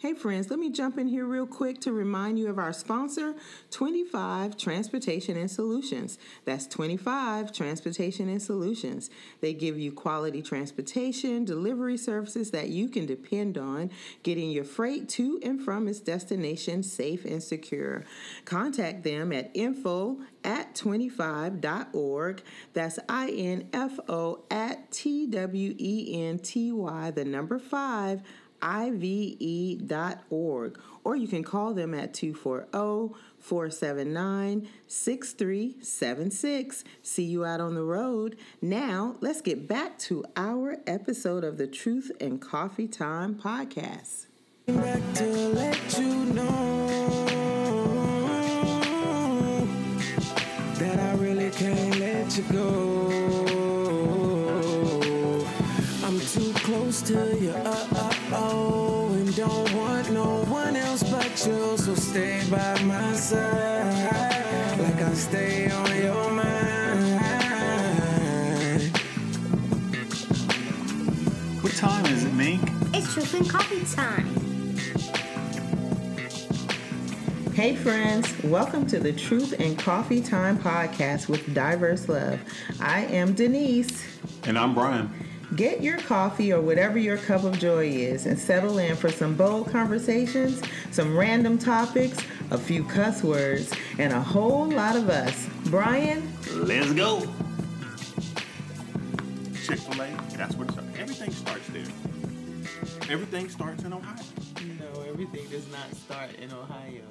Hey, 0.00 0.14
friends, 0.14 0.48
let 0.48 0.60
me 0.60 0.70
jump 0.70 0.96
in 0.96 1.08
here 1.08 1.26
real 1.26 1.44
quick 1.44 1.80
to 1.80 1.92
remind 1.92 2.38
you 2.38 2.48
of 2.48 2.56
our 2.56 2.72
sponsor, 2.72 3.34
25 3.72 4.56
Transportation 4.56 5.36
and 5.36 5.50
Solutions. 5.50 6.20
That's 6.44 6.68
25 6.68 7.52
Transportation 7.52 8.28
and 8.28 8.40
Solutions. 8.40 9.10
They 9.40 9.52
give 9.54 9.76
you 9.76 9.90
quality 9.90 10.40
transportation, 10.40 11.44
delivery 11.44 11.96
services 11.96 12.52
that 12.52 12.68
you 12.68 12.88
can 12.88 13.06
depend 13.06 13.58
on, 13.58 13.90
getting 14.22 14.52
your 14.52 14.62
freight 14.62 15.08
to 15.10 15.40
and 15.42 15.60
from 15.60 15.88
its 15.88 15.98
destination 15.98 16.84
safe 16.84 17.24
and 17.24 17.42
secure. 17.42 18.04
Contact 18.44 19.02
them 19.02 19.32
at 19.32 19.50
info 19.52 20.18
at 20.44 20.76
25.org. 20.76 22.42
That's 22.72 23.00
I 23.08 23.30
N 23.30 23.68
F 23.72 23.98
O 24.08 24.44
at 24.48 24.92
T 24.92 25.26
W 25.26 25.74
E 25.76 26.22
N 26.22 26.38
T 26.38 26.70
Y, 26.70 27.10
the 27.10 27.24
number 27.24 27.58
five 27.58 28.22
ive.org, 28.62 29.50
or 31.04 31.16
you 31.16 31.28
can 31.28 31.42
call 31.42 31.74
them 31.74 31.94
at 31.94 32.14
240 32.14 33.14
479 33.38 34.68
6376. 34.86 36.84
See 37.02 37.24
you 37.24 37.44
out 37.44 37.60
on 37.60 37.74
the 37.74 37.82
road. 37.82 38.36
Now, 38.60 39.16
let's 39.20 39.40
get 39.40 39.66
back 39.68 39.98
to 40.00 40.24
our 40.36 40.78
episode 40.86 41.44
of 41.44 41.56
the 41.58 41.66
Truth 41.66 42.12
and 42.20 42.40
Coffee 42.40 42.88
Time 42.88 43.34
podcast. 43.34 44.26
Back 44.66 45.00
to 45.14 45.26
let 45.26 45.98
you 45.98 46.14
know 46.26 47.24
that 50.74 50.98
I 51.00 51.14
really 51.14 51.50
can't 51.50 51.98
let 51.98 52.36
you 52.36 52.44
go. 52.52 53.08
I'm 56.04 56.20
too 56.20 56.52
close 56.54 57.00
to 57.02 57.36
you. 57.40 57.54
And 59.28 59.36
don't 59.36 59.74
want 59.74 60.10
no 60.10 60.42
one 60.44 60.74
else 60.74 61.02
but 61.02 61.46
you. 61.46 61.76
So 61.76 61.94
stay 61.94 62.42
by 62.50 62.82
my 62.84 63.12
side, 63.12 64.80
like 64.80 65.02
I 65.02 65.12
stay 65.12 65.70
on 65.70 65.96
your 66.00 66.30
mind. 66.30 67.20
What 71.60 71.74
time 71.74 72.06
is 72.06 72.24
it, 72.24 72.32
Mink? 72.32 72.70
It's 72.94 73.12
truth 73.12 73.34
and 73.34 73.50
coffee 73.50 73.84
time. 73.94 74.26
Hey, 77.52 77.76
friends, 77.76 78.32
welcome 78.44 78.86
to 78.86 78.98
the 78.98 79.12
Truth 79.12 79.60
and 79.60 79.78
Coffee 79.78 80.22
Time 80.22 80.58
podcast 80.58 81.28
with 81.28 81.44
DiverseLuv. 81.54 82.38
I 82.80 83.00
am 83.04 83.34
Denise. 83.34 84.06
And 84.44 84.58
I'm 84.58 84.72
Brian. 84.72 85.27
Get 85.56 85.82
your 85.82 85.98
coffee 85.98 86.52
or 86.52 86.60
whatever 86.60 86.98
your 86.98 87.16
cup 87.16 87.42
of 87.44 87.58
joy 87.58 87.86
is 87.86 88.26
and 88.26 88.38
settle 88.38 88.78
in 88.78 88.96
for 88.96 89.10
some 89.10 89.34
bold 89.34 89.70
conversations, 89.70 90.60
some 90.90 91.16
random 91.16 91.58
topics, 91.58 92.18
a 92.50 92.58
few 92.58 92.84
cuss 92.84 93.22
words, 93.22 93.72
and 93.98 94.12
a 94.12 94.20
whole 94.20 94.70
lot 94.70 94.94
of 94.94 95.08
us. 95.08 95.48
Brian? 95.66 96.30
Let's 96.52 96.92
go. 96.92 97.20
Chick 99.64 99.78
fil 99.78 100.02
A, 100.02 100.08
that's 100.36 100.54
what 100.54 100.68
it's 100.68 100.78
Everything 100.98 101.30
starts 101.30 101.68
there. 101.68 101.86
Everything 103.10 103.48
starts 103.48 103.84
in 103.84 103.92
Ohio. 103.94 104.22
No, 104.78 105.02
everything 105.08 105.48
does 105.48 105.66
not 105.72 105.94
start 105.94 106.30
in 106.34 106.52
Ohio. 106.52 107.02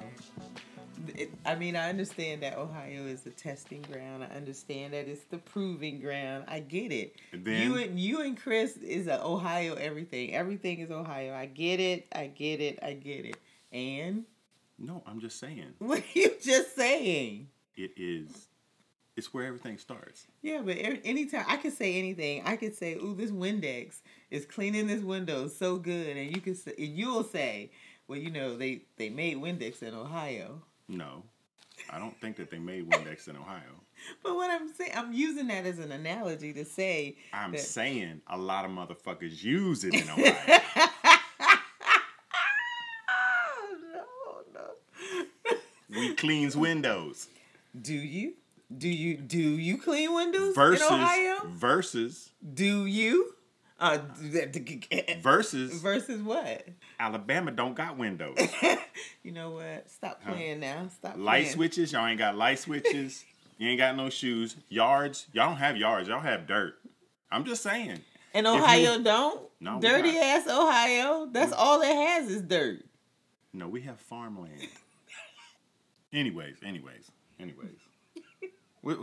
It, 1.14 1.30
I 1.44 1.54
mean, 1.54 1.76
I 1.76 1.88
understand 1.88 2.42
that 2.42 2.56
Ohio 2.56 3.06
is 3.06 3.22
the 3.22 3.30
testing 3.30 3.82
ground. 3.82 4.24
I 4.24 4.34
understand 4.34 4.92
that 4.94 5.08
it's 5.08 5.24
the 5.24 5.38
proving 5.38 6.00
ground. 6.00 6.44
I 6.48 6.60
get 6.60 6.92
it. 6.92 7.16
And 7.32 7.44
then, 7.44 7.62
you 7.62 7.76
and 7.76 7.98
you 7.98 8.20
and 8.22 8.40
Chris 8.40 8.76
is 8.76 9.06
a 9.06 9.24
Ohio 9.24 9.74
everything. 9.74 10.34
Everything 10.34 10.80
is 10.80 10.90
Ohio. 10.90 11.34
I 11.34 11.46
get 11.46 11.80
it. 11.80 12.06
I 12.12 12.26
get 12.26 12.60
it. 12.60 12.78
I 12.82 12.94
get 12.94 13.24
it. 13.24 13.36
And 13.72 14.24
no, 14.78 15.02
I'm 15.06 15.20
just 15.20 15.38
saying. 15.38 15.72
What 15.78 16.00
are 16.00 16.18
you 16.18 16.34
just 16.42 16.76
saying? 16.76 17.48
It 17.76 17.92
is. 17.96 18.48
It's 19.16 19.34
where 19.34 19.46
everything 19.46 19.78
starts. 19.78 20.28
Yeah, 20.42 20.62
but 20.64 20.76
anytime 20.78 21.44
I 21.48 21.56
can 21.56 21.72
say 21.72 21.98
anything, 21.98 22.42
I 22.44 22.54
can 22.54 22.72
say, 22.72 22.94
"Ooh, 22.94 23.16
this 23.16 23.32
Windex 23.32 23.96
is 24.30 24.46
cleaning 24.46 24.86
this 24.86 25.02
window 25.02 25.48
so 25.48 25.76
good," 25.76 26.16
and 26.16 26.34
you 26.34 26.40
can 26.40 26.54
say, 26.54 26.72
and 26.78 26.96
you'll 26.96 27.24
say, 27.24 27.72
"Well, 28.06 28.18
you 28.18 28.30
know, 28.30 28.56
they 28.56 28.82
they 28.96 29.08
made 29.08 29.38
Windex 29.38 29.82
in 29.82 29.92
Ohio." 29.92 30.62
No, 30.88 31.22
I 31.90 31.98
don't 31.98 32.18
think 32.20 32.36
that 32.36 32.50
they 32.50 32.58
made 32.58 32.88
Windex 32.90 33.28
in 33.28 33.36
Ohio. 33.36 33.60
But 34.22 34.36
what 34.36 34.48
I'm 34.48 34.72
saying, 34.72 34.92
I'm 34.94 35.12
using 35.12 35.48
that 35.48 35.66
as 35.66 35.80
an 35.80 35.90
analogy 35.90 36.52
to 36.52 36.64
say. 36.64 37.16
I'm 37.32 37.50
that... 37.50 37.60
saying 37.60 38.20
a 38.28 38.38
lot 38.38 38.64
of 38.64 38.70
motherfuckers 38.70 39.42
use 39.42 39.82
it 39.82 39.92
in 39.92 40.02
Ohio. 40.08 40.60
no, 43.92 44.04
no. 45.50 45.56
we 45.90 46.14
cleans 46.14 46.56
windows. 46.56 47.26
Do 47.80 47.92
you? 47.92 48.34
Do 48.76 48.88
you 48.88 49.16
do 49.16 49.38
you 49.40 49.78
clean 49.78 50.14
windows 50.14 50.54
versus, 50.54 50.86
in 50.86 50.94
Ohio? 50.94 51.38
Versus. 51.48 52.30
Do 52.54 52.86
you? 52.86 53.34
Uh, 53.80 53.98
versus 55.20 55.80
versus 55.80 56.20
what? 56.20 56.66
Alabama 56.98 57.52
don't 57.52 57.76
got 57.76 57.96
windows. 57.96 58.36
you 59.22 59.30
know 59.30 59.50
what? 59.50 59.88
Stop 59.88 60.20
playing 60.24 60.60
huh? 60.60 60.82
now. 60.82 60.88
Stop. 60.88 61.16
Light 61.16 61.42
playing. 61.42 61.54
switches. 61.54 61.92
Y'all 61.92 62.06
ain't 62.06 62.18
got 62.18 62.36
light 62.36 62.58
switches. 62.58 63.24
you 63.58 63.68
ain't 63.68 63.78
got 63.78 63.96
no 63.96 64.10
shoes. 64.10 64.56
Yards. 64.68 65.28
Y'all 65.32 65.50
don't 65.50 65.58
have 65.58 65.76
yards. 65.76 66.08
Y'all 66.08 66.20
have 66.20 66.48
dirt. 66.48 66.74
I'm 67.30 67.44
just 67.44 67.62
saying. 67.62 68.00
And 68.34 68.46
Ohio 68.48 68.94
you, 68.94 69.04
don't. 69.04 69.48
No. 69.60 69.80
Dirty 69.80 70.16
ass 70.16 70.48
Ohio. 70.48 71.28
That's 71.30 71.52
all 71.52 71.80
it 71.80 71.94
has 71.94 72.28
is 72.28 72.42
dirt. 72.42 72.84
No, 73.52 73.68
we 73.68 73.82
have 73.82 74.00
farmland. 74.00 74.68
anyways, 76.12 76.56
anyways, 76.64 77.10
anyways. 77.38 77.78
what, 78.80 78.98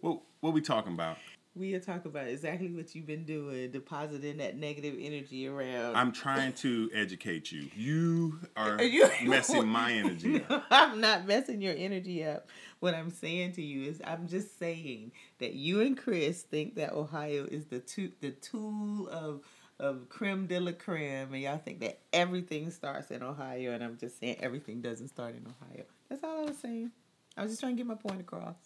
what 0.00 0.20
what 0.40 0.52
we 0.52 0.60
talking 0.60 0.92
about? 0.92 1.18
We 1.56 1.74
are 1.74 1.80
talking 1.80 2.10
about 2.10 2.28
exactly 2.28 2.70
what 2.70 2.94
you've 2.94 3.06
been 3.06 3.24
doing, 3.24 3.70
depositing 3.70 4.36
that 4.36 4.56
negative 4.56 4.94
energy 5.00 5.48
around. 5.48 5.96
I'm 5.96 6.12
trying 6.12 6.52
to 6.54 6.90
educate 6.94 7.50
you. 7.50 7.70
You 7.74 8.40
are, 8.56 8.72
are 8.74 8.82
you, 8.82 9.08
messing 9.24 9.66
my 9.66 9.92
energy 9.92 10.44
up. 10.50 10.64
I'm 10.70 11.00
not 11.00 11.26
messing 11.26 11.62
your 11.62 11.74
energy 11.76 12.24
up. 12.24 12.48
What 12.80 12.94
I'm 12.94 13.10
saying 13.10 13.52
to 13.52 13.62
you 13.62 13.88
is, 13.88 14.02
I'm 14.04 14.28
just 14.28 14.58
saying 14.58 15.12
that 15.38 15.54
you 15.54 15.80
and 15.80 15.96
Chris 15.96 16.42
think 16.42 16.74
that 16.74 16.92
Ohio 16.92 17.46
is 17.50 17.64
the 17.66 17.80
to, 17.80 18.12
the 18.20 18.32
tool 18.32 19.08
of 19.08 19.40
of 19.78 20.08
creme 20.08 20.46
de 20.46 20.58
la 20.58 20.72
creme, 20.72 21.32
and 21.32 21.42
y'all 21.42 21.58
think 21.58 21.80
that 21.80 21.98
everything 22.12 22.70
starts 22.70 23.10
in 23.10 23.22
Ohio, 23.22 23.72
and 23.72 23.84
I'm 23.84 23.98
just 23.98 24.18
saying 24.20 24.36
everything 24.40 24.80
doesn't 24.80 25.08
start 25.08 25.34
in 25.34 25.46
Ohio. 25.46 25.84
That's 26.08 26.22
all 26.24 26.42
I 26.42 26.44
was 26.44 26.58
saying. 26.58 26.90
I 27.36 27.42
was 27.42 27.52
just 27.52 27.60
trying 27.60 27.76
to 27.76 27.76
get 27.76 27.86
my 27.86 27.94
point 27.94 28.20
across. 28.20 28.56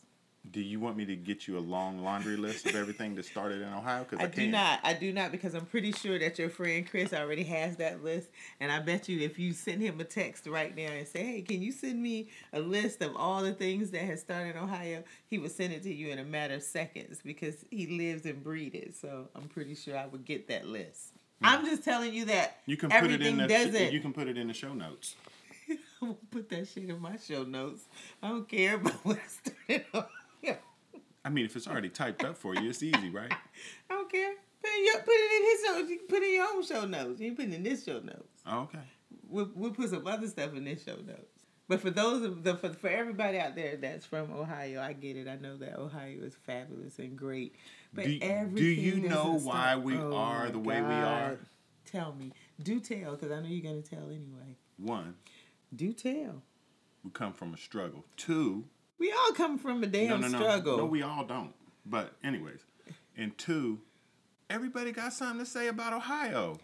Do 0.48 0.60
you 0.62 0.80
want 0.80 0.96
me 0.96 1.04
to 1.04 1.16
get 1.16 1.46
you 1.46 1.58
a 1.58 1.60
long 1.60 2.02
laundry 2.02 2.36
list 2.36 2.64
of 2.66 2.74
everything 2.74 3.14
that 3.16 3.26
started 3.26 3.60
in 3.60 3.68
Ohio? 3.68 4.06
Because 4.08 4.20
I, 4.20 4.24
I 4.24 4.26
do 4.26 4.46
not. 4.50 4.80
I 4.82 4.94
do 4.94 5.12
not 5.12 5.32
because 5.32 5.54
I'm 5.54 5.66
pretty 5.66 5.92
sure 5.92 6.18
that 6.18 6.38
your 6.38 6.48
friend 6.48 6.88
Chris 6.88 7.12
already 7.12 7.42
has 7.44 7.76
that 7.76 8.02
list, 8.02 8.30
and 8.58 8.72
I 8.72 8.80
bet 8.80 9.06
you 9.08 9.20
if 9.20 9.38
you 9.38 9.52
send 9.52 9.82
him 9.82 10.00
a 10.00 10.04
text 10.04 10.46
right 10.46 10.74
now 10.74 10.90
and 10.90 11.06
say, 11.06 11.24
"Hey, 11.24 11.42
can 11.42 11.60
you 11.60 11.70
send 11.72 12.02
me 12.02 12.30
a 12.54 12.60
list 12.60 13.02
of 13.02 13.14
all 13.16 13.42
the 13.42 13.52
things 13.52 13.90
that 13.90 14.00
has 14.00 14.20
started 14.20 14.56
in 14.56 14.62
Ohio?" 14.62 15.04
he 15.26 15.38
would 15.38 15.52
send 15.52 15.74
it 15.74 15.82
to 15.82 15.92
you 15.92 16.08
in 16.08 16.18
a 16.18 16.24
matter 16.24 16.54
of 16.54 16.62
seconds 16.62 17.20
because 17.22 17.64
he 17.70 17.86
lives 17.86 18.24
and 18.24 18.42
breathes 18.42 18.74
it. 18.74 18.94
So 18.96 19.28
I'm 19.36 19.48
pretty 19.48 19.74
sure 19.74 19.96
I 19.96 20.06
would 20.06 20.24
get 20.24 20.48
that 20.48 20.66
list. 20.66 21.12
Yeah. 21.42 21.50
I'm 21.50 21.66
just 21.66 21.84
telling 21.84 22.14
you 22.14 22.24
that 22.26 22.58
you 22.64 22.78
can 22.78 22.88
put 22.88 23.10
it 23.10 23.20
in 23.20 23.36
the 23.36 23.46
doesn't. 23.46 23.92
you 23.92 24.00
can 24.00 24.12
put 24.14 24.26
it 24.26 24.38
in 24.38 24.48
the 24.48 24.54
show 24.54 24.72
notes. 24.72 25.16
I 25.70 25.76
won't 26.00 26.30
put 26.30 26.48
that 26.48 26.66
shit 26.66 26.88
in 26.88 27.00
my 27.00 27.16
show 27.18 27.44
notes. 27.44 27.84
I 28.22 28.28
don't 28.28 28.48
care 28.48 28.76
about 28.76 28.94
what 29.04 29.18
started. 29.28 29.84
Yeah. 30.42 30.56
I 31.24 31.28
mean, 31.28 31.44
if 31.44 31.56
it's 31.56 31.68
already 31.68 31.90
typed 31.90 32.24
up 32.24 32.36
for 32.36 32.54
you, 32.54 32.70
it's 32.70 32.82
easy, 32.82 33.10
right? 33.10 33.32
I 33.90 33.94
don't 33.94 34.10
care. 34.10 34.32
Put 34.62 34.70
it, 34.72 34.84
your, 34.84 35.02
put 35.02 35.14
it 35.14 35.32
in 35.36 35.86
his 35.86 35.98
show. 35.98 36.06
Put 36.08 36.22
in 36.22 36.34
your 36.34 36.46
own 36.54 36.64
show 36.64 36.84
notes. 36.86 37.20
You 37.20 37.34
put 37.34 37.46
it 37.46 37.54
in 37.54 37.62
this 37.62 37.84
show 37.84 38.00
notes. 38.00 38.42
Oh, 38.46 38.60
okay. 38.60 38.78
We'll, 39.28 39.50
we'll 39.54 39.70
put 39.70 39.90
some 39.90 40.06
other 40.06 40.26
stuff 40.26 40.54
in 40.54 40.64
this 40.64 40.84
show 40.84 40.96
notes. 40.96 41.40
But 41.70 41.80
for 41.80 41.90
those 41.90 42.24
of 42.24 42.42
the 42.42 42.56
for, 42.56 42.70
for 42.70 42.88
everybody 42.88 43.38
out 43.38 43.54
there 43.54 43.76
that's 43.76 44.04
from 44.04 44.32
Ohio, 44.32 44.82
I 44.82 44.92
get 44.92 45.16
it. 45.16 45.28
I 45.28 45.36
know 45.36 45.56
that 45.58 45.78
Ohio 45.78 46.18
is 46.20 46.34
fabulous 46.34 46.98
and 46.98 47.16
great. 47.16 47.54
But 47.94 48.06
do, 48.06 48.18
everything 48.20 48.56
do 48.56 48.64
you 48.64 49.08
know 49.08 49.38
why 49.40 49.76
we 49.76 49.96
oh 49.96 50.12
are 50.12 50.46
the 50.48 50.54
God. 50.54 50.66
way 50.66 50.82
we 50.82 50.88
are? 50.88 51.38
Tell 51.86 52.12
me. 52.12 52.32
Do 52.60 52.80
tell, 52.80 53.12
because 53.12 53.30
I 53.30 53.40
know 53.40 53.46
you're 53.48 53.62
gonna 53.62 53.82
tell 53.82 54.08
anyway. 54.08 54.56
One. 54.78 55.14
Do 55.74 55.92
tell. 55.92 56.42
We 57.04 57.10
come 57.12 57.32
from 57.34 57.54
a 57.54 57.56
struggle. 57.56 58.04
Two 58.16 58.64
we 59.00 59.10
all 59.10 59.32
come 59.32 59.58
from 59.58 59.82
a 59.82 59.86
damn 59.86 60.20
no, 60.20 60.28
no, 60.28 60.38
struggle. 60.38 60.76
No, 60.76 60.84
we 60.84 61.02
all 61.02 61.24
don't. 61.24 61.52
But 61.84 62.12
anyways, 62.22 62.60
and 63.16 63.36
two, 63.36 63.80
everybody 64.48 64.92
got 64.92 65.12
something 65.12 65.40
to 65.40 65.46
say 65.50 65.66
about 65.66 65.92
Ohio. 65.92 66.58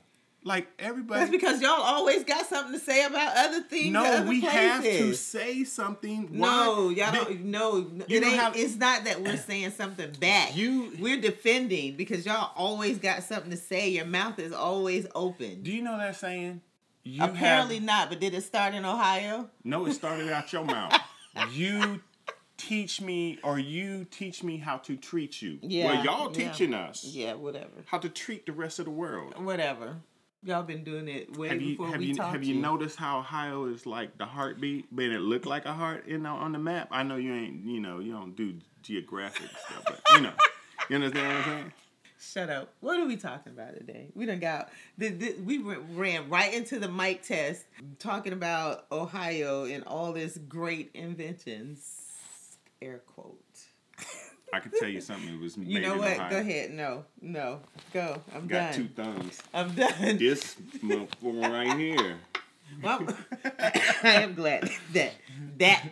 Like 0.45 0.69
everybody. 0.79 1.19
That's 1.19 1.33
because 1.33 1.61
y'all 1.61 1.83
always 1.83 2.23
got 2.23 2.47
something 2.47 2.73
to 2.75 2.79
say 2.79 3.05
about 3.05 3.37
other 3.37 3.63
things. 3.63 3.93
No, 3.93 4.05
other 4.05 4.29
we 4.29 4.41
places. 4.41 4.59
have 4.61 4.83
to 4.85 5.15
say 5.15 5.65
something. 5.65 6.29
No, 6.31 6.91
y'all 6.91 7.13
don't. 7.13 7.47
No, 7.47 7.91
it 8.07 8.23
ain't. 8.23 8.35
Have, 8.37 8.55
it's 8.55 8.77
not 8.77 9.03
that 9.07 9.21
we're 9.23 9.39
saying 9.39 9.73
something 9.73 10.13
back. 10.21 10.55
You, 10.55 10.93
we're 11.01 11.21
defending 11.21 11.97
because 11.97 12.25
y'all 12.25 12.53
always 12.55 12.99
got 12.99 13.25
something 13.25 13.51
to 13.51 13.57
say. 13.57 13.89
Your 13.89 14.05
mouth 14.05 14.39
is 14.39 14.53
always 14.53 15.09
open. 15.17 15.63
Do 15.65 15.73
you 15.73 15.83
know 15.83 15.99
that 15.99 16.15
saying? 16.15 16.61
You 17.03 17.25
Apparently 17.25 17.77
have, 17.77 17.85
not, 17.85 18.09
but 18.11 18.21
did 18.21 18.33
it 18.35 18.43
start 18.43 18.73
in 18.75 18.85
Ohio? 18.85 19.49
no, 19.65 19.87
it 19.87 19.95
started 19.95 20.29
out 20.31 20.53
your 20.53 20.65
mouth. 20.65 20.93
You 21.53 22.01
teach 22.57 23.01
me, 23.01 23.39
or 23.43 23.59
you 23.59 24.05
teach 24.05 24.43
me 24.43 24.57
how 24.59 24.79
to 24.79 24.97
treat 24.97 25.43
you. 25.43 25.59
Yeah, 25.63 25.87
Well, 25.87 26.05
y'all 26.05 26.33
yeah. 26.33 26.51
teaching 26.51 26.75
us 26.75 27.05
Yeah, 27.05 27.35
whatever. 27.35 27.85
how 27.87 27.99
to 27.99 28.09
treat 28.09 28.47
the 28.47 28.53
rest 28.53 28.79
of 28.79 28.85
the 28.85 28.91
world. 28.91 29.35
Whatever. 29.43 29.97
Y'all 30.43 30.63
been 30.63 30.85
doing 30.85 31.09
it 31.09 31.37
way 31.37 31.49
Have 31.49 31.61
you 31.61 31.71
before 31.71 31.89
have 31.89 31.99
we 32.01 32.07
you 32.07 32.15
taught 32.15 32.33
have 32.33 32.45
you 32.45 32.55
noticed 32.55 32.97
how 32.97 33.19
Ohio 33.19 33.65
is 33.67 33.85
like 33.85 34.17
the 34.17 34.27
heartbeat, 34.27 34.87
but 34.95 35.07
it 35.07 35.21
looked 35.21 35.47
like 35.47 35.65
a 35.65 35.73
heart 35.73 36.07
in 36.07 36.23
the, 36.23 36.29
on 36.29 36.53
the 36.53 36.59
map? 36.59 36.89
I 36.93 37.03
know 37.03 37.17
you 37.17 37.35
ain't 37.35 37.65
you 37.65 37.81
know 37.81 37.99
you 37.99 38.13
don't 38.13 38.37
do 38.37 38.55
geographic 38.83 39.49
stuff, 39.51 39.83
but 39.87 40.01
you 40.15 40.21
know 40.21 40.33
you 40.89 40.97
understand 40.97 41.27
what 41.27 41.37
I'm 41.37 41.45
saying. 41.45 41.73
Shut 42.19 42.49
up. 42.49 42.73
What 42.81 42.99
are 42.99 43.07
we 43.07 43.17
talking 43.17 43.53
about 43.53 43.75
today? 43.75 44.09
We 44.15 44.25
done 44.25 44.39
got 44.41 44.71
the, 44.97 45.09
the, 45.09 45.35
we 45.45 45.59
ran 45.59 46.29
right 46.31 46.53
into 46.55 46.79
the 46.79 46.89
mic 46.89 47.23
test 47.23 47.65
talking 47.99 48.33
about 48.33 48.87
Ohio 48.91 49.65
and 49.65 49.85
all 49.85 50.13
this 50.13 50.39
great 50.49 50.91
inventions. 50.95 52.06
Air 52.83 53.01
quote. 53.07 53.41
I 54.53 54.61
could 54.61 54.73
tell 54.79 54.89
you 54.89 55.01
something 55.01 55.33
that 55.33 55.41
was 55.41 55.57
made 55.57 55.69
You 55.69 55.81
know 55.81 55.97
what? 55.97 56.13
Ohio. 56.13 56.31
Go 56.31 56.39
ahead. 56.39 56.71
No, 56.71 57.05
no. 57.21 57.61
Go. 57.93 58.23
I'm 58.35 58.47
done. 58.47 58.49
Got 58.49 58.75
two 58.75 58.89
thumbs. 58.89 59.39
I'm 59.53 59.75
done. 59.75 60.19
This 60.19 60.57
motherfucker 60.83 61.51
right 61.51 61.79
here. 61.79 62.19
Well, 62.83 63.07
I 64.03 64.23
am 64.23 64.35
glad 64.35 64.71
that 64.93 65.13
that 65.59 65.83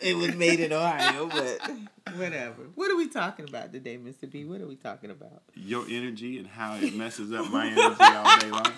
it 0.00 0.16
was 0.16 0.34
made 0.34 0.60
in 0.60 0.72
Ohio, 0.72 1.26
but 1.26 1.70
whatever. 2.16 2.62
What 2.74 2.90
are 2.90 2.96
we 2.96 3.08
talking 3.08 3.48
about 3.48 3.72
today, 3.72 3.98
Mr. 3.98 4.30
B? 4.30 4.44
What 4.44 4.60
are 4.60 4.66
we 4.66 4.76
talking 4.76 5.10
about? 5.10 5.42
Your 5.54 5.84
energy 5.88 6.38
and 6.38 6.46
how 6.46 6.76
it 6.76 6.94
messes 6.94 7.32
up 7.32 7.50
my 7.50 7.66
energy 7.66 7.96
all 8.00 8.38
day 8.38 8.50
long. 8.50 8.72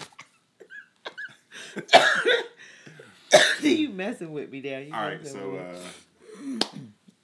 you 3.62 3.90
messing 3.90 4.32
with 4.32 4.50
me 4.50 4.60
there? 4.60 4.82
You 4.82 4.94
All 4.94 5.02
right, 5.02 5.26
so 5.26 5.56
uh, 5.56 6.58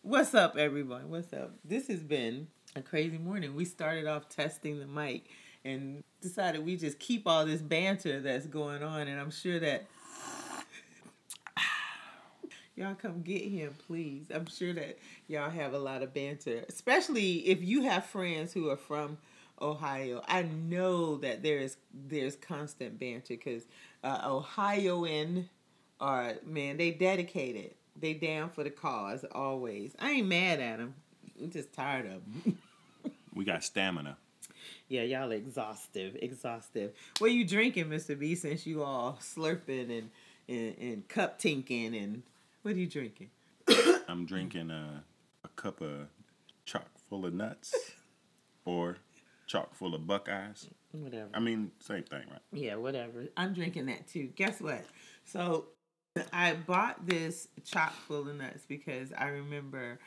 What's 0.04 0.34
up, 0.34 0.56
everyone? 0.56 1.10
What's 1.10 1.32
up? 1.32 1.52
This 1.64 1.86
has 1.86 2.02
been 2.02 2.48
a 2.74 2.82
crazy 2.82 3.18
morning. 3.18 3.54
We 3.54 3.64
started 3.64 4.08
off 4.08 4.28
testing 4.28 4.80
the 4.80 4.86
mic 4.88 5.26
and 5.64 6.02
decided 6.20 6.66
we 6.66 6.76
just 6.76 6.98
keep 6.98 7.24
all 7.24 7.46
this 7.46 7.62
banter 7.62 8.18
that's 8.18 8.46
going 8.46 8.82
on, 8.82 9.06
and 9.06 9.20
I'm 9.20 9.30
sure 9.30 9.60
that 9.60 9.86
y'all 12.74 12.96
come 12.96 13.22
get 13.22 13.42
him, 13.42 13.76
please. 13.86 14.26
I'm 14.34 14.46
sure 14.46 14.72
that 14.72 14.98
y'all 15.28 15.50
have 15.50 15.72
a 15.72 15.78
lot 15.78 16.02
of 16.02 16.12
banter, 16.12 16.64
especially 16.68 17.34
if 17.46 17.62
you 17.62 17.82
have 17.82 18.04
friends 18.04 18.52
who 18.52 18.70
are 18.70 18.76
from 18.76 19.18
Ohio. 19.60 20.20
I 20.26 20.42
know 20.42 21.18
that 21.18 21.44
there 21.44 21.58
is 21.58 21.76
there's 21.94 22.34
constant 22.34 22.98
banter 22.98 23.34
because 23.34 23.66
uh, 24.02 24.22
Ohioan 24.24 25.48
are 26.00 26.34
man, 26.44 26.76
they 26.76 26.90
dedicated. 26.90 27.74
They 27.98 28.14
down 28.14 28.50
for 28.50 28.64
the 28.64 28.70
cause 28.70 29.24
always. 29.32 29.94
I 29.98 30.12
ain't 30.12 30.26
mad 30.26 30.60
at 30.60 30.78
them. 30.78 30.94
I'm 31.40 31.50
just 31.50 31.72
tired 31.72 32.06
of 32.06 32.22
them. 32.44 32.58
we 33.34 33.44
got 33.44 33.64
stamina. 33.64 34.16
yeah, 34.88 35.02
y'all 35.02 35.30
exhaustive, 35.32 36.16
exhaustive. 36.20 36.92
What 37.18 37.32
you 37.32 37.44
drinking, 37.44 37.88
Mister 37.88 38.16
B? 38.16 38.34
Since 38.34 38.66
you 38.66 38.82
all 38.82 39.18
slurping 39.20 39.98
and 39.98 40.10
and, 40.48 40.74
and 40.78 41.08
cup 41.08 41.38
tinking 41.38 41.94
and 41.94 42.22
what 42.62 42.74
are 42.74 42.78
you 42.78 42.86
drinking? 42.86 43.30
I'm 44.08 44.26
drinking 44.26 44.70
a, 44.70 45.04
a 45.44 45.48
cup 45.48 45.80
of 45.80 46.08
chock 46.64 46.88
full 47.08 47.26
of 47.26 47.34
nuts 47.34 47.74
or 48.64 48.96
chock 49.46 49.74
full 49.74 49.94
of 49.94 50.06
Buckeyes. 50.06 50.68
Whatever. 50.92 51.28
I 51.34 51.40
mean, 51.40 51.70
same 51.80 52.02
thing, 52.04 52.22
right? 52.30 52.40
Yeah, 52.52 52.76
whatever. 52.76 53.26
I'm 53.36 53.54
drinking 53.54 53.86
that 53.86 54.06
too. 54.08 54.28
Guess 54.36 54.60
what? 54.60 54.84
So 55.24 55.66
I 56.32 56.54
bought 56.54 57.06
this 57.06 57.48
chock 57.64 57.92
full 57.92 58.28
of 58.28 58.36
nuts 58.36 58.64
because 58.68 59.12
I 59.16 59.28
remember 59.28 59.98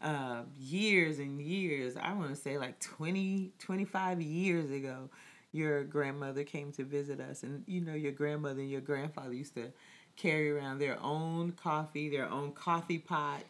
uh, 0.00 0.42
years 0.58 1.18
and 1.18 1.40
years, 1.40 1.96
I 1.96 2.12
want 2.14 2.30
to 2.30 2.36
say 2.36 2.58
like 2.58 2.80
20, 2.80 3.52
25 3.58 4.20
years 4.20 4.70
ago, 4.70 5.08
your 5.52 5.84
grandmother 5.84 6.42
came 6.42 6.72
to 6.72 6.84
visit 6.84 7.20
us. 7.20 7.44
And 7.44 7.62
you 7.66 7.80
know, 7.80 7.94
your 7.94 8.12
grandmother 8.12 8.60
and 8.60 8.70
your 8.70 8.80
grandfather 8.80 9.34
used 9.34 9.54
to 9.54 9.72
carry 10.16 10.50
around 10.50 10.78
their 10.78 11.00
own 11.00 11.52
coffee, 11.52 12.08
their 12.08 12.28
own 12.28 12.52
coffee 12.52 12.98
pot 12.98 13.42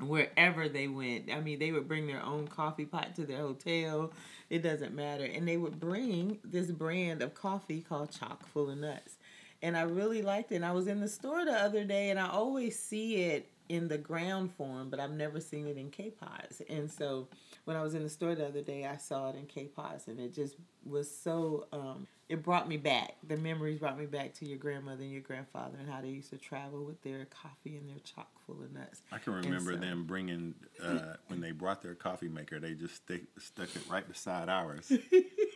wherever 0.00 0.68
they 0.68 0.86
went. 0.86 1.32
I 1.32 1.40
mean, 1.40 1.58
they 1.58 1.72
would 1.72 1.88
bring 1.88 2.06
their 2.06 2.22
own 2.22 2.46
coffee 2.46 2.84
pot 2.84 3.16
to 3.16 3.24
their 3.24 3.38
hotel. 3.40 4.12
It 4.50 4.62
doesn't 4.62 4.94
matter. 4.94 5.24
And 5.24 5.48
they 5.48 5.56
would 5.56 5.80
bring 5.80 6.38
this 6.44 6.70
brand 6.70 7.22
of 7.22 7.34
coffee 7.34 7.80
called 7.80 8.12
Chock 8.12 8.46
Full 8.48 8.70
of 8.70 8.78
Nuts. 8.78 9.15
And 9.62 9.76
I 9.76 9.82
really 9.82 10.22
liked 10.22 10.52
it. 10.52 10.56
And 10.56 10.64
I 10.64 10.72
was 10.72 10.86
in 10.86 11.00
the 11.00 11.08
store 11.08 11.44
the 11.44 11.52
other 11.52 11.84
day 11.84 12.10
and 12.10 12.18
I 12.18 12.28
always 12.28 12.78
see 12.78 13.16
it 13.16 13.50
in 13.68 13.88
the 13.88 13.98
ground 13.98 14.52
form, 14.52 14.90
but 14.90 15.00
I've 15.00 15.10
never 15.10 15.40
seen 15.40 15.66
it 15.66 15.76
in 15.76 15.90
K 15.90 16.10
pods. 16.10 16.62
And 16.68 16.90
so 16.90 17.28
when 17.64 17.76
I 17.76 17.82
was 17.82 17.94
in 17.94 18.02
the 18.02 18.08
store 18.08 18.34
the 18.34 18.46
other 18.46 18.62
day, 18.62 18.86
I 18.86 18.96
saw 18.96 19.30
it 19.30 19.36
in 19.36 19.46
K 19.46 19.64
pods 19.64 20.08
and 20.08 20.20
it 20.20 20.34
just 20.34 20.56
was 20.84 21.10
so 21.10 21.66
um 21.72 22.06
it 22.28 22.42
brought 22.42 22.68
me 22.68 22.76
back. 22.76 23.14
The 23.26 23.36
memories 23.36 23.78
brought 23.78 23.98
me 23.98 24.06
back 24.06 24.34
to 24.34 24.46
your 24.46 24.58
grandmother 24.58 25.02
and 25.02 25.12
your 25.12 25.20
grandfather 25.20 25.78
and 25.78 25.88
how 25.88 26.00
they 26.00 26.08
used 26.08 26.30
to 26.30 26.38
travel 26.38 26.84
with 26.84 27.00
their 27.02 27.24
coffee 27.26 27.76
and 27.76 27.88
their 27.88 28.00
chock 28.00 28.28
full 28.44 28.62
of 28.62 28.72
nuts. 28.72 29.02
I 29.12 29.18
can 29.18 29.34
remember 29.34 29.74
so- 29.74 29.78
them 29.78 30.04
bringing 30.04 30.54
uh, 30.82 31.14
when 31.28 31.40
they 31.40 31.52
brought 31.52 31.82
their 31.82 31.94
coffee 31.94 32.28
maker. 32.28 32.58
They 32.58 32.74
just 32.74 32.96
stick, 32.96 33.22
stuck 33.38 33.74
it 33.76 33.82
right 33.88 34.06
beside 34.06 34.48
ours 34.48 34.92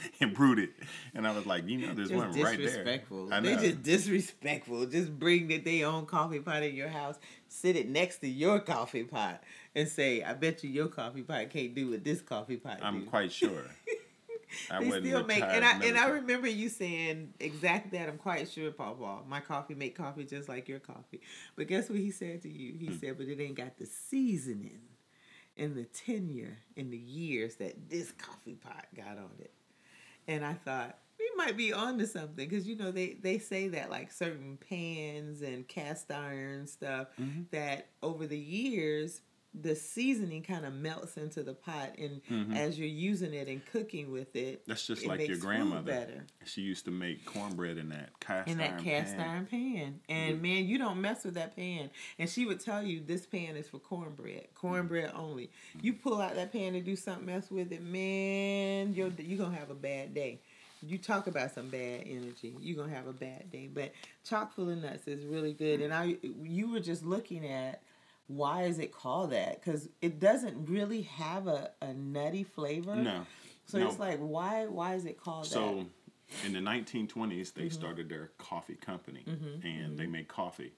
and 0.20 0.34
brewed 0.34 0.58
it. 0.58 0.70
And 1.14 1.26
I 1.26 1.32
was 1.34 1.46
like, 1.46 1.66
you 1.68 1.78
know, 1.78 1.94
there's 1.94 2.12
one 2.12 2.32
right 2.32 2.58
there. 2.58 3.00
I 3.32 3.40
They 3.40 3.54
know. 3.56 3.60
just 3.60 3.82
disrespectful. 3.82 4.86
Just 4.86 5.18
bring 5.18 5.48
that 5.48 5.64
they 5.64 5.82
own 5.82 6.06
coffee 6.06 6.40
pot 6.40 6.62
in 6.62 6.74
your 6.74 6.88
house, 6.88 7.18
sit 7.48 7.76
it 7.76 7.88
next 7.88 8.18
to 8.18 8.28
your 8.28 8.60
coffee 8.60 9.04
pot, 9.04 9.42
and 9.74 9.88
say, 9.88 10.22
"I 10.22 10.34
bet 10.34 10.64
you 10.64 10.70
your 10.70 10.88
coffee 10.88 11.22
pot 11.22 11.50
can't 11.50 11.74
do 11.74 11.90
what 11.90 12.04
this 12.04 12.20
coffee 12.20 12.56
pot 12.56 12.80
I'm 12.82 13.00
do." 13.00 13.06
quite 13.06 13.32
sure. 13.32 13.64
I 14.70 14.82
they 14.82 14.90
still 14.90 15.24
make, 15.24 15.42
and 15.42 15.64
I 15.64 15.78
and 15.84 15.96
I 15.96 16.08
remember 16.08 16.48
you 16.48 16.68
saying 16.68 17.34
exactly 17.38 17.96
that. 17.98 18.08
I'm 18.08 18.18
quite 18.18 18.50
sure, 18.50 18.72
Papa. 18.72 19.20
My 19.28 19.40
coffee 19.40 19.74
make 19.74 19.94
coffee 19.94 20.24
just 20.24 20.48
like 20.48 20.68
your 20.68 20.80
coffee. 20.80 21.20
But 21.54 21.68
guess 21.68 21.88
what 21.88 21.98
he 21.98 22.10
said 22.10 22.42
to 22.42 22.48
you? 22.48 22.72
Hmm. 22.72 22.78
He 22.78 22.98
said, 22.98 23.16
"But 23.16 23.28
it 23.28 23.40
ain't 23.40 23.54
got 23.54 23.78
the 23.78 23.86
seasoning 23.86 24.80
and 25.56 25.76
the 25.76 25.84
tenure 25.84 26.58
and 26.76 26.92
the 26.92 26.98
years 26.98 27.56
that 27.56 27.88
this 27.88 28.10
coffee 28.12 28.56
pot 28.56 28.86
got 28.96 29.18
on 29.18 29.30
it." 29.38 29.52
And 30.30 30.44
I 30.44 30.54
thought 30.54 30.96
we 31.18 31.28
might 31.36 31.56
be 31.56 31.72
on 31.72 31.98
to 31.98 32.06
something 32.06 32.48
because 32.48 32.66
you 32.66 32.76
know 32.76 32.90
they 32.92 33.18
they 33.20 33.38
say 33.38 33.68
that 33.68 33.90
like 33.90 34.12
certain 34.12 34.56
pans 34.68 35.42
and 35.42 35.66
cast 35.66 36.10
iron 36.10 36.66
stuff 36.66 37.08
Mm-hmm. 37.20 37.42
that 37.50 37.88
over 38.02 38.26
the 38.26 38.38
years 38.38 39.20
the 39.52 39.74
seasoning 39.74 40.42
kind 40.42 40.64
of 40.64 40.72
melts 40.72 41.16
into 41.16 41.42
the 41.42 41.52
pot 41.54 41.90
and 41.98 42.20
Mm-hmm. 42.30 42.52
as 42.52 42.78
you're 42.78 42.86
using 42.88 43.34
it 43.34 43.48
and 43.48 43.64
cooking 43.66 44.12
with 44.12 44.36
it 44.36 44.62
That's 44.66 44.86
just 44.86 45.02
it 45.02 45.08
like 45.08 45.26
your 45.26 45.38
grandmother. 45.38 45.82
better 45.90 46.24
She 46.44 46.60
used 46.60 46.84
to 46.84 46.90
make 46.92 47.24
cornbread 47.26 47.76
in 47.76 47.88
that 47.88 48.10
cast 48.20 48.48
in 48.48 48.58
that 48.58 48.74
iron 48.74 48.84
cast 48.84 49.16
pan. 49.16 49.28
iron 49.28 49.46
pan. 49.46 50.00
And 50.08 50.40
man, 50.40 50.66
you 50.66 50.78
don't 50.78 51.00
mess 51.00 51.24
with 51.24 51.34
that 51.34 51.56
pan. 51.56 51.90
And 52.18 52.30
she 52.30 52.46
would 52.46 52.60
tell 52.60 52.82
you 52.82 53.00
this 53.00 53.26
pan 53.26 53.56
is 53.56 53.68
for 53.68 53.78
cornbread, 53.80 54.46
cornbread 54.54 55.12
only. 55.16 55.50
You 55.82 55.94
pull 55.94 56.20
out 56.20 56.36
that 56.36 56.52
pan 56.52 56.74
and 56.76 56.84
do 56.84 56.94
something 56.94 57.28
else 57.28 57.50
with 57.50 57.72
it, 57.72 57.82
man, 57.82 58.94
you're 58.94 59.10
you're 59.18 59.38
gonna 59.38 59.56
have 59.56 59.70
a 59.70 59.74
bad 59.74 60.14
day. 60.14 60.40
You 60.82 60.96
talk 60.96 61.26
about 61.26 61.52
some 61.54 61.68
bad 61.68 62.04
energy, 62.06 62.54
you're 62.60 62.76
gonna 62.82 62.94
have 62.96 63.06
a 63.08 63.12
bad 63.12 63.50
day. 63.50 63.68
But 63.72 63.92
chock 64.24 64.54
full 64.54 64.70
of 64.70 64.78
nuts 64.78 65.08
is 65.08 65.24
really 65.26 65.52
good. 65.52 65.80
And 65.80 65.92
I, 65.92 66.16
you 66.42 66.70
were 66.70 66.80
just 66.80 67.04
looking 67.04 67.44
at 67.46 67.82
why 68.30 68.62
is 68.62 68.78
it 68.78 68.92
called 68.92 69.30
that? 69.32 69.60
Because 69.60 69.88
it 70.00 70.20
doesn't 70.20 70.68
really 70.68 71.02
have 71.02 71.46
a, 71.48 71.70
a 71.82 71.92
nutty 71.92 72.44
flavor. 72.44 72.94
No. 72.94 73.26
So 73.66 73.78
no. 73.78 73.88
it's 73.88 73.98
like 73.98 74.18
why 74.18 74.66
why 74.66 74.94
is 74.94 75.04
it 75.04 75.18
called 75.20 75.46
So 75.46 75.60
that? 75.60 76.46
Mm-hmm. 76.46 76.46
in 76.56 76.64
the 76.64 76.70
1920s, 76.70 77.54
they 77.54 77.68
started 77.68 78.08
their 78.08 78.30
coffee 78.38 78.76
company 78.76 79.24
and 79.64 79.98
they 79.98 80.06
made 80.06 80.28
coffee. 80.28 80.72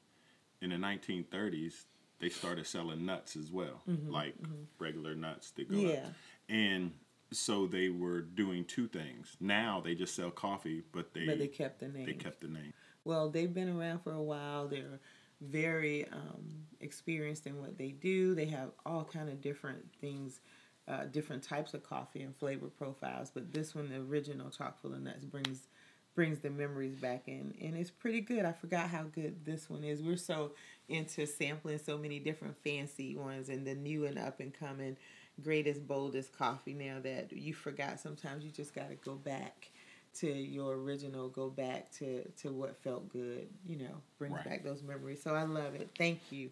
In 0.62 0.71
the 0.71 0.76
1930s, 0.76 1.85
they 2.21 2.28
started 2.28 2.66
selling 2.66 3.04
nuts 3.04 3.37
as 3.37 3.50
well, 3.50 3.82
like 4.09 4.35
regular 4.78 5.14
nuts 5.14 5.50
that 5.52 5.68
go 5.68 5.76
Mm-hmm. 5.76 5.88
Yeah. 5.88 5.97
up. 6.06 6.12
And 6.49 6.92
so 7.32 7.66
they 7.66 7.88
were 7.88 8.21
doing 8.21 8.64
two 8.64 8.87
things. 8.88 9.37
Now 9.40 9.80
they 9.85 9.94
just 9.94 10.14
sell 10.14 10.30
coffee, 10.30 10.82
but 10.92 11.12
they 11.14 11.26
But 11.26 11.38
they 11.38 11.49
kept 11.49 11.80
the 11.80 11.88
name. 11.88 12.06
they 12.06 12.12
kept 12.12 12.40
the 12.40 12.49
name. 12.49 12.73
Well, 13.04 13.30
they've 13.30 13.52
been 13.52 13.68
around 13.68 14.00
for 14.04 14.12
a 14.12 14.23
while. 14.23 14.68
They're 14.68 15.00
very 15.43 16.07
um, 16.09 16.67
experienced 16.81 17.47
in 17.47 17.61
what 17.61 17.79
they 17.79 17.91
do. 17.91 18.35
They 18.35 18.47
have 18.47 18.71
all 18.87 19.05
kind 19.05 19.29
of 19.29 19.41
different 19.41 19.85
things, 20.01 20.41
uh, 20.89 21.05
different 21.05 21.43
types 21.43 21.75
of 21.75 21.83
coffee 21.83 22.23
and 22.23 22.37
flavor 22.37 22.69
profiles. 22.69 23.31
But 23.31 23.53
this 23.53 23.75
one, 23.75 23.89
the 23.89 23.97
original 23.97 24.51
chock 24.51 24.81
full 24.81 24.95
of 24.95 25.03
nuts, 25.03 25.25
brings 25.25 25.67
brings 26.15 26.41
the 26.41 26.51
memories 26.51 26.95
back 26.95 27.23
in, 27.27 27.55
and 27.63 27.75
it's 27.75 27.91
pretty 27.91 28.21
good. 28.21 28.45
I 28.45 28.53
forgot 28.53 28.91
how 28.91 29.05
good 29.05 29.47
this 29.47 29.71
one 29.71 29.83
is. 29.83 30.03
We're 30.03 30.19
so 30.19 30.53
into 30.89 31.27
sampling 31.27 31.79
so 31.79 31.97
many 31.97 32.19
different 32.19 32.55
fancy 32.63 33.17
ones 33.17 33.49
and 33.49 33.67
the 33.67 33.75
new 33.75 34.05
and 34.05 34.19
up 34.19 34.41
and 34.41 34.53
coming 34.53 34.97
greatest 35.43 35.87
boldest 35.87 36.37
coffee 36.37 36.75
now 36.75 36.99
that 37.03 37.33
you 37.33 37.55
forgot 37.55 37.99
sometimes 37.99 38.45
you 38.45 38.51
just 38.51 38.75
got 38.75 38.91
to 38.91 38.95
go 38.97 39.15
back 39.15 39.71
to 40.14 40.26
your 40.31 40.75
original, 40.75 41.28
go 41.28 41.49
back 41.49 41.90
to 41.99 42.23
to 42.42 42.52
what 42.52 42.76
felt 42.83 43.09
good. 43.09 43.49
You 43.66 43.78
know, 43.78 43.95
brings 44.19 44.35
Right. 44.37 44.45
back 44.45 44.64
those 44.64 44.83
memories. 44.83 45.23
So 45.23 45.35
I 45.35 45.42
love 45.45 45.75
it. 45.75 45.90
Thank 45.97 46.21
you, 46.31 46.50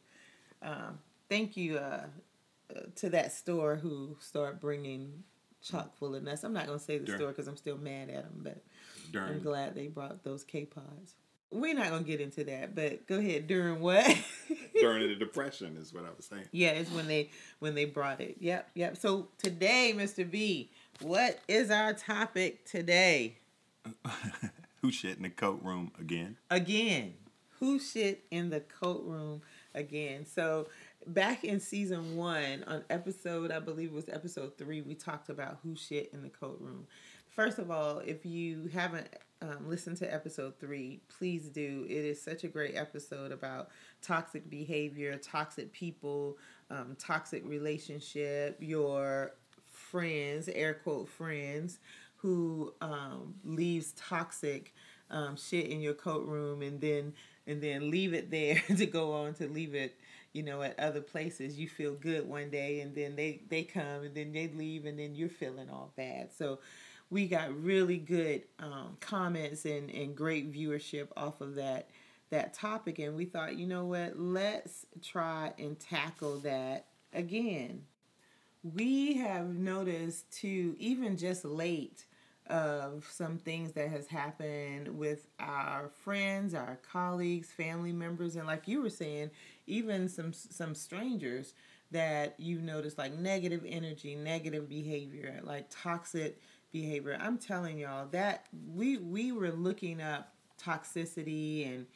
um, 0.63 0.99
thank 1.29 1.57
you 1.57 1.77
uh, 1.79 2.07
uh, 2.75 2.81
to 2.97 3.11
that 3.11 3.33
store 3.33 3.77
who 3.77 4.17
started 4.21 4.61
bringing 4.61 5.25
chock 5.63 5.95
full 5.99 6.15
of 6.15 6.23
nuts. 6.23 6.43
I'm 6.45 6.53
not 6.53 6.67
gonna 6.67 6.79
say 6.79 6.99
the 6.99 7.13
store 7.17 7.29
because 7.29 7.47
I'm 7.49 7.57
still 7.57 7.77
mad 7.79 8.09
at 8.09 8.25
them, 8.25 8.41
but 8.43 8.63
I'm 9.15 9.41
glad 9.41 9.75
they 9.75 9.89
brought 9.89 10.23
those 10.25 10.43
K 10.45 10.65
pods. 10.65 11.15
We're 11.53 11.75
not 11.75 11.91
gonna 11.91 12.05
get 12.05 12.21
into 12.21 12.45
that, 12.45 12.75
but 12.77 13.07
go 13.09 13.19
ahead. 13.19 13.47
During 13.49 13.81
what? 13.81 14.07
during 14.81 15.09
the 15.09 15.17
depression 15.17 15.77
is 15.77 15.93
what 15.93 16.05
I 16.05 16.11
was 16.17 16.25
saying. 16.27 16.45
yeah, 16.53 16.71
it's 16.71 16.91
when 16.93 17.09
they 17.09 17.31
when 17.59 17.75
they 17.75 17.85
brought 17.87 18.21
it. 18.21 18.37
Yep, 18.39 18.71
yep. 18.75 18.97
So 18.97 19.29
today, 19.37 19.93
Mr. 19.95 20.29
B, 20.31 20.71
what 21.03 21.41
is 21.49 21.71
our 21.73 21.93
topic 21.93 22.65
today? 22.65 23.37
Who 24.83 24.91
shit 24.91 25.17
in 25.17 25.23
the 25.25 25.31
coat 25.31 25.61
room 25.63 25.93
again? 25.99 26.37
Again, 26.51 27.15
who 27.59 27.79
shit 27.79 28.25
in 28.31 28.51
the 28.51 28.61
coat 28.61 29.05
room 29.05 29.43
again? 29.75 30.25
So 30.25 30.69
back 31.07 31.45
in 31.45 31.61
season 31.61 32.17
one, 32.17 32.65
on 32.67 32.85
episode 32.89 33.51
I 33.51 33.59
believe 33.59 33.89
it 33.89 33.95
was 33.95 34.09
episode 34.09 34.57
three, 34.57 34.81
we 34.81 34.95
talked 34.95 35.29
about 35.29 35.59
who 35.63 35.77
shit 35.77 36.11
in 36.13 36.23
the 36.23 36.31
coat 36.31 36.59
room. 36.61 36.87
First 37.29 37.59
of 37.59 37.71
all, 37.71 37.99
if 37.99 38.25
you 38.25 38.69
haven't 38.73 39.09
um, 39.43 39.69
listened 39.69 39.97
to 39.99 40.13
episode 40.13 40.59
three, 40.59 41.01
please 41.09 41.49
do. 41.49 41.87
It 41.89 42.05
is 42.05 42.21
such 42.21 42.45
a 42.45 42.49
great 42.49 42.77
episode 42.77 43.33
about 43.33 43.69
toxic 44.03 44.51
behavior, 44.51 45.17
toxic 45.17 45.73
people, 45.73 46.39
um, 46.71 46.97
toxic 46.99 47.45
relationship, 47.47 48.57
your 48.61 49.33
friends, 49.71 50.49
air 50.49 50.75
quote 50.75 51.09
friends, 51.09 51.79
who 52.21 52.75
um, 52.81 53.35
leaves 53.45 53.93
toxic 53.93 54.75
um, 55.11 55.37
shit 55.37 55.67
in 55.67 55.81
your 55.81 55.95
coat 55.95 56.27
room 56.27 56.63
and 56.63 56.81
then 56.81 57.15
and 57.47 57.63
then 57.63 57.91
leave 57.91 58.15
it 58.15 58.31
there 58.31 58.63
to 58.77 58.87
go 58.87 59.13
on 59.13 59.35
to 59.35 59.49
leave 59.49 59.75
it 59.75 59.97
you 60.33 60.43
know 60.43 60.63
at 60.63 60.79
other 60.79 61.01
places. 61.01 61.59
You 61.59 61.69
feel 61.69 61.95
good 61.95 62.29
one 62.29 62.51
day 62.51 62.81
and 62.81 62.95
then 62.95 63.17
they 63.17 63.43
they 63.49 63.65
come 63.65 64.03
and 64.03 64.15
then 64.15 64.33
they 64.33 64.49
leave 64.49 64.87
and 64.87 64.99
then 64.99 65.15
you're 65.15 65.29
feeling 65.29 65.69
all 65.71 65.93
bad. 65.97 66.31
So 66.37 66.61
we 67.11 67.27
got 67.27 67.53
really 67.63 67.99
good 67.99 68.45
um, 68.61 68.97
comments 69.01 69.65
and, 69.65 69.91
and 69.91 70.17
great 70.17 70.53
viewership 70.53 71.09
off 71.17 71.41
of 71.41 71.57
that 71.57 71.91
that 72.31 72.55
topic. 72.55 72.99
And 72.99 73.17
we 73.17 73.25
thought 73.25 73.57
you 73.57 73.67
know 73.67 73.87
what? 73.87 74.19
Let's 74.19 74.87
try 75.03 75.53
and 75.59 75.79
tackle 75.79 76.39
that 76.41 76.87
again. 77.13 77.83
We 78.63 79.15
have 79.15 79.47
noticed 79.49 80.31
too 80.31 80.77
even 80.79 81.17
just 81.17 81.45
late 81.45 82.05
of 82.51 83.09
some 83.11 83.39
things 83.39 83.73
that 83.73 83.89
has 83.89 84.07
happened 84.09 84.89
with 84.89 85.29
our 85.39 85.89
friends 86.03 86.53
our 86.55 86.79
colleagues 86.91 87.49
family 87.49 87.93
members 87.93 88.37
and 88.37 88.47
like 88.47 88.67
you 88.67 88.83
were 88.83 88.91
saying 88.91 89.31
even 89.67 90.09
some 90.09 90.33
some 90.33 90.75
strangers 90.75 91.55
that 91.93 92.35
you 92.39 92.61
notice 92.61 92.99
like 92.99 93.13
negative 93.15 93.65
energy 93.67 94.15
negative 94.15 94.69
behavior 94.69 95.41
like 95.45 95.67
toxic 95.71 96.41
behavior. 96.73 97.19
I'm 97.21 97.39
telling 97.39 97.79
y'all 97.79 98.07
that 98.13 98.47
we 98.73 98.99
we 98.99 99.33
were 99.33 99.51
looking 99.51 100.01
up 100.01 100.35
toxicity 100.63 101.67
and 101.73 101.87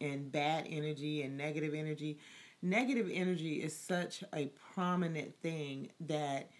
and 0.00 0.30
bad 0.30 0.66
energy 0.68 1.22
and 1.22 1.36
negative 1.36 1.74
energy. 1.74 2.18
Negative 2.62 3.08
energy 3.12 3.62
is 3.62 3.74
such 3.74 4.22
a 4.34 4.50
prominent 4.74 5.34
thing 5.42 5.90
that 6.00 6.50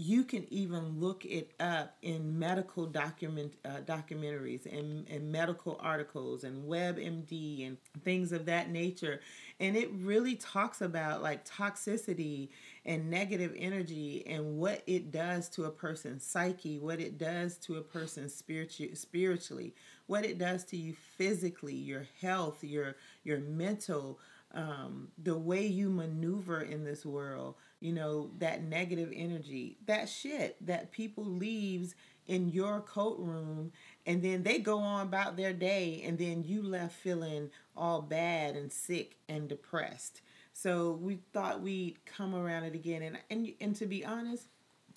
you 0.00 0.24
can 0.24 0.46
even 0.50 0.98
look 0.98 1.26
it 1.26 1.52
up 1.60 1.94
in 2.00 2.38
medical 2.38 2.86
document 2.86 3.52
uh, 3.66 3.80
documentaries 3.84 4.64
and, 4.64 5.06
and 5.10 5.30
medical 5.30 5.78
articles 5.82 6.42
and 6.42 6.66
WebMD 6.66 7.66
and 7.66 7.76
things 8.02 8.32
of 8.32 8.46
that 8.46 8.70
nature, 8.70 9.20
and 9.60 9.76
it 9.76 9.90
really 9.92 10.36
talks 10.36 10.80
about 10.80 11.22
like 11.22 11.46
toxicity 11.46 12.48
and 12.86 13.10
negative 13.10 13.52
energy 13.58 14.24
and 14.26 14.56
what 14.56 14.82
it 14.86 15.12
does 15.12 15.50
to 15.50 15.64
a 15.64 15.70
person's 15.70 16.24
psyche, 16.24 16.78
what 16.78 16.98
it 16.98 17.18
does 17.18 17.58
to 17.58 17.76
a 17.76 17.82
person 17.82 18.26
spiritu- 18.26 18.94
spiritually, 18.94 19.74
what 20.06 20.24
it 20.24 20.38
does 20.38 20.64
to 20.64 20.78
you 20.78 20.94
physically, 21.18 21.74
your 21.74 22.06
health, 22.22 22.64
your 22.64 22.96
your 23.22 23.38
mental 23.40 24.18
um, 24.52 25.08
the 25.22 25.36
way 25.36 25.66
you 25.66 25.90
maneuver 25.90 26.62
in 26.62 26.84
this 26.84 27.06
world, 27.06 27.54
you 27.80 27.92
know, 27.92 28.30
that 28.38 28.62
negative 28.62 29.10
energy, 29.14 29.78
that 29.86 30.08
shit 30.08 30.56
that 30.66 30.92
people 30.92 31.24
leaves 31.24 31.94
in 32.26 32.50
your 32.50 32.80
coat 32.80 33.18
room 33.18 33.72
and 34.06 34.22
then 34.22 34.42
they 34.42 34.58
go 34.58 34.78
on 34.78 35.06
about 35.06 35.36
their 35.36 35.52
day 35.52 36.02
and 36.04 36.18
then 36.18 36.44
you 36.44 36.62
left 36.62 36.94
feeling 36.94 37.50
all 37.76 38.02
bad 38.02 38.54
and 38.54 38.70
sick 38.70 39.16
and 39.28 39.48
depressed. 39.48 40.20
So 40.52 40.92
we 40.92 41.20
thought 41.32 41.62
we'd 41.62 42.04
come 42.04 42.34
around 42.34 42.64
it 42.64 42.74
again 42.74 43.02
and 43.02 43.18
and, 43.30 43.52
and 43.60 43.74
to 43.76 43.86
be 43.86 44.04
honest, 44.04 44.46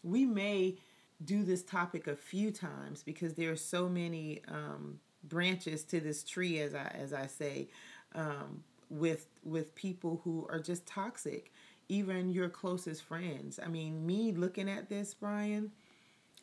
we 0.04 0.26
may 0.26 0.76
do 1.24 1.44
this 1.44 1.64
topic 1.64 2.08
a 2.08 2.16
few 2.16 2.52
times 2.52 3.02
because 3.02 3.36
there 3.36 3.52
are 3.52 3.56
so 3.56 3.88
many 3.88 4.42
um, 4.50 5.00
branches 5.24 5.86
to 5.86 6.02
this 6.02 6.24
tree 6.24 6.60
as 6.60 6.76
I 6.76 6.94
as 7.00 7.14
I 7.14 7.28
say. 7.28 7.70
Um, 8.14 8.64
with 8.90 9.28
with 9.44 9.74
people 9.74 10.22
who 10.24 10.46
are 10.50 10.60
just 10.60 10.86
toxic 10.86 11.52
even 11.90 12.30
your 12.30 12.50
closest 12.50 13.04
friends 13.04 13.60
i 13.64 13.68
mean 13.68 14.06
me 14.06 14.32
looking 14.32 14.70
at 14.70 14.90
this 14.90 15.14
brian 15.14 15.72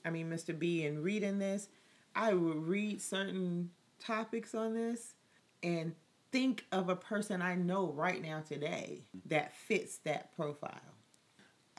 i 0.05 0.11
mean 0.11 0.31
mr 0.31 0.57
b 0.57 0.85
and 0.87 1.03
reading 1.03 1.39
this 1.39 1.69
i 2.15 2.33
would 2.33 2.67
read 2.67 3.01
certain 3.01 3.71
topics 3.99 4.55
on 4.55 4.75
this 4.75 5.15
and 5.63 5.95
think 6.33 6.65
of 6.73 6.89
a 6.89 6.97
person 6.97 7.43
i 7.43 7.55
know 7.55 7.93
right 7.93 8.23
now 8.23 8.41
today 8.41 9.03
that 9.27 9.55
fits 9.55 9.99
that 9.99 10.35
profile 10.37 10.91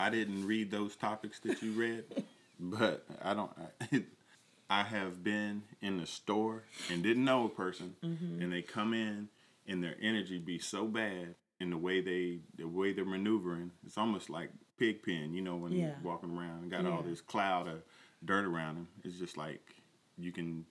I 0.02 0.10
didn't 0.10 0.48
read 0.48 0.72
those 0.72 0.96
topics 0.96 1.40
that 1.42 1.62
you 1.62 1.74
read, 1.74 2.06
but 2.60 3.06
I 3.22 3.36
don't. 3.36 3.52
I, 3.80 4.04
I 4.70 4.84
have 4.84 5.22
been 5.22 5.64
in 5.82 5.98
the 5.98 6.08
store 6.08 6.64
and 6.90 7.04
didn't 7.04 7.26
know 7.26 7.46
a 7.46 7.50
person, 7.50 7.96
mm-hmm. 8.04 8.42
and 8.42 8.52
they 8.52 8.62
come 8.62 8.94
in 8.94 9.28
and 9.68 9.84
their 9.84 9.98
energy 10.02 10.40
be 10.40 10.60
so 10.60 10.86
bad 10.86 11.36
in 11.62 11.70
the 11.70 11.78
way 11.78 12.02
they 12.02 12.40
the 12.58 12.68
way 12.68 12.92
they're 12.92 13.06
maneuvering. 13.06 13.72
It's 13.86 13.98
almost 13.98 14.30
like 14.30 14.50
pig 14.78 15.04
pen, 15.04 15.34
you 15.34 15.42
know, 15.42 15.56
when 15.56 15.72
Yeah. 15.72 15.80
you're 15.88 15.98
walking 16.04 16.32
around 16.38 16.64
and 16.64 16.72
got 16.72 16.86
all 16.86 17.04
this 17.04 17.22
cloud 17.22 17.68
of 17.68 17.84
dirt 18.26 18.46
around 18.46 18.76
them. 18.76 18.88
It's 19.04 19.18
just 19.18 19.38
like 19.38 19.76
you 20.18 20.32
can, 20.32 20.66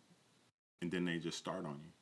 and 0.82 0.90
then 0.90 1.04
they 1.04 1.18
just 1.18 1.38
start 1.38 1.64
on 1.64 1.80
you. 1.82 1.92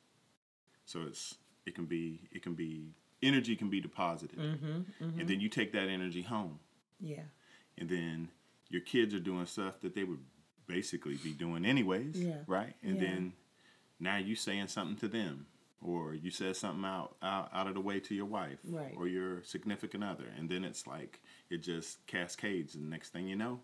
So 0.85 1.03
it's 1.07 1.35
it 1.65 1.75
can 1.75 1.85
be 1.85 2.21
it 2.31 2.41
can 2.41 2.55
be 2.55 2.93
energy 3.21 3.55
can 3.55 3.69
be 3.69 3.81
deposited, 3.81 4.39
mm-hmm, 4.39 4.65
mm-hmm. 5.03 5.19
and 5.19 5.29
then 5.29 5.39
you 5.41 5.49
take 5.49 5.73
that 5.73 5.89
energy 5.89 6.21
home 6.21 6.59
yeah 7.01 7.23
and 7.77 7.89
then 7.89 8.29
your 8.69 8.81
kids 8.81 9.13
are 9.13 9.19
doing 9.19 9.45
stuff 9.45 9.79
that 9.81 9.95
they 9.95 10.03
would 10.03 10.23
basically 10.67 11.15
be 11.15 11.31
doing 11.33 11.65
anyways, 11.65 12.21
Yeah. 12.21 12.43
right? 12.47 12.75
And 12.83 12.95
Yeah. 12.95 13.07
then 13.07 13.33
now 13.99 14.17
you 14.17 14.35
saying 14.35 14.67
something 14.67 14.97
to 14.97 15.07
them, 15.07 15.47
or 15.81 16.13
you 16.13 16.29
said 16.31 16.55
something 16.55 16.85
out, 16.85 17.15
out 17.21 17.49
out 17.53 17.67
of 17.67 17.73
the 17.73 17.81
way 17.81 17.99
to 17.99 18.15
your 18.15 18.25
wife, 18.25 18.59
Right. 18.65 18.93
or 18.97 19.07
your 19.07 19.43
significant 19.43 20.03
other, 20.03 20.25
and 20.37 20.49
then 20.49 20.63
it's 20.63 20.85
like 20.87 21.21
it 21.49 21.57
just 21.57 22.05
cascades, 22.07 22.75
and 22.75 22.89
next 22.89 23.09
thing 23.13 23.27
you 23.27 23.35
know, 23.35 23.59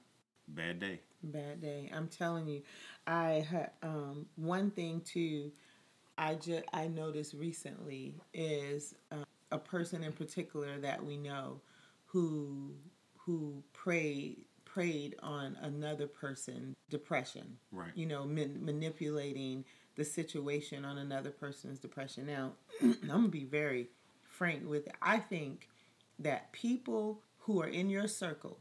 bad 0.47 0.79
day. 0.79 0.99
bad 1.23 1.59
day 1.59 1.89
i'm 1.91 2.07
telling 2.07 2.47
you 2.47 2.61
i 3.07 3.43
had 3.49 3.71
um 3.81 4.27
one 4.35 4.69
thing 4.69 5.01
too 5.01 5.51
i 6.19 6.35
just 6.35 6.63
i 6.71 6.85
noticed 6.87 7.33
recently 7.33 8.13
is 8.31 8.93
uh, 9.11 9.15
a 9.51 9.57
person 9.57 10.03
in 10.03 10.11
particular 10.13 10.77
that 10.77 11.03
we 11.03 11.17
know 11.17 11.59
who 12.05 12.75
who 13.17 13.63
prayed 13.73 14.37
preyed 14.65 15.15
on 15.23 15.57
another 15.63 16.05
person 16.05 16.75
depression 16.91 17.57
Right. 17.71 17.91
you 17.95 18.05
know 18.05 18.23
man- 18.25 18.63
manipulating 18.63 19.65
the 19.95 20.05
situation 20.05 20.85
on 20.85 20.97
another 20.97 21.29
person's 21.31 21.79
depression 21.79 22.25
now 22.25 22.51
i'm 22.81 23.07
gonna 23.07 23.27
be 23.27 23.45
very 23.45 23.87
frank 24.23 24.67
with 24.67 24.87
it 24.87 24.95
i 25.01 25.17
think 25.17 25.69
that 26.19 26.51
people 26.51 27.21
who 27.39 27.61
are 27.61 27.67
in 27.67 27.89
your 27.89 28.07
circle 28.07 28.59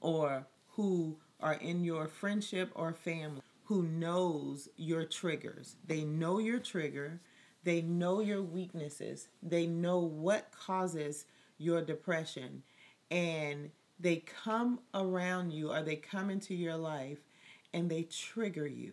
or 0.00 0.46
who 0.70 1.16
are 1.40 1.54
in 1.54 1.84
your 1.84 2.06
friendship 2.06 2.70
or 2.74 2.92
family 2.92 3.42
who 3.66 3.82
knows 3.82 4.68
your 4.76 5.04
triggers. 5.04 5.74
They 5.86 6.04
know 6.04 6.38
your 6.38 6.60
trigger, 6.60 7.20
they 7.64 7.82
know 7.82 8.20
your 8.20 8.42
weaknesses, 8.42 9.28
they 9.42 9.66
know 9.66 9.98
what 9.98 10.52
causes 10.52 11.24
your 11.58 11.82
depression 11.82 12.62
and 13.10 13.70
they 13.98 14.16
come 14.44 14.80
around 14.94 15.52
you 15.52 15.72
or 15.72 15.82
they 15.82 15.96
come 15.96 16.30
into 16.30 16.54
your 16.54 16.76
life 16.76 17.18
and 17.72 17.90
they 17.90 18.02
trigger 18.04 18.66
you 18.66 18.92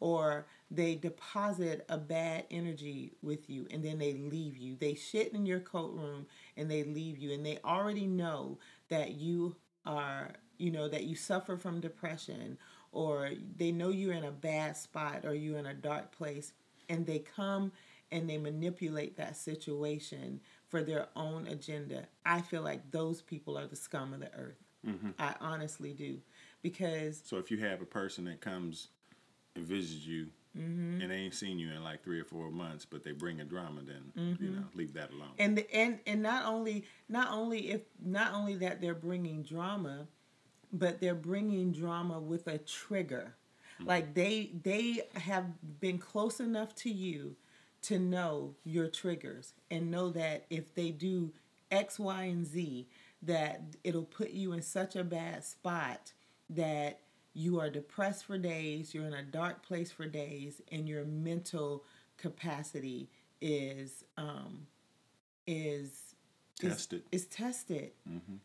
or 0.00 0.46
they 0.70 0.94
deposit 0.94 1.84
a 1.88 1.98
bad 1.98 2.44
energy 2.50 3.12
with 3.22 3.48
you 3.48 3.66
and 3.70 3.84
then 3.84 3.98
they 3.98 4.14
leave 4.14 4.56
you. 4.56 4.76
They 4.76 4.94
shit 4.94 5.32
in 5.32 5.46
your 5.46 5.60
coat 5.60 5.94
room 5.94 6.26
and 6.56 6.70
they 6.70 6.84
leave 6.84 7.18
you 7.18 7.32
and 7.32 7.44
they 7.44 7.58
already 7.64 8.06
know 8.06 8.58
that 8.88 9.12
you 9.12 9.56
are, 9.86 10.32
you 10.58 10.70
know, 10.70 10.88
that 10.88 11.04
you 11.04 11.16
suffer 11.16 11.56
from 11.56 11.80
depression 11.80 12.58
or 12.92 13.30
they 13.56 13.72
know 13.72 13.88
you're 13.88 14.12
in 14.12 14.24
a 14.24 14.30
bad 14.30 14.76
spot 14.76 15.24
or 15.24 15.34
you're 15.34 15.58
in 15.58 15.66
a 15.66 15.74
dark 15.74 16.12
place 16.12 16.52
and 16.88 17.06
they 17.06 17.18
come 17.18 17.72
and 18.10 18.28
they 18.28 18.38
manipulate 18.38 19.16
that 19.16 19.36
situation 19.36 20.40
for 20.68 20.82
their 20.82 21.08
own 21.16 21.46
agenda. 21.46 22.06
I 22.24 22.40
feel 22.40 22.62
like 22.62 22.90
those 22.90 23.20
people 23.20 23.58
are 23.58 23.66
the 23.66 23.76
scum 23.76 24.12
of 24.14 24.20
the 24.20 24.32
earth. 24.34 24.62
Mm-hmm. 24.86 25.10
I 25.18 25.34
honestly 25.40 25.92
do. 25.92 26.20
Because 26.62 27.22
So 27.24 27.38
if 27.38 27.50
you 27.50 27.58
have 27.58 27.80
a 27.80 27.86
person 27.86 28.24
that 28.24 28.40
comes 28.40 28.88
and 29.58 29.66
visits 29.66 30.06
you 30.06 30.28
Mm-hmm. 30.56 31.02
and 31.02 31.10
they 31.10 31.16
ain't 31.16 31.34
seen 31.34 31.58
you 31.58 31.70
in 31.70 31.84
like 31.84 32.02
three 32.02 32.18
or 32.18 32.24
four 32.24 32.50
months, 32.50 32.84
but 32.84 33.04
they 33.04 33.12
bring 33.12 33.40
a 33.40 33.44
drama, 33.44 33.82
then 33.86 34.36
you 34.40 34.50
know 34.50 34.64
leave 34.74 34.94
that 34.94 35.10
alone. 35.10 35.28
Mm-hmm. 35.28 35.42
and 35.42 35.58
the, 35.58 35.74
and 35.74 35.98
and 36.06 36.22
not 36.22 36.46
only 36.46 36.84
not 37.08 37.30
only 37.30 37.70
if 37.70 37.82
not 38.02 38.32
only 38.32 38.56
that 38.56 38.80
they're 38.80 38.94
bringing 38.94 39.42
drama 39.42 40.08
but 40.72 41.00
they're 41.00 41.14
bringing 41.14 41.70
drama 41.70 42.18
with 42.18 42.46
a 42.46 42.58
trigger 42.58 43.36
like 43.84 44.14
they 44.14 44.50
they 44.64 45.02
have 45.14 45.44
been 45.80 45.98
close 45.98 46.40
enough 46.40 46.74
to 46.74 46.90
you 46.90 47.36
to 47.82 47.98
know 47.98 48.54
your 48.64 48.88
triggers 48.88 49.54
and 49.70 49.90
know 49.90 50.10
that 50.10 50.44
if 50.50 50.74
they 50.74 50.90
do 50.90 51.32
x 51.70 51.98
y 51.98 52.24
and 52.24 52.46
z 52.46 52.88
that 53.22 53.62
it'll 53.84 54.02
put 54.04 54.30
you 54.30 54.52
in 54.52 54.62
such 54.62 54.96
a 54.96 55.04
bad 55.04 55.44
spot 55.44 56.12
that 56.50 57.00
you 57.38 57.60
are 57.60 57.70
depressed 57.70 58.24
for 58.24 58.36
days 58.36 58.92
you're 58.94 59.06
in 59.06 59.14
a 59.14 59.22
dark 59.22 59.62
place 59.66 59.90
for 59.92 60.06
days 60.06 60.60
and 60.72 60.88
your 60.88 61.04
mental 61.04 61.84
capacity 62.16 63.08
is 63.40 64.04
um 64.16 64.66
is 65.46 65.86
is- 66.60 66.70
Tested. 66.74 67.02
is 67.12 67.26
tested. 67.26 67.92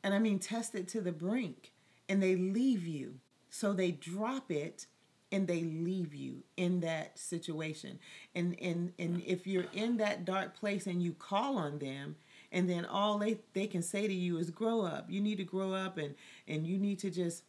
And 0.04 0.14
i 0.14 0.20
mean 0.20 0.38
tested 0.40 0.88
to 0.90 1.02
the 1.02 1.12
brink. 1.12 1.72
And 2.08 2.22
they 2.22 2.36
leave 2.36 2.86
you. 2.86 3.16
So 3.50 3.74
they 3.74 3.92
drop 3.92 4.52
it 4.52 4.86
and 5.32 5.48
they 5.48 5.64
leave 5.64 6.14
you 6.14 6.44
in 6.58 6.82
that 6.82 7.18
situation. 7.18 7.98
And 8.36 8.56
and 8.62 8.94
and 9.00 9.22
if 9.26 9.48
you're 9.48 9.66
in 9.74 9.98
that 9.98 10.26
dark 10.26 10.56
place 10.56 10.86
and 10.86 11.02
you 11.02 11.14
call 11.14 11.58
on 11.58 11.80
them 11.80 12.16
and 12.52 12.70
then 12.70 12.86
all 12.86 13.18
they 13.18 13.40
they 13.54 13.66
can 13.66 13.82
say 13.82 14.06
to 14.08 14.14
you 14.14 14.38
is 14.38 14.52
grow 14.52 14.82
up. 14.82 15.10
You 15.10 15.20
need 15.22 15.38
to 15.38 15.44
grow 15.44 15.74
up 15.74 15.98
and 15.98 16.14
and 16.48 16.68
you 16.68 16.78
need 16.78 17.00
to 17.00 17.10
just 17.10 17.44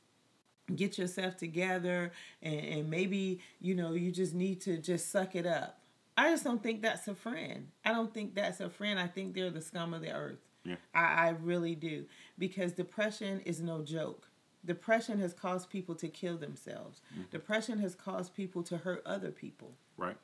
get 0.75 0.99
yourself 0.99 1.37
together 1.37 2.12
and, 2.42 2.61
and 2.61 2.90
maybe 2.90 3.40
you 3.61 3.75
know 3.75 3.92
you 3.92 4.11
just 4.11 4.35
need 4.35 4.61
to 4.62 4.78
just 4.78 5.11
suck 5.11 5.35
it 5.35 5.47
up. 5.47 5.80
I 6.16 6.30
just 6.30 6.44
don't 6.44 6.62
think 6.62 6.83
that's 6.83 7.09
a 7.09 7.14
friend. 7.14 7.68
I 7.85 7.92
don't 7.92 8.14
think 8.14 8.35
that's 8.35 8.61
a 8.61 8.71
friend. 8.71 9.00
I 9.00 9.09
think 9.09 9.35
they're 9.35 9.50
the 9.50 9.61
scum 9.61 9.92
of 9.92 10.00
the 10.00 10.12
earth. 10.12 10.38
Yeah. 10.64 10.76
I, 10.94 11.00
I 11.00 11.28
really 11.30 11.75
do. 11.75 12.04
Because 12.38 12.73
depression 12.73 13.40
is 13.44 13.61
no 13.61 13.83
joke. 13.83 14.28
Depression 14.64 15.18
has 15.18 15.35
caused 15.35 15.71
people 15.71 15.97
to 15.97 16.09
kill 16.09 16.37
themselves. 16.37 17.00
Mm-hmm. 17.12 17.25
Depression 17.33 17.80
has 17.80 17.97
caused 17.97 18.33
people 18.35 18.62
to 18.62 18.78
hurt 18.78 19.02
other 19.04 19.33
people. 19.33 19.73
Right? 19.99 20.16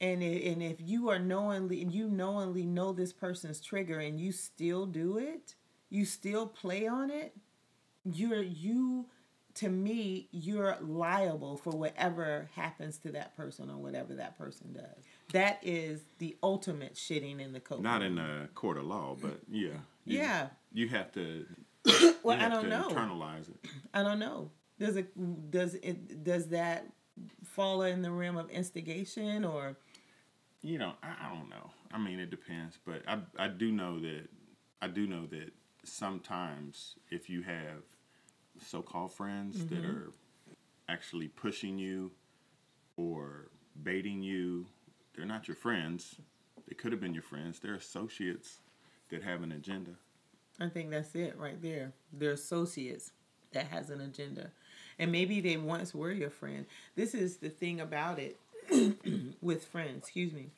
and 0.00 0.22
and 0.22 0.62
if 0.62 0.80
you 0.80 1.10
are 1.10 1.18
knowingly 1.18 1.82
and 1.82 1.92
you 1.92 2.08
knowingly 2.08 2.64
know 2.64 2.92
this 2.92 3.12
person's 3.12 3.60
trigger 3.60 3.98
and 3.98 4.20
you 4.20 4.32
still 4.32 4.86
do 4.86 5.18
it 5.18 5.54
you 5.90 6.04
still 6.04 6.46
play 6.46 6.86
on 6.86 7.10
it 7.10 7.34
you're 8.04 8.42
you 8.42 9.06
to 9.54 9.68
me 9.68 10.28
you're 10.30 10.76
liable 10.80 11.56
for 11.56 11.70
whatever 11.70 12.48
happens 12.54 12.98
to 12.98 13.10
that 13.12 13.36
person 13.36 13.70
or 13.70 13.76
whatever 13.76 14.14
that 14.14 14.36
person 14.38 14.72
does 14.72 15.04
that 15.32 15.58
is 15.62 16.00
the 16.18 16.36
ultimate 16.42 16.94
shitting 16.94 17.40
in 17.40 17.52
the 17.52 17.60
coat 17.60 17.80
Not 17.80 18.02
in 18.02 18.18
a 18.18 18.48
court 18.54 18.76
of 18.78 18.84
law, 18.84 19.16
but 19.20 19.40
yeah. 19.48 19.68
You, 20.04 20.18
Yeah. 20.18 20.48
You 20.72 20.88
have 20.88 21.12
to. 21.12 21.46
well 22.22 22.36
you 22.36 22.44
i 22.44 22.48
don't 22.48 22.68
know 22.68 22.88
Internalize 22.90 23.48
it. 23.48 23.70
i 23.94 24.02
don't 24.02 24.18
know 24.18 24.50
does 24.78 24.96
it 24.96 25.50
does 25.50 25.74
it 25.76 26.22
does 26.24 26.48
that 26.48 26.86
fall 27.44 27.82
in 27.82 28.02
the 28.02 28.10
realm 28.10 28.36
of 28.36 28.50
instigation 28.50 29.44
or 29.44 29.76
You 30.62 30.78
know, 30.78 30.92
I, 31.02 31.26
I 31.26 31.34
don't 31.34 31.48
know. 31.48 31.70
I 31.92 31.98
mean, 31.98 32.18
it 32.20 32.30
depends, 32.30 32.78
but 32.84 33.02
I 33.08 33.18
I 33.38 33.48
do 33.48 33.72
know 33.72 33.98
that 34.00 34.28
I 34.82 34.88
do 34.88 35.06
know 35.06 35.26
that 35.26 35.52
sometimes 35.84 36.96
if 37.10 37.30
you 37.30 37.42
have 37.42 37.82
so-called 38.66 39.12
friends 39.12 39.64
that 39.66 39.82
Mm-hmm. 39.82 39.90
are 39.90 40.12
actually 40.88 41.28
pushing 41.28 41.78
you 41.78 42.10
or 42.96 43.48
baiting 43.82 44.22
you, 44.22 44.66
they're 45.14 45.24
not 45.26 45.46
your 45.48 45.54
friends. 45.56 46.16
They 46.68 46.74
could 46.74 46.92
have 46.92 47.00
been 47.00 47.14
your 47.14 47.22
friends. 47.22 47.58
They're 47.60 47.74
associates 47.74 48.58
that 49.10 49.22
have 49.22 49.42
an 49.42 49.52
agenda. 49.52 49.92
I 50.60 50.68
think 50.68 50.90
that's 50.90 51.14
it 51.14 51.36
right 51.38 51.60
there. 51.62 51.92
They're 52.12 52.32
associates 52.32 53.12
that 53.52 53.66
has 53.68 53.90
an 53.90 54.00
agenda. 54.00 54.50
And 54.98 55.10
maybe 55.10 55.40
they 55.40 55.56
once 55.56 55.94
were 55.94 56.12
your 56.12 56.30
friend. 56.30 56.66
This 56.94 57.14
is 57.14 57.38
the 57.38 57.48
thing 57.48 57.80
about 57.80 58.18
it 58.18 58.36
with 59.40 59.64
friends, 59.64 59.98
excuse 59.98 60.32
me, 60.32 60.50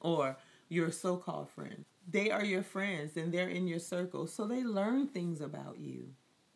or 0.00 0.36
your 0.68 0.90
so 0.90 1.16
called 1.16 1.48
friends. 1.50 1.84
They 2.10 2.30
are 2.30 2.44
your 2.44 2.62
friends 2.62 3.16
and 3.16 3.32
they're 3.32 3.48
in 3.48 3.66
your 3.66 3.78
circle. 3.78 4.26
So 4.26 4.46
they 4.46 4.62
learn 4.64 5.06
things 5.08 5.40
about 5.40 5.78
you. 5.78 6.08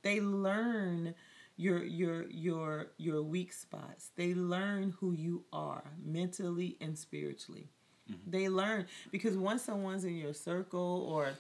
They 0.03 0.21
learn 0.21 1.15
your 1.57 1.85
your 1.85 2.29
your 2.31 2.87
your 2.97 3.23
weak 3.23 3.53
spots. 3.53 4.11
They 4.17 4.35
learn 4.35 4.95
who 5.01 5.13
you 5.13 5.45
are 5.53 5.85
mentally 6.05 6.77
and 6.81 6.97
spiritually. 6.97 7.69
Mm-hmm. 8.11 8.31
They 8.31 8.49
learn 8.49 8.87
because 9.11 9.37
once 9.37 9.63
someone's 9.63 10.05
in 10.05 10.17
your 10.17 10.35
circle 10.35 11.07
or 11.11 11.31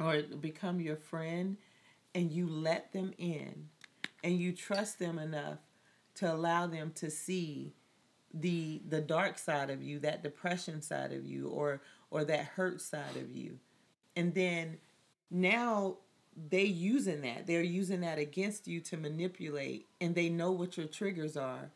or 0.00 0.22
become 0.22 0.80
your 0.80 0.96
friend 0.96 1.56
and 2.14 2.30
you 2.30 2.48
let 2.48 2.92
them 2.92 3.12
in 3.18 3.68
and 4.24 4.38
you 4.38 4.52
trust 4.52 4.98
them 4.98 5.18
enough 5.18 5.58
to 6.14 6.32
allow 6.32 6.66
them 6.66 6.92
to 6.96 7.10
see 7.10 7.74
the 8.32 8.80
the 8.88 9.00
dark 9.00 9.38
side 9.38 9.70
of 9.70 9.82
you 9.82 9.98
that 9.98 10.22
depression 10.22 10.80
side 10.80 11.12
of 11.12 11.26
you 11.26 11.48
or 11.48 11.82
or 12.10 12.24
that 12.24 12.44
hurt 12.44 12.80
side 12.80 13.16
of 13.16 13.30
you 13.30 13.58
and 14.16 14.34
then 14.34 14.78
now 15.30 15.96
they 16.36 16.64
using 16.64 17.22
that. 17.22 17.46
They're 17.46 17.62
using 17.62 18.00
that 18.00 18.18
against 18.18 18.66
you 18.66 18.80
to 18.82 18.96
manipulate 18.96 19.88
and 20.00 20.14
they 20.14 20.28
know 20.28 20.52
what 20.52 20.76
your 20.76 20.86
triggers 20.86 21.36
are. 21.36 21.70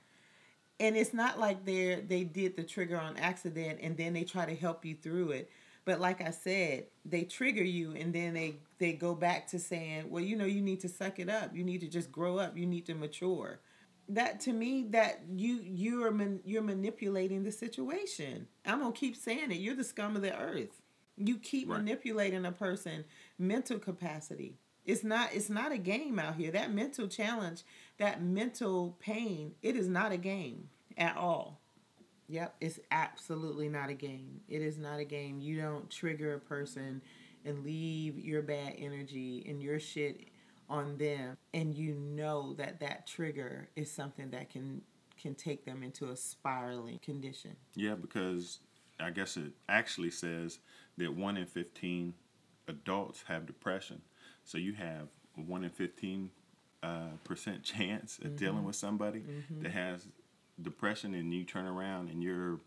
And 0.79 0.97
it's 0.97 1.15
not 1.15 1.39
like 1.39 1.65
they're 1.65 2.01
they 2.01 2.25
did 2.25 2.57
the 2.57 2.63
trigger 2.63 2.99
on 2.99 3.17
accident 3.17 3.81
and 3.83 3.97
then 3.97 4.13
they 4.13 4.25
try 4.25 4.47
to 4.47 4.55
help 4.55 4.85
you 4.85 4.95
through 4.95 5.31
it. 5.33 5.51
But 5.85 6.01
like 6.01 6.21
i 6.21 6.31
said 6.31 6.87
they 7.05 7.23
trigger 7.25 7.65
you 7.65 7.93
and 7.95 8.13
then 8.15 8.35
they 8.35 8.57
they 8.79 8.93
go 8.93 9.15
back 9.15 9.47
to 9.49 9.59
saying 9.59 10.11
well 10.11 10.23
you 10.23 10.37
know 10.37 10.45
you 10.45 10.61
need 10.61 10.81
to 10.81 10.89
suck 10.89 11.19
it 11.19 11.29
up. 11.31 11.55
You 11.57 11.65
need 11.65 11.81
to 11.83 11.89
just 11.89 12.13
grow 12.13 12.39
up. 12.39 12.57
You 12.57 12.67
need 12.67 12.87
to 12.87 12.95
mature. 12.95 13.61
That 14.09 14.41
to 14.41 14.53
me 14.53 14.87
that 14.91 15.23
you 15.35 15.61
you're 15.65 16.11
man, 16.13 16.41
you're 16.45 16.63
manipulating 16.63 17.43
the 17.45 17.53
situation. 17.53 18.47
I'm 18.67 18.81
gonna 18.81 18.93
keep 18.93 19.17
saying 19.17 19.51
it. 19.53 19.57
You're 19.59 19.75
the 19.77 19.85
scum 19.85 20.17
of 20.17 20.23
the 20.23 20.39
earth. 20.39 20.81
You 21.17 21.39
keep 21.39 21.69
Right. 21.69 21.79
manipulating 21.79 22.45
a 22.45 22.53
person 22.53 23.05
mental 23.39 23.79
capacity. 23.79 24.59
It's 24.85 25.03
not 25.03 25.33
it's 25.33 25.51
not 25.51 25.73
a 25.73 25.79
game 25.79 26.19
out 26.19 26.37
here. 26.37 26.51
That 26.51 26.73
mental 26.73 27.09
challenge 27.09 27.63
that 27.99 28.23
mental 28.23 28.97
pain 29.01 29.55
it 29.63 29.77
is 29.77 29.89
not 29.89 30.13
a 30.13 30.17
game 30.17 30.69
at 30.97 31.17
all. 31.17 31.61
Yep 32.29 32.55
it's 32.61 32.79
absolutely 32.91 33.69
not 33.69 33.91
a 33.91 33.95
game. 33.95 34.41
It 34.49 34.63
is 34.63 34.79
not 34.79 35.01
a 35.01 35.05
game. 35.05 35.41
You 35.41 35.61
don't 35.61 35.91
trigger 35.91 36.35
a 36.35 36.41
person 36.41 37.03
and 37.45 37.65
leave 37.65 38.19
your 38.19 38.43
bad 38.43 38.75
energy 38.79 39.45
and 39.49 39.63
your 39.63 39.81
shit 39.81 40.29
on 40.69 40.97
them 40.99 41.37
and 41.55 41.77
you 41.77 41.95
know 41.95 42.55
that 42.55 42.81
that 42.81 43.07
trigger 43.07 43.69
is 43.77 43.91
something 43.91 44.31
that 44.31 44.51
can 44.51 44.83
can 45.21 45.35
take 45.35 45.65
them 45.65 45.83
into 45.83 46.11
a 46.11 46.17
spiraling 46.17 46.99
condition. 46.99 47.57
Yeah, 47.75 47.95
because 47.95 48.61
I 49.01 49.11
guess 49.11 49.37
it 49.37 49.53
actually 49.69 50.11
says 50.11 50.59
that 50.99 51.15
one 51.15 51.37
in 51.37 51.47
15 51.47 52.15
adults 52.69 53.25
have 53.29 53.47
depression. 53.47 54.03
So 54.45 54.59
you 54.59 54.75
have 54.75 55.09
a 55.37 55.41
one 55.41 55.65
in 55.65 55.71
15 55.71 56.31
uh, 56.83 56.89
percent 57.25 57.63
chance 57.65 58.19
of 58.19 58.25
mm-hmm. 58.25 58.37
dealing 58.37 58.65
with 58.65 58.77
somebody 58.77 59.21
mm-hmm. 59.21 59.63
that 59.63 59.73
has 59.73 60.07
depression, 60.61 61.15
and 61.15 61.33
you 61.33 61.45
turn 61.45 61.67
around 61.67 62.09
and 62.09 62.23
you're 62.23 62.59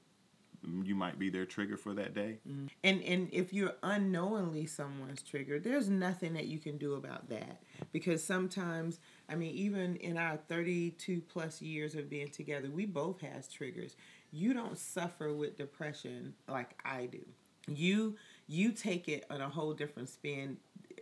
you 0.84 0.94
might 0.94 1.18
be 1.18 1.30
their 1.30 1.46
trigger 1.46 1.78
for 1.78 1.94
that 1.94 2.14
day. 2.14 2.40
Mm-hmm. 2.48 2.68
And 2.84 3.02
and 3.04 3.30
if 3.32 3.54
you're 3.54 3.76
unknowingly 3.84 4.66
someone's 4.66 5.22
triggered, 5.22 5.64
there's 5.64 5.90
nothing 5.90 6.34
that 6.34 6.48
you 6.48 6.60
can 6.60 6.78
do 6.78 6.96
about 6.96 7.30
that. 7.30 7.62
Because 7.92 8.24
sometimes, 8.24 9.00
I 9.30 9.36
mean, 9.36 9.56
even 9.56 9.96
in 9.98 10.18
our 10.18 10.38
32 10.38 11.22
plus 11.22 11.62
years 11.62 11.96
of 11.96 12.10
being 12.10 12.30
together, 12.30 12.70
we 12.70 12.86
both 12.86 13.22
has 13.22 13.48
triggers. 13.48 13.96
You 14.32 14.54
don't 14.54 14.78
suffer 14.78 15.34
with 15.34 15.58
depression 15.58 16.34
like 16.48 16.78
I 16.84 17.06
do. 17.06 17.26
You 17.68 18.18
you 18.50 18.72
take 18.72 19.08
it 19.08 19.26
on 19.30 19.40
a 19.40 19.48
whole 19.48 19.74
different 19.74 20.10
spin. 20.10 20.58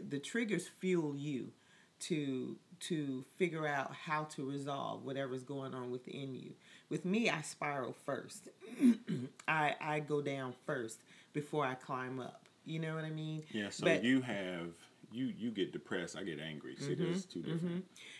The 0.07 0.19
triggers 0.19 0.67
fuel 0.79 1.15
you 1.15 1.51
to 2.01 2.57
to 2.79 3.25
figure 3.37 3.65
out 3.65 3.91
how 3.93 4.25
to 4.25 4.47
resolve 4.47 5.03
whatever's 5.03 5.41
going 5.41 5.73
on 5.73 5.89
within 5.89 6.35
you. 6.35 6.51
With 6.89 7.05
me, 7.05 7.29
I 7.29 7.41
spiral 7.41 7.95
first. 8.05 8.49
I 9.47 9.75
I 9.81 9.99
go 10.01 10.21
down 10.21 10.53
first 10.65 10.99
before 11.33 11.65
I 11.65 11.73
climb 11.73 12.19
up. 12.19 12.43
You 12.65 12.79
know 12.79 12.95
what 12.95 13.05
I 13.05 13.09
mean? 13.09 13.43
Yeah. 13.51 13.69
So 13.69 13.85
But- 13.85 14.03
you 14.03 14.21
have 14.21 14.73
you 15.11 15.33
you 15.37 15.49
get 15.51 15.71
depressed, 15.71 16.17
I 16.17 16.23
get 16.23 16.41
angry. 16.41 16.75
See, 16.75 16.93
there's 16.93 17.25
mm-hmm, 17.25 17.29
two 17.31 17.41
different. 17.41 17.63
Mm-hmm. 17.63 17.79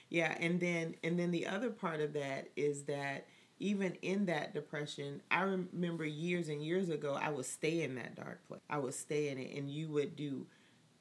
Yeah, 0.10 0.38
and 0.40 0.58
then 0.58 0.96
and 1.04 1.20
then 1.20 1.32
the 1.32 1.48
other 1.48 1.70
part 1.70 2.00
of 2.00 2.14
that 2.14 2.48
is 2.56 2.84
that 2.84 3.28
even 3.60 3.94
in 4.02 4.26
that 4.28 4.54
depression, 4.54 5.22
I 5.32 5.42
remember 5.42 6.06
years 6.06 6.48
and 6.48 6.64
years 6.64 6.90
ago, 6.90 7.18
I 7.20 7.30
would 7.30 7.46
stay 7.46 7.82
in 7.82 7.96
that 7.96 8.16
dark 8.16 8.48
place. 8.48 8.62
I 8.70 8.78
would 8.78 8.94
stay 8.94 9.30
in 9.30 9.38
it, 9.40 9.56
and 9.58 9.70
you 9.70 9.90
would 9.90 10.16
do 10.16 10.46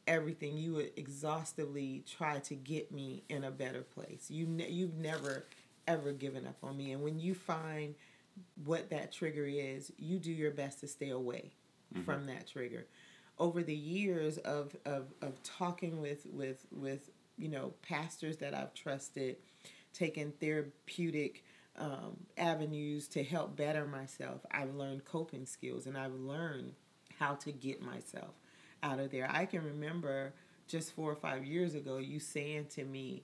everything. 0.06 0.56
You 0.56 0.74
would 0.74 0.92
exhaustively 0.96 2.04
try 2.06 2.38
to 2.40 2.54
get 2.54 2.92
me 2.92 3.24
in 3.28 3.44
a 3.44 3.50
better 3.50 3.82
place. 3.82 4.30
You 4.30 4.46
ne- 4.46 4.70
you've 4.70 4.96
never 4.96 5.44
ever 5.86 6.12
given 6.12 6.46
up 6.46 6.56
on 6.62 6.76
me, 6.76 6.92
and 6.92 7.02
when 7.02 7.18
you 7.18 7.34
find 7.34 7.94
what 8.64 8.90
that 8.90 9.12
trigger 9.12 9.46
is, 9.46 9.92
you 9.98 10.18
do 10.18 10.32
your 10.32 10.50
best 10.50 10.80
to 10.80 10.88
stay 10.88 11.10
away 11.10 11.52
mm-hmm. 11.94 12.04
from 12.04 12.26
that 12.26 12.46
trigger. 12.46 12.86
Over 13.38 13.62
the 13.62 13.74
years 13.74 14.38
of, 14.38 14.74
of, 14.84 15.12
of 15.20 15.42
talking 15.42 16.00
with, 16.00 16.26
with 16.32 16.66
with 16.70 17.10
you 17.36 17.48
know 17.48 17.74
pastors 17.82 18.38
that 18.38 18.54
I've 18.54 18.72
trusted, 18.72 19.36
taking 19.92 20.32
therapeutic 20.32 21.44
um, 21.78 22.16
avenues 22.38 23.08
to 23.08 23.22
help 23.22 23.56
better 23.56 23.86
myself, 23.86 24.40
I've 24.50 24.74
learned 24.74 25.04
coping 25.04 25.46
skills 25.46 25.86
and 25.86 25.96
I've 25.96 26.14
learned 26.14 26.72
how 27.18 27.34
to 27.36 27.52
get 27.52 27.82
myself 27.82 28.34
out 28.82 28.98
of 28.98 29.10
there. 29.10 29.28
I 29.30 29.46
can 29.46 29.64
remember 29.64 30.34
just 30.68 30.94
four 30.94 31.10
or 31.10 31.16
five 31.16 31.44
years 31.44 31.74
ago 31.74 31.98
you 31.98 32.18
saying 32.20 32.66
to 32.70 32.84
me, 32.84 33.22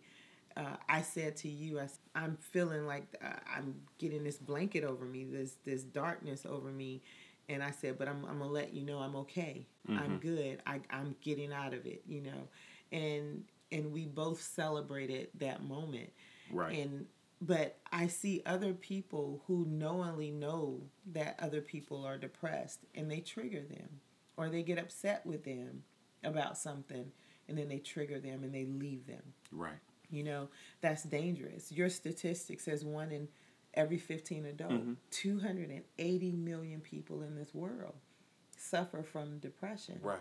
uh, 0.57 0.77
I 0.89 1.03
said 1.03 1.37
to 1.39 1.49
you, 1.49 1.81
I, 1.81 1.89
am 2.25 2.37
feeling 2.37 2.87
like 2.87 3.05
uh, 3.25 3.33
I'm 3.57 3.75
getting 3.99 4.23
this 4.23 4.37
blanket 4.37 4.85
over 4.85 5.05
me, 5.07 5.25
this 5.25 5.57
this 5.65 5.83
darkness 5.83 6.45
over 6.47 6.69
me, 6.69 7.01
and 7.49 7.63
I 7.63 7.71
said, 7.71 7.99
but 7.99 8.07
I'm 8.07 8.25
I'm 8.27 8.39
gonna 8.39 8.51
let 8.51 8.75
you 8.75 8.83
know 8.83 8.99
I'm 8.99 9.17
okay. 9.17 9.67
I'm 9.89 10.19
good. 10.19 10.61
I 10.67 10.81
I'm 10.91 11.17
getting 11.23 11.53
out 11.53 11.73
of 11.73 11.87
it, 11.87 12.03
you 12.07 12.21
know, 12.21 12.49
and 12.93 13.45
and 13.73 13.93
we 13.93 14.05
both 14.05 14.43
celebrated 14.43 15.29
that 15.39 15.63
moment, 15.65 16.11
Right. 16.51 16.77
and 16.79 17.07
but 17.43 17.77
I 17.91 18.07
see 18.07 18.41
other 18.47 18.73
people 18.73 19.43
who 19.49 19.67
knowingly 19.69 20.31
know 20.31 20.83
that 21.13 21.41
other 21.43 21.61
people 21.61 22.07
are 22.07 22.17
depressed 22.17 22.87
and 22.95 23.11
they 23.11 23.19
trigger 23.19 23.63
them 23.63 24.01
or 24.37 24.49
they 24.49 24.63
get 24.63 24.79
upset 24.79 25.27
with 25.27 25.45
them 25.45 25.83
about 26.23 26.57
something 26.57 27.11
and 27.49 27.59
then 27.59 27.69
they 27.69 27.79
trigger 27.79 28.21
them 28.21 28.45
and 28.45 28.55
they 28.55 28.65
leave 28.65 29.07
them. 29.07 29.35
right. 29.51 29.75
You 30.09 30.23
know, 30.23 30.51
that's 30.83 31.05
dangerous. 31.05 31.73
Your 31.73 31.89
statistic 31.89 32.61
says 32.61 32.85
one 32.85 33.11
in 33.11 33.29
every 33.73 33.97
15 33.97 34.45
adult, 34.45 34.73
mm-hmm. 34.73 34.93
280 35.11 36.33
million 36.33 36.81
people 36.81 37.23
in 37.23 37.35
this 37.35 37.55
world 37.55 37.95
suffer 38.59 39.03
from 39.03 39.39
depression. 39.39 39.99
Right. 40.03 40.21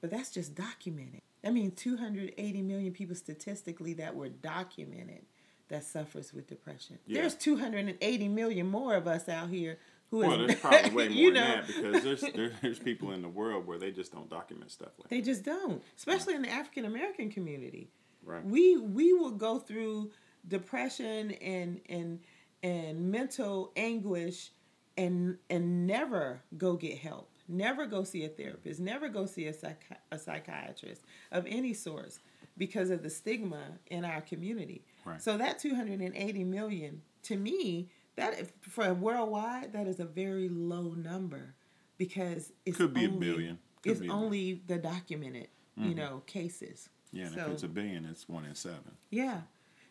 But 0.00 0.10
that's 0.10 0.30
just 0.30 0.54
documented. 0.54 1.20
I 1.44 1.50
mean, 1.50 1.72
280 1.72 2.62
million 2.62 2.92
people 2.92 3.16
statistically 3.16 3.94
that 3.94 4.14
were 4.14 4.28
documented 4.28 5.26
that 5.70 5.84
suffers 5.84 6.32
with 6.34 6.46
depression. 6.46 6.98
Yeah. 7.06 7.22
There's 7.22 7.34
280 7.34 8.28
million 8.28 8.66
more 8.68 8.94
of 8.94 9.06
us 9.08 9.28
out 9.28 9.48
here 9.48 9.78
who 10.10 10.18
Well, 10.18 10.40
is- 10.42 10.46
there's 10.48 10.60
probably 10.60 10.90
way 10.90 11.08
more 11.08 11.16
you 11.16 11.32
than 11.32 11.42
that 11.42 11.66
because 11.66 12.02
there's 12.32 12.52
there's 12.60 12.78
people 12.78 13.12
in 13.12 13.22
the 13.22 13.28
world 13.28 13.66
where 13.66 13.78
they 13.78 13.90
just 13.90 14.12
don't 14.12 14.28
document 14.28 14.70
stuff 14.70 14.90
like 14.98 15.08
They 15.08 15.20
just 15.22 15.44
don't, 15.44 15.82
especially 15.96 16.34
in 16.34 16.42
the 16.42 16.50
African 16.50 16.84
American 16.84 17.30
community. 17.30 17.88
Right. 18.24 18.44
We 18.44 18.76
we 18.76 19.12
will 19.14 19.30
go 19.32 19.58
through 19.58 20.10
depression 20.46 21.30
and 21.40 21.80
and 21.88 22.20
and 22.62 23.10
mental 23.10 23.72
anguish 23.76 24.50
and 24.96 25.38
and 25.48 25.86
never 25.86 26.42
go 26.58 26.74
get 26.76 26.98
help. 26.98 27.28
Never 27.48 27.86
go 27.86 28.04
see 28.04 28.24
a 28.24 28.28
therapist. 28.28 28.78
Never 28.78 29.08
go 29.08 29.26
see 29.26 29.46
a, 29.46 29.52
psychi- 29.52 29.96
a 30.12 30.18
psychiatrist 30.18 31.02
of 31.32 31.46
any 31.48 31.74
sort 31.74 32.16
because 32.56 32.90
of 32.90 33.02
the 33.02 33.10
stigma 33.10 33.60
in 33.86 34.04
our 34.04 34.20
community. 34.20 34.84
Right. 35.04 35.22
So 35.22 35.36
that 35.38 35.58
280 35.58 36.44
million 36.44 37.02
to 37.24 37.36
me 37.36 37.88
that 38.16 38.50
for 38.62 38.92
worldwide 38.94 39.72
that 39.72 39.86
is 39.86 40.00
a 40.00 40.04
very 40.04 40.48
low 40.48 40.94
number 40.94 41.54
because 41.98 42.52
it's 42.66 42.76
Could 42.76 42.94
be 42.94 43.04
a 43.04 43.08
only- 43.08 43.18
billion. 43.18 43.58
Could 43.82 43.92
it's 43.92 44.00
a 44.00 44.04
billion. 44.04 44.24
only 44.24 44.62
the 44.66 44.78
documented, 44.78 45.48
you 45.76 45.94
know, 45.94 46.22
cases. 46.26 46.88
Yeah, 47.12 47.26
and 47.26 47.34
So- 47.34 47.40
if 47.46 47.48
it's 47.52 47.62
a 47.62 47.68
billion, 47.68 48.04
it's 48.04 48.28
one 48.28 48.44
in 48.44 48.54
seven. 48.54 48.96
Yeah. 49.10 49.42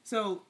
So 0.04 0.43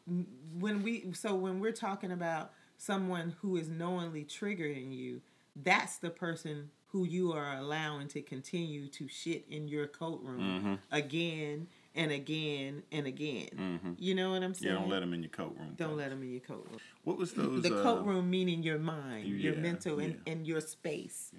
when 0.57 0.83
we 0.83 1.11
so 1.13 1.35
when 1.35 1.59
we're 1.59 1.71
talking 1.71 2.11
about 2.11 2.53
someone 2.77 3.35
who 3.41 3.57
is 3.57 3.69
knowingly 3.69 4.23
triggering 4.25 4.95
you, 4.95 5.21
that's 5.55 5.97
the 5.97 6.09
person 6.09 6.69
who 6.87 7.03
you 7.05 7.33
are 7.33 7.57
allowing 7.57 8.07
to 8.09 8.21
continue 8.21 8.87
to 8.87 9.07
shit 9.07 9.45
in 9.49 9.67
your 9.67 9.85
coat 9.87 10.21
room 10.23 10.39
Mm-hmm. 10.39 10.73
again 10.91 11.67
and 11.95 12.11
again 12.11 12.83
and 12.91 13.07
again. 13.07 13.95
You 13.97 14.15
know 14.15 14.31
what 14.31 14.43
I'm 14.43 14.53
saying? 14.53 14.73
Yeah, 14.73 14.79
don't 14.79 14.89
let 14.89 14.99
them 15.01 15.13
in 15.13 15.21
your 15.21 15.29
coat 15.29 15.55
room. 15.59 15.73
Don't 15.75 15.97
let 15.97 16.09
them 16.09 16.21
in 16.23 16.31
your 16.31 16.41
coat 16.41 16.67
room. 16.69 16.79
What 17.03 17.17
was 17.17 17.33
those? 17.33 17.63
The 17.63 17.79
uh, 17.79 17.83
coat 17.83 18.05
room 18.05 18.29
meaning 18.29 18.63
your 18.63 18.79
mind, 18.79 19.27
your 19.27 19.55
mental, 19.55 19.99
and, 19.99 20.19
yeah. 20.25 20.33
and 20.33 20.47
your 20.47 20.61
space. 20.61 21.31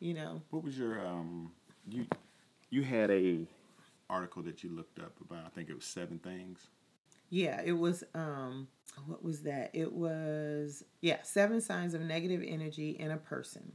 You 0.00 0.14
know. 0.14 0.42
What 0.50 0.64
was 0.64 0.78
your 0.78 1.04
um? 1.04 1.52
You 1.88 2.06
you 2.70 2.82
had 2.82 3.10
a 3.10 3.46
article 4.10 4.42
that 4.42 4.62
you 4.62 4.70
looked 4.70 4.98
up 4.98 5.12
about. 5.20 5.44
I 5.46 5.48
think 5.50 5.68
it 5.68 5.74
was 5.74 5.84
seven 5.84 6.18
things. 6.18 6.68
Yeah, 7.30 7.60
it 7.64 7.72
was 7.72 8.04
um 8.14 8.68
what 9.06 9.22
was 9.22 9.42
that? 9.42 9.70
It 9.74 9.92
was 9.92 10.84
yeah, 11.00 11.18
seven 11.22 11.60
signs 11.60 11.94
of 11.94 12.00
negative 12.00 12.42
energy 12.46 12.90
in 12.90 13.10
a 13.10 13.16
person. 13.16 13.72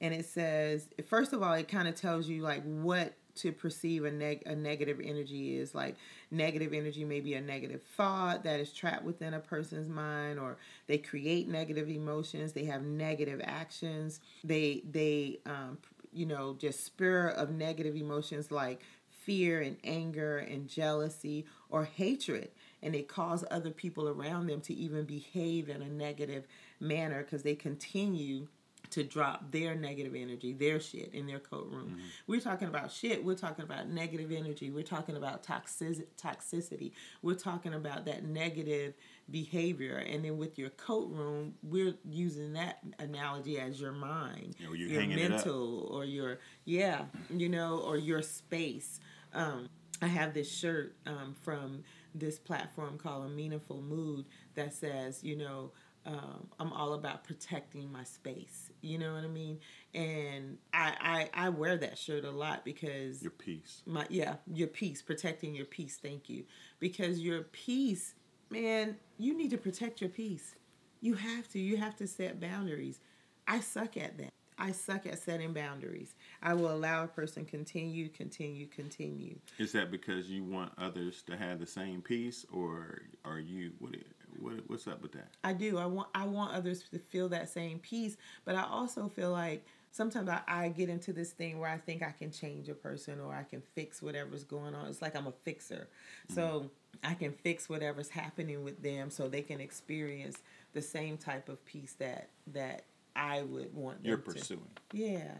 And 0.00 0.14
it 0.14 0.26
says 0.26 0.88
first 1.06 1.32
of 1.32 1.42
all 1.42 1.54
it 1.54 1.68
kind 1.68 1.88
of 1.88 1.94
tells 1.94 2.28
you 2.28 2.42
like 2.42 2.62
what 2.64 3.14
to 3.38 3.52
perceive 3.52 4.04
a 4.04 4.10
neg 4.10 4.42
a 4.46 4.54
negative 4.54 5.00
energy 5.02 5.56
is 5.56 5.74
like 5.74 5.96
negative 6.30 6.72
energy 6.72 7.04
may 7.04 7.20
be 7.20 7.34
a 7.34 7.40
negative 7.40 7.82
thought 7.96 8.44
that 8.44 8.60
is 8.60 8.72
trapped 8.72 9.04
within 9.04 9.34
a 9.34 9.40
person's 9.40 9.88
mind 9.88 10.38
or 10.38 10.56
they 10.86 10.98
create 10.98 11.48
negative 11.48 11.88
emotions, 11.88 12.52
they 12.52 12.64
have 12.64 12.82
negative 12.82 13.40
actions, 13.42 14.20
they 14.44 14.82
they 14.90 15.38
um 15.46 15.78
you 16.12 16.26
know 16.26 16.56
just 16.58 16.84
spur 16.84 17.28
of 17.28 17.50
negative 17.50 17.96
emotions 17.96 18.50
like 18.50 18.82
fear 19.10 19.60
and 19.60 19.76
anger 19.84 20.38
and 20.38 20.68
jealousy 20.68 21.44
or 21.68 21.84
hatred 21.84 22.50
and 22.82 22.94
they 22.94 23.02
cause 23.02 23.44
other 23.50 23.70
people 23.70 24.08
around 24.08 24.46
them 24.46 24.60
to 24.60 24.74
even 24.74 25.04
behave 25.04 25.68
in 25.68 25.82
a 25.82 25.88
negative 25.88 26.46
manner 26.80 27.22
because 27.22 27.42
they 27.42 27.54
continue 27.54 28.46
to 28.90 29.04
drop 29.04 29.50
their 29.50 29.74
negative 29.74 30.14
energy, 30.14 30.52
their 30.52 30.80
shit 30.80 31.12
in 31.14 31.26
their 31.26 31.38
coat 31.38 31.68
room. 31.70 31.98
We're 32.26 32.40
talking 32.40 32.68
about 32.68 32.90
shit. 32.90 33.24
We're 33.24 33.34
talking 33.34 33.64
about 33.64 33.88
negative 33.88 34.32
energy. 34.32 34.70
We're 34.70 34.82
talking 34.82 35.16
about 35.16 35.42
toxic 35.42 36.16
toxicity. 36.16 36.92
We're 37.22 37.34
talking 37.34 37.74
about 37.74 38.04
that 38.06 38.24
negative 38.24 38.94
behavior. 39.30 39.96
And 39.96 40.24
then 40.24 40.38
with 40.38 40.58
your 40.58 40.70
coat 40.70 41.10
room, 41.10 41.54
we're 41.62 41.94
using 42.08 42.54
that 42.54 42.78
analogy 42.98 43.58
as 43.58 43.80
your 43.80 43.92
mind, 43.92 44.56
Yeah, 44.58 44.72
your 44.74 45.00
hanging 45.00 45.18
it 45.18 45.24
up. 45.26 45.30
mental, 45.30 45.88
or 45.90 46.04
your 46.04 46.38
yeah, 46.64 47.04
you 47.30 47.48
know, 47.48 47.78
or 47.78 47.96
your 47.98 48.22
space. 48.22 49.00
Um, 49.34 49.68
I 50.00 50.06
have 50.06 50.32
this 50.32 50.50
shirt 50.50 50.94
um, 51.06 51.34
from 51.42 51.82
this 52.14 52.38
platform 52.38 52.96
called 52.98 53.26
A 53.26 53.28
Meaningful 53.28 53.82
Mood 53.82 54.24
that 54.54 54.72
says, 54.72 55.22
you 55.22 55.36
know, 55.36 55.72
um, 56.08 56.48
I'm 56.58 56.72
all 56.72 56.94
about 56.94 57.22
protecting 57.24 57.92
my 57.92 58.02
space. 58.04 58.70
You 58.80 58.98
know 58.98 59.12
what 59.14 59.24
I 59.24 59.28
mean? 59.28 59.58
And 59.94 60.56
I, 60.72 61.28
I 61.34 61.46
I 61.46 61.48
wear 61.50 61.76
that 61.76 61.98
shirt 61.98 62.24
a 62.24 62.30
lot 62.30 62.64
because 62.64 63.22
Your 63.22 63.30
peace. 63.32 63.82
my 63.86 64.06
yeah 64.08 64.36
your 64.52 64.68
peace 64.68 65.02
protecting 65.02 65.54
your 65.54 65.66
peace 65.66 65.98
thank 66.02 66.28
you 66.30 66.44
because 66.80 67.20
your 67.20 67.42
peace 67.42 68.14
man 68.50 68.96
you 69.18 69.36
need 69.36 69.50
to 69.50 69.58
protect 69.58 70.00
your 70.00 70.10
peace 70.10 70.54
you 71.02 71.14
have 71.14 71.46
to 71.52 71.58
you 71.58 71.76
have 71.76 71.94
to 71.96 72.06
set 72.06 72.40
boundaries 72.40 73.00
i 73.46 73.60
suck 73.60 73.96
at 73.96 74.16
that 74.18 74.30
i 74.58 74.72
suck 74.72 75.06
at 75.06 75.18
setting 75.18 75.52
boundaries 75.52 76.14
i 76.42 76.54
will 76.54 76.70
allow 76.72 77.04
a 77.04 77.08
person 77.08 77.44
continue 77.44 78.08
continue 78.08 78.66
continue 78.66 79.36
Is 79.58 79.72
that 79.72 79.90
because 79.90 80.30
you 80.30 80.44
want 80.44 80.72
others 80.78 81.22
to 81.28 81.36
have 81.36 81.58
the 81.60 81.66
same 81.66 82.00
peace, 82.02 82.44
or 82.52 83.02
are 83.24 83.38
you 83.40 83.72
what? 83.78 83.94
What 84.40 84.54
what's 84.68 84.86
up 84.86 85.02
with 85.02 85.12
that? 85.12 85.28
I 85.44 85.52
do. 85.52 85.78
I 85.78 85.86
want 85.86 86.08
I 86.14 86.24
want 86.24 86.54
others 86.54 86.84
to 86.90 86.98
feel 86.98 87.28
that 87.30 87.48
same 87.48 87.78
peace, 87.78 88.16
but 88.44 88.54
I 88.54 88.62
also 88.62 89.08
feel 89.08 89.30
like 89.32 89.64
sometimes 89.90 90.28
I, 90.28 90.40
I 90.46 90.68
get 90.68 90.88
into 90.88 91.12
this 91.12 91.30
thing 91.32 91.58
where 91.58 91.70
I 91.70 91.78
think 91.78 92.02
I 92.02 92.10
can 92.10 92.30
change 92.30 92.68
a 92.68 92.74
person 92.74 93.20
or 93.20 93.34
I 93.34 93.42
can 93.42 93.62
fix 93.74 94.02
whatever's 94.02 94.44
going 94.44 94.74
on. 94.74 94.86
It's 94.88 95.02
like 95.02 95.16
I'm 95.16 95.26
a 95.26 95.32
fixer. 95.44 95.88
Mm-hmm. 96.28 96.34
So 96.34 96.70
I 97.02 97.14
can 97.14 97.32
fix 97.32 97.68
whatever's 97.68 98.08
happening 98.10 98.62
with 98.64 98.82
them 98.82 99.10
so 99.10 99.28
they 99.28 99.42
can 99.42 99.60
experience 99.60 100.38
the 100.72 100.82
same 100.82 101.16
type 101.16 101.48
of 101.48 101.64
peace 101.64 101.94
that 101.98 102.30
that 102.48 102.84
I 103.16 103.42
would 103.42 103.74
want 103.74 103.98
You're 104.04 104.18
to. 104.18 104.32
pursuing. 104.32 104.68
Yeah. 104.92 105.32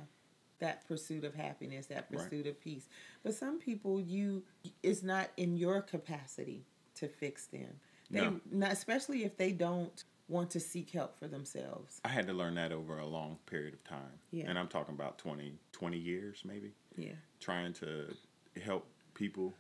That 0.61 0.89
pursuit 0.89 1.23
of 1.23 1.35
happiness, 1.35 1.87
that 1.87 2.07
Right. 2.11 2.25
pursuit 2.25 2.49
of 2.49 2.61
peace. 2.61 2.89
But 3.23 3.35
some 3.35 3.59
people 3.61 4.01
you 4.01 4.43
it's 4.83 5.03
not 5.03 5.29
in 5.37 5.57
your 5.57 5.83
capacity 5.83 6.65
to 6.97 7.07
fix 7.07 7.47
them. 7.47 7.79
They 8.11 8.21
No. 8.23 8.40
not 8.51 8.73
especially 8.73 9.25
if 9.25 9.37
they 9.37 9.53
don't 9.53 10.05
want 10.29 10.51
to 10.51 10.61
seek 10.61 10.90
help 10.90 11.18
for 11.18 11.27
themselves. 11.29 12.01
I 12.05 12.09
had 12.09 12.27
to 12.27 12.33
learn 12.35 12.55
that 12.57 12.71
over 12.73 12.99
a 12.99 13.07
long 13.07 13.38
period 13.47 13.75
of 13.75 13.85
time. 13.85 14.18
Yeah. 14.31 14.44
And 14.49 14.59
I'm 14.59 14.68
talking 14.68 14.94
about 14.94 15.18
20, 15.18 15.59
20 15.73 15.99
years 15.99 16.42
maybe, 16.44 16.75
Yeah. 16.97 17.14
trying 17.40 17.73
to 17.75 18.14
help 18.62 18.87
people 19.14 19.55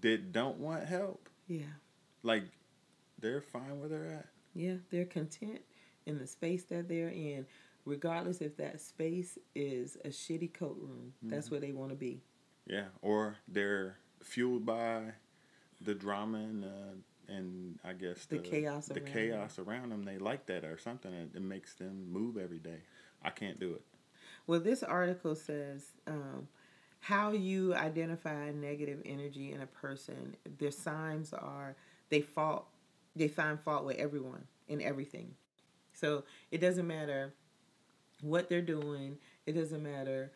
that 0.00 0.32
don't 0.32 0.58
want 0.58 0.84
help. 0.86 1.28
Yeah. 1.48 1.64
Like 2.22 2.44
they're 3.18 3.40
fine 3.42 3.80
where 3.80 3.88
they're 3.88 4.12
at. 4.12 4.26
Yeah, 4.54 4.76
they're 4.90 5.04
content 5.06 5.60
in 6.06 6.18
the 6.18 6.26
space 6.26 6.64
that 6.64 6.88
they're 6.88 7.08
in, 7.10 7.46
regardless 7.84 8.40
if 8.40 8.56
that 8.56 8.80
space 8.80 9.38
is 9.54 9.96
a 10.04 10.08
shitty 10.08 10.52
coat 10.52 10.76
room. 10.80 11.14
That's 11.22 11.46
Mm-hmm. 11.46 11.54
where 11.54 11.60
they 11.60 11.72
want 11.72 11.90
to 11.90 11.96
be. 11.96 12.22
Yeah, 12.66 12.86
or 13.02 13.36
they're 13.48 13.98
fueled 14.22 14.64
by 14.66 15.14
the 15.80 15.94
drama 15.94 16.38
and 16.38 16.64
uh, 16.64 16.68
and 17.30 17.78
I 17.84 17.92
guess 17.92 18.26
The 18.26 18.38
chaos 18.38 18.86
the 18.86 19.00
around 19.00 19.12
chaos 19.12 19.58
around 19.58 19.90
them. 19.90 20.04
They 20.04 20.18
like 20.18 20.46
that 20.46 20.64
or 20.64 20.78
something. 20.78 21.12
It, 21.12 21.30
it 21.34 21.42
makes 21.42 21.74
them 21.74 22.12
move 22.12 22.36
every 22.36 22.58
day. 22.58 22.80
I 23.22 23.30
can't 23.30 23.58
do 23.60 23.74
it. 23.74 23.82
Well, 24.46 24.60
this 24.60 24.82
article 24.82 25.34
says 25.34 25.84
um, 26.06 26.48
how 27.00 27.32
you 27.32 27.74
identify 27.74 28.50
negative 28.50 29.00
energy 29.04 29.52
in 29.52 29.60
a 29.60 29.66
person. 29.66 30.36
Their 30.58 30.70
signs 30.70 31.32
are 31.32 31.76
they 32.08 32.20
fault, 32.20 32.66
they 33.14 33.28
find 33.28 33.60
fault 33.60 33.84
with 33.84 33.96
everyone 33.96 34.44
and 34.68 34.82
everything. 34.82 35.34
So 35.92 36.24
it 36.50 36.60
doesn't 36.60 36.86
matter 36.86 37.34
what 38.22 38.48
they're 38.48 38.62
doing. 38.62 39.18
It 39.46 39.52
doesn't 39.52 39.82
matter 39.82 40.32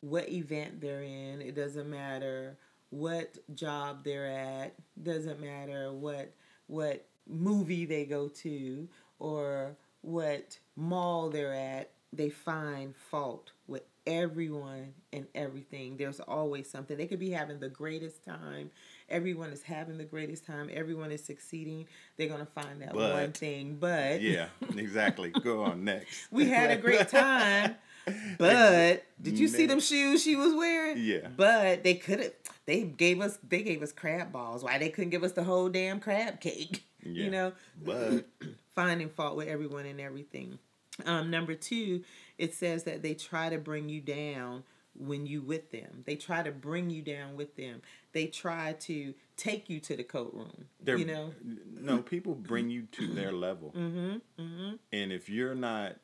what 0.00 0.28
event 0.28 0.80
they're 0.80 1.02
in. 1.02 1.40
It 1.40 1.54
doesn't 1.54 1.88
matter 1.88 2.58
what 2.94 3.36
job 3.54 4.04
they're 4.04 4.26
at. 4.26 4.74
Doesn't 5.02 5.40
matter 5.40 5.92
what 5.92 6.32
what 6.66 7.04
movie 7.26 7.84
they 7.86 8.04
go 8.04 8.28
to 8.28 8.88
or 9.18 9.76
what 10.02 10.58
mall 10.76 11.28
they're 11.30 11.54
at. 11.54 11.90
They 12.12 12.30
find 12.30 12.94
fault 13.10 13.50
with 13.66 13.82
everyone 14.06 14.94
and 15.12 15.26
everything. 15.34 15.96
There's 15.96 16.20
always 16.20 16.70
something. 16.70 16.96
They 16.96 17.06
could 17.08 17.18
be 17.18 17.30
having 17.30 17.58
the 17.58 17.68
greatest 17.68 18.24
time. 18.24 18.70
Everyone 19.08 19.50
is 19.50 19.62
having 19.62 19.98
the 19.98 20.04
greatest 20.04 20.46
time. 20.46 20.70
Everyone 20.72 21.10
is 21.10 21.24
succeeding. 21.24 21.86
They're 22.16 22.28
gonna 22.28 22.46
find 22.46 22.80
that 22.82 22.92
But- 22.92 23.12
one 23.12 23.32
thing. 23.32 23.76
But 23.80 24.22
Yeah, 24.22 24.46
exactly. 24.76 25.30
Go 25.30 25.62
on 25.64 25.82
next. 25.84 26.28
we 26.30 26.48
had 26.48 26.70
a 26.70 26.76
great 26.76 27.08
time. 27.08 27.74
But 28.38 29.04
did 29.20 29.38
you 29.38 29.48
see 29.48 29.66
them 29.66 29.80
shoes 29.80 30.22
she 30.22 30.36
was 30.36 30.52
wearing? 30.54 30.98
Yeah. 30.98 31.28
But 31.36 31.84
they 31.84 31.94
couldn't. 31.94 32.34
They 32.66 32.82
gave 32.82 33.20
us. 33.20 33.38
They 33.48 33.62
gave 33.62 33.82
us 33.82 33.92
crab 33.92 34.32
balls. 34.32 34.62
Why 34.62 34.78
they 34.78 34.88
couldn't 34.88 35.10
give 35.10 35.22
us 35.24 35.32
the 35.32 35.44
whole 35.44 35.68
damn 35.68 36.00
crab 36.00 36.40
cake? 36.40 36.84
Yeah. 37.06 37.24
You 37.24 37.30
know, 37.30 37.52
But 37.84 38.24
finding 38.74 39.10
fault 39.10 39.36
with 39.36 39.46
everyone 39.46 39.84
and 39.84 40.00
everything. 40.00 40.58
Um, 41.04 41.30
number 41.30 41.54
two, 41.54 42.02
it 42.38 42.54
says 42.54 42.84
that 42.84 43.02
they 43.02 43.12
try 43.12 43.50
to 43.50 43.58
bring 43.58 43.90
you 43.90 44.00
down 44.00 44.62
when 44.98 45.26
you 45.26 45.42
with 45.42 45.70
them. 45.70 46.02
They 46.06 46.16
try 46.16 46.42
to 46.42 46.50
bring 46.50 46.88
you 46.88 47.02
down 47.02 47.36
with 47.36 47.56
them. 47.56 47.82
They 48.12 48.26
try 48.26 48.72
to 48.80 49.12
take 49.36 49.68
you 49.68 49.80
to 49.80 49.96
the 49.96 50.02
coat 50.02 50.32
room. 50.32 50.64
they're 50.80 50.96
You 50.96 51.04
know, 51.04 51.34
no 51.78 51.98
people 51.98 52.34
bring 52.34 52.70
you 52.70 52.84
to 52.92 53.06
their 53.08 53.32
level. 53.32 53.74
mm-hmm, 53.76 54.42
mm-hmm. 54.42 54.74
And 54.90 55.12
if 55.12 55.28
you're 55.28 55.54
not 55.54 55.96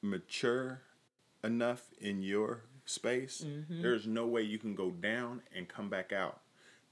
mature 0.00 0.80
enough 1.46 1.82
in 2.00 2.22
your 2.22 2.60
space, 2.84 3.44
Mm-hmm. 3.46 3.82
there's 3.82 4.06
no 4.06 4.26
way 4.26 4.42
you 4.42 4.58
can 4.58 4.74
go 4.74 4.90
down 4.90 5.42
and 5.54 5.68
come 5.68 5.88
back 5.88 6.12
out. 6.12 6.40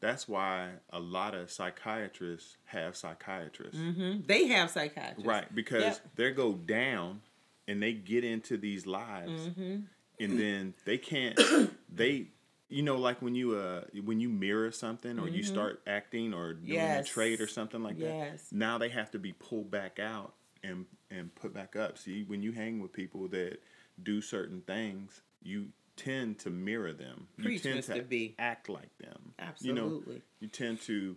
That's 0.00 0.28
why 0.28 0.70
a 0.90 0.98
lot 1.00 1.34
of 1.34 1.50
psychiatrists 1.50 2.56
have 2.66 2.96
psychiatrists. 2.96 3.80
hmm 3.80 4.20
They 4.26 4.46
have 4.48 4.70
psychiatrists. 4.70 5.24
Right, 5.26 5.54
because 5.54 5.82
Yep. 5.84 6.10
they 6.16 6.30
go 6.32 6.52
down 6.54 7.22
and 7.68 7.82
they 7.82 7.92
get 7.92 8.24
into 8.24 8.56
these 8.56 8.86
lives 8.86 9.48
Mm-hmm. 9.48 9.76
and 10.20 10.38
then 10.38 10.74
they 10.84 10.98
can't 10.98 11.40
they 11.92 12.28
you 12.68 12.82
know 12.82 12.96
like 12.96 13.20
when 13.22 13.34
you 13.34 13.56
uh 13.56 13.82
when 14.04 14.20
you 14.20 14.28
mirror 14.28 14.70
something 14.70 15.18
or 15.18 15.28
you 15.28 15.42
start 15.42 15.80
acting 15.86 16.34
or 16.34 16.52
doing 16.54 16.78
Mm-hmm. 16.78 16.86
Yes. 16.96 17.08
a 17.08 17.12
trade 17.12 17.40
or 17.40 17.46
something 17.46 17.82
like 17.82 17.98
Yes. 17.98 18.48
that 18.50 18.56
now 18.56 18.78
they 18.78 18.88
have 18.90 19.10
to 19.12 19.18
be 19.18 19.32
pulled 19.32 19.70
back 19.70 19.98
out 19.98 20.34
and 20.62 20.86
and 21.10 21.34
put 21.34 21.54
back 21.54 21.76
up 21.76 21.96
see 21.98 22.22
when 22.24 22.42
you 22.42 22.52
hang 22.52 22.80
with 22.80 22.92
people 22.92 23.28
that 23.28 23.58
do 24.02 24.20
certain 24.20 24.60
things 24.62 25.22
you 25.42 25.68
tend 25.96 26.38
to 26.40 26.50
mirror 26.50 26.92
them 26.92 27.28
you 27.38 27.58
tend 27.58 27.78
Mr. 27.80 27.94
to 27.94 28.02
B. 28.02 28.34
act 28.38 28.68
like 28.68 28.96
them 28.98 29.32
Absolutely. 29.38 29.82
you 29.82 29.88
know 30.16 30.20
you 30.40 30.48
tend 30.48 30.80
to 30.82 31.16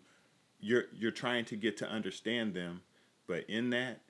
you're 0.60 0.84
you're 0.94 1.12
trying 1.12 1.46
to 1.46 1.56
get 1.56 1.78
to 1.78 1.88
understand 1.90 2.54
them 2.54 2.82
but 3.28 3.44
in 3.50 3.72
that 3.72 4.02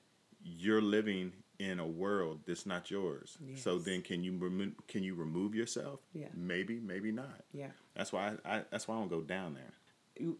you're 0.42 0.82
living 0.82 1.32
in 1.58 1.80
a 1.80 1.86
world 1.86 2.40
that's 2.46 2.66
not 2.66 2.90
yours 2.90 3.38
so 3.56 3.78
then 3.78 4.02
can 4.02 4.22
you 4.22 4.36
remo- 4.36 4.72
can 4.86 5.02
you 5.02 5.14
remove 5.14 5.54
yourself 5.54 6.00
Yeah. 6.12 6.28
maybe 6.34 6.78
maybe 6.78 7.10
not 7.12 7.44
Yeah. 7.52 7.70
that's 7.96 8.12
why 8.12 8.34
I, 8.44 8.56
I 8.58 8.62
that's 8.70 8.86
why 8.86 8.96
I 8.96 8.98
don't 8.98 9.08
go 9.08 9.22
down 9.22 9.54
there 9.54 9.72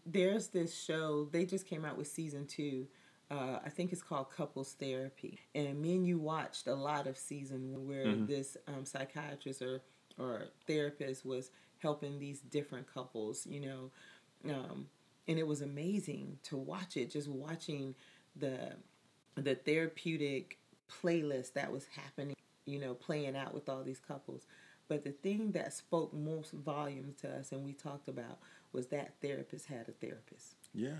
there's 0.05 0.47
this 0.47 0.77
show 0.77 1.27
they 1.31 1.45
just 1.45 1.65
came 1.65 1.85
out 1.85 1.97
with 1.97 2.07
season 2.07 2.45
two 2.45 2.87
uh, 3.31 3.59
i 3.65 3.69
think 3.69 3.91
it's 3.91 4.03
called 4.03 4.31
couples 4.31 4.75
therapy. 4.79 5.39
And 5.55 5.79
me 5.81 5.95
and 5.95 6.05
you 6.05 6.19
watched 6.19 6.67
a 6.67 6.75
lot 6.75 7.07
of 7.07 7.17
season 7.17 7.87
where 7.87 8.15
this 8.15 8.57
um, 8.67 8.85
psychiatrist 8.85 9.61
or, 9.61 9.81
or 10.17 10.45
therapist 10.67 11.25
was 11.25 11.51
helping 11.79 12.19
these 12.19 12.41
different 12.41 12.91
couples 12.91 13.45
you 13.45 13.61
know 13.61 13.91
um, 14.49 14.87
and 15.27 15.37
it 15.37 15.47
was 15.47 15.61
amazing 15.61 16.37
to 16.43 16.57
watch 16.57 16.97
it 16.97 17.11
just 17.11 17.27
watching 17.27 17.95
the 18.35 18.73
the 19.35 19.55
therapeutic 19.55 20.57
playlist 20.89 21.53
that 21.53 21.71
was 21.71 21.85
happening 21.95 22.35
you 22.65 22.79
know 22.79 22.93
playing 22.93 23.35
out 23.35 23.53
with 23.53 23.69
all 23.69 23.83
these 23.83 23.99
couples. 23.99 24.45
But 24.87 25.03
the 25.03 25.11
thing 25.11 25.51
that 25.51 25.73
spoke 25.73 26.13
most 26.13 26.51
volumes 26.51 27.15
to 27.21 27.29
us 27.29 27.51
and 27.51 27.63
we 27.63 27.73
talked 27.73 28.07
about 28.09 28.39
was 28.73 28.87
that 28.87 29.13
therapist 29.21 29.67
had 29.67 29.87
a 29.87 29.91
therapist. 29.91 30.55
Yeah 30.73 30.99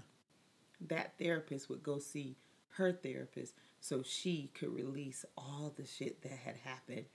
that 0.87 1.17
therapist 1.17 1.69
would 1.69 1.83
go 1.83 1.99
see 1.99 2.37
her 2.73 2.91
therapist 2.91 3.53
so 3.79 4.03
she 4.03 4.51
could 4.53 4.73
release 4.73 5.25
all 5.37 5.73
the 5.75 5.85
shit 5.85 6.21
that 6.21 6.31
had 6.31 6.55
happened 6.57 7.05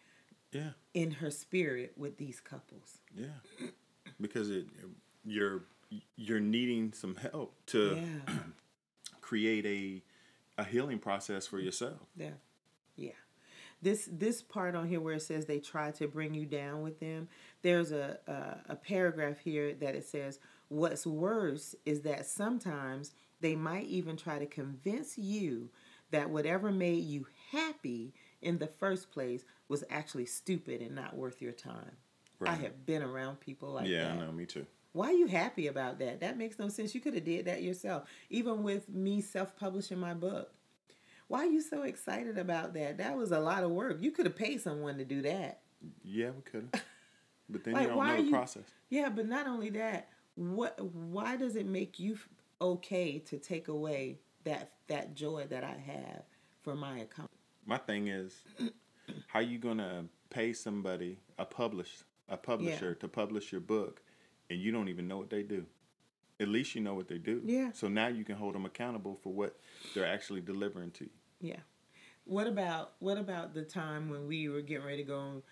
yeah. 0.53 0.71
in 0.95 1.11
her 1.13 1.31
spirit 1.31 1.93
with 1.97 2.17
these 2.17 2.41
couples. 2.41 2.99
Yeah. 3.15 3.27
Because 4.21 4.51
it 4.51 4.67
you're 5.25 5.65
you're 6.17 6.41
needing 6.41 6.93
some 6.93 7.15
help 7.17 7.55
to 7.67 7.97
yeah. 8.27 8.35
create 9.21 9.67
a 9.67 10.03
a 10.61 10.65
healing 10.65 10.99
process 10.99 11.47
for 11.47 11.59
yourself. 11.59 12.01
Yeah, 12.17 12.31
yeah. 12.97 13.11
This 13.83 14.09
this 14.11 14.43
part 14.43 14.75
on 14.75 14.89
here 14.89 15.01
where 15.01 15.15
it 15.15 15.23
says 15.23 15.47
they 15.47 15.59
try 15.59 15.91
to 15.93 16.07
bring 16.07 16.35
you 16.35 16.47
down 16.47 16.83
with 16.83 17.01
them. 17.01 17.29
There's 17.63 17.93
a, 17.93 18.19
a 18.27 18.73
a 18.73 18.77
paragraph 18.77 19.39
here 19.39 19.75
that 19.75 19.95
it 19.95 20.07
says 20.07 20.39
what's 20.69 21.07
worse 21.07 21.75
is 21.85 22.03
that 22.03 22.27
sometimes 22.27 23.13
they 23.45 23.55
might 23.57 23.87
even 23.87 24.17
try 24.17 24.39
to 24.39 24.47
convince 24.47 25.19
you 25.19 25.69
that 26.11 26.31
whatever 26.31 26.73
made 26.73 27.05
you 27.05 27.27
happy 27.53 28.15
in 28.41 28.59
the 28.59 28.67
first 28.67 29.11
place 29.11 29.45
was 29.69 29.85
actually 29.91 30.27
stupid 30.27 30.81
and 30.81 30.95
not 30.95 31.17
worth 31.17 31.43
your 31.43 31.53
time. 31.53 31.93
I 32.47 32.55
have 32.55 32.85
been 32.87 33.03
around 33.03 33.41
people 33.41 33.71
like 33.73 33.87
yeah 33.87 34.05
that. 34.05 34.17
Yeah, 34.17 34.23
I 34.23 34.27
know 34.27 34.33
me 34.33 34.47
too 34.47 34.67
Why 34.93 35.09
are 35.09 35.13
you 35.13 35.27
happy 35.27 35.67
about 35.67 35.99
that? 36.01 36.21
That 36.21 36.37
makes 36.39 36.59
no 36.59 36.69
sense. 36.69 36.95
You 36.95 37.01
could 37.01 37.15
have 37.15 37.25
did 37.25 37.47
that 37.47 37.63
yourself. 37.63 38.05
Even 38.31 38.63
with 38.63 38.89
me 38.89 39.21
self-publishing 39.21 39.99
my 39.99 40.15
book. 40.15 40.53
Why 41.29 41.41
are 41.41 41.47
you 41.51 41.63
so 41.63 41.83
excited 41.83 42.37
about 42.39 42.75
that? 42.75 42.99
That 42.99 43.17
was 43.17 43.33
a 43.33 43.41
lot 43.41 43.65
of 43.65 43.71
work. 43.71 43.97
You 44.01 44.11
could 44.11 44.27
have 44.27 44.37
paid 44.37 44.61
someone 44.61 44.99
to 44.99 45.05
do 45.05 45.23
that. 45.23 45.61
yeah 46.03 46.31
we 46.31 46.43
could 46.43 46.69
have 46.73 46.83
but 47.49 47.65
then 47.65 47.75
Like, 47.75 47.83
you 47.85 47.89
don't 47.89 48.07
know 48.07 48.17
the 48.17 48.23
you- 48.23 48.31
process 48.31 48.65
Yeah, 48.91 49.09
but 49.11 49.27
not 49.27 49.47
only 49.47 49.71
that, 49.71 50.09
what 50.35 50.79
why 50.81 51.37
does 51.37 51.57
it 51.57 51.67
make 51.67 51.99
you 51.99 52.19
okay 52.65 53.19
to 53.19 53.39
take 53.39 53.69
away 53.69 54.19
that 54.45 54.73
that 54.89 55.15
joy 55.15 55.47
that 55.49 55.65
I 55.65 55.77
have 55.93 56.23
for 56.63 56.75
my 56.75 56.99
account? 56.99 57.31
my 57.67 57.79
thing 57.79 58.09
is 58.09 58.43
how 59.27 59.41
you 59.41 59.59
gonna 59.59 60.05
pay 60.31 60.53
somebody 60.53 61.19
a 61.39 61.45
publish 61.45 62.03
a 62.29 62.37
publisher 62.37 62.95
to 62.95 63.09
publish 63.09 63.53
your 63.53 63.61
book 63.61 64.03
and 64.51 64.59
you 64.61 64.71
don't 64.73 64.89
even 64.89 65.07
know 65.09 65.17
what 65.19 65.31
they 65.31 65.43
do 65.43 65.65
at 66.41 66.49
least 66.49 66.75
you 66.75 66.81
know 66.81 66.95
what 66.95 67.09
they 67.09 67.19
do 67.19 67.41
Yeah. 67.45 67.71
so 67.73 67.89
now 67.89 68.09
you 68.09 68.25
can 68.25 68.37
hold 68.37 68.55
them 68.55 68.65
accountable 68.67 69.19
for 69.23 69.33
what 69.33 69.59
they're 69.95 70.07
actually 70.07 70.41
delivering 70.41 70.91
to 70.93 71.05
you 71.05 71.11
Yeah. 71.41 71.61
What 72.27 72.47
about 72.47 72.93
what 73.01 73.19
about 73.19 73.53
the 73.53 73.63
time 73.65 74.09
when 74.09 74.27
we 74.27 74.49
were 74.49 74.63
getting 74.63 74.87
ready 74.87 75.03
to 75.05 75.09
go, 75.17 75.43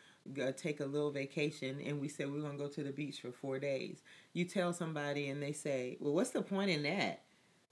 take 0.57 0.81
a 0.81 0.87
little 0.87 1.11
vacation 1.11 1.81
and 1.85 2.01
we 2.01 2.09
said 2.09 2.31
we 2.31 2.39
are 2.39 2.43
gonna 2.43 2.59
go 2.59 2.69
to 2.69 2.83
the 2.83 2.93
beach 2.93 3.21
for 3.21 3.33
four 3.33 3.59
days? 3.59 4.03
You 4.33 4.45
tell 4.45 4.73
somebody 4.73 5.29
and 5.29 5.43
they 5.43 5.53
say, 5.53 5.97
"Well, 6.01 6.15
what's 6.15 6.31
the 6.31 6.43
point 6.43 6.71
in 6.71 6.83
that? 6.85 7.23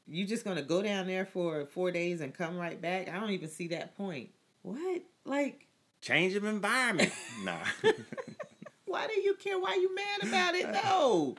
You 0.06 0.24
just 0.26 0.44
gonna 0.44 0.62
go 0.62 0.82
down 0.82 1.06
there 1.06 1.26
for 1.26 1.66
four 1.66 1.90
days 1.90 2.20
and 2.20 2.34
come 2.34 2.56
right 2.56 2.80
back? 2.80 3.08
I 3.08 3.20
don't 3.20 3.30
even 3.30 3.48
see 3.48 3.68
that 3.68 3.96
point. 3.96 4.30
What? 4.62 5.02
Like, 5.24 5.66
change 6.00 6.34
of 6.34 6.44
environment 6.44 7.12
nah 7.44 7.58
why 8.90 9.06
do 9.06 9.20
you 9.20 9.34
care? 9.34 9.58
Why 9.58 9.74
you 9.74 9.94
mad 9.94 10.28
about 10.28 10.54
it? 10.54 10.66
No. 10.84 11.36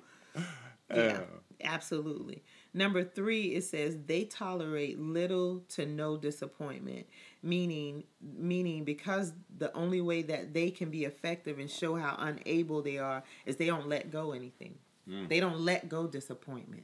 Yeah, 0.93 1.21
absolutely. 1.63 2.43
Number 2.73 3.03
three, 3.03 3.55
it 3.55 3.65
says 3.65 3.97
they 4.05 4.23
tolerate 4.23 4.97
little 4.97 5.63
to 5.69 5.85
no 5.85 6.15
disappointment, 6.15 7.05
meaning 7.43 8.05
meaning 8.21 8.85
because 8.85 9.33
the 9.57 9.73
only 9.73 9.99
way 9.99 10.21
that 10.21 10.53
they 10.53 10.71
can 10.71 10.89
be 10.89 11.03
effective 11.03 11.59
and 11.59 11.69
show 11.69 11.95
how 11.95 12.15
unable 12.17 12.81
they 12.81 12.97
are 12.97 13.23
is 13.45 13.57
they 13.57 13.65
don't 13.65 13.89
let 13.89 14.09
go 14.09 14.31
anything. 14.31 14.75
Mm. 15.09 15.27
They 15.27 15.41
don't 15.41 15.59
let 15.59 15.89
go 15.89 16.07
disappointment. 16.07 16.83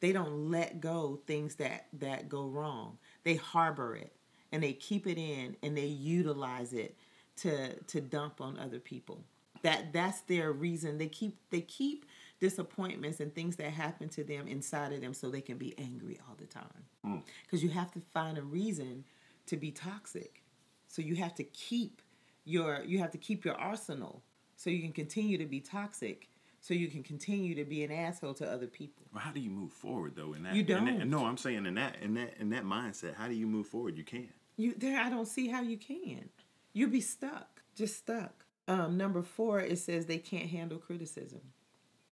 They 0.00 0.12
don't 0.12 0.50
let 0.50 0.80
go 0.80 1.20
things 1.26 1.56
that 1.56 1.88
that 1.94 2.28
go 2.30 2.46
wrong. 2.46 2.96
They 3.24 3.34
harbor 3.34 3.94
it 3.94 4.12
and 4.52 4.62
they 4.62 4.72
keep 4.72 5.06
it 5.06 5.18
in 5.18 5.56
and 5.62 5.76
they 5.76 5.86
utilize 5.86 6.72
it 6.72 6.96
to 7.38 7.74
to 7.74 8.00
dump 8.00 8.40
on 8.40 8.58
other 8.58 8.78
people. 8.78 9.22
That 9.62 9.92
that's 9.92 10.20
their 10.22 10.52
reason. 10.52 10.98
They 10.98 11.08
keep 11.08 11.36
they 11.50 11.60
keep 11.60 12.06
disappointments 12.40 13.20
and 13.20 13.34
things 13.34 13.56
that 13.56 13.70
happen 13.72 14.08
to 14.10 14.24
them 14.24 14.46
inside 14.46 14.92
of 14.92 15.00
them 15.00 15.14
so 15.14 15.30
they 15.30 15.40
can 15.40 15.56
be 15.58 15.74
angry 15.78 16.18
all 16.28 16.36
the 16.36 16.46
time. 16.46 17.22
Because 17.44 17.62
you 17.62 17.70
have 17.70 17.90
to 17.92 18.00
find 18.12 18.36
a 18.38 18.42
reason 18.42 19.04
to 19.46 19.56
be 19.56 19.70
toxic. 19.70 20.42
So 20.88 21.02
you 21.02 21.16
have 21.16 21.34
to 21.36 21.44
keep 21.44 22.02
your 22.44 22.82
you 22.84 22.98
have 23.00 23.10
to 23.10 23.18
keep 23.18 23.44
your 23.44 23.54
arsenal 23.54 24.22
so 24.56 24.70
you 24.70 24.80
can 24.80 24.92
continue 24.92 25.36
to 25.38 25.46
be 25.46 25.60
toxic 25.60 26.28
so 26.60 26.74
you 26.74 26.88
can 26.88 27.02
continue 27.02 27.54
to 27.54 27.64
be 27.64 27.84
an 27.84 27.92
asshole 27.92 28.34
to 28.34 28.50
other 28.50 28.66
people. 28.66 29.04
Well, 29.12 29.22
how 29.22 29.30
do 29.30 29.38
you 29.40 29.50
move 29.50 29.72
forward 29.72 30.14
though? 30.16 30.32
In 30.32 30.42
that, 30.44 30.54
You 30.54 30.62
in 30.62 30.66
that- 30.66 30.98
don't. 30.98 31.10
no, 31.10 31.24
I'm 31.26 31.36
saying 31.36 31.64
in 31.66 31.74
that 31.74 31.96
in 32.02 32.14
that 32.14 32.34
in 32.38 32.50
that 32.50 32.64
mindset, 32.64 33.14
how 33.14 33.28
do 33.28 33.34
you 33.34 33.46
move 33.46 33.66
forward? 33.66 33.96
You 33.96 34.04
can't. 34.04 34.30
You 34.56 34.74
there 34.76 35.00
I 35.00 35.10
don't 35.10 35.28
see 35.28 35.48
how 35.48 35.62
you 35.62 35.76
can. 35.76 36.28
You'd 36.72 36.92
be 36.92 37.00
stuck. 37.00 37.62
Just 37.76 37.96
stuck. 37.96 38.44
Um, 38.68 38.96
number 38.96 39.22
four, 39.22 39.60
it 39.60 39.78
says 39.78 40.06
they 40.06 40.18
can't 40.18 40.48
handle 40.50 40.78
criticism. 40.78 41.40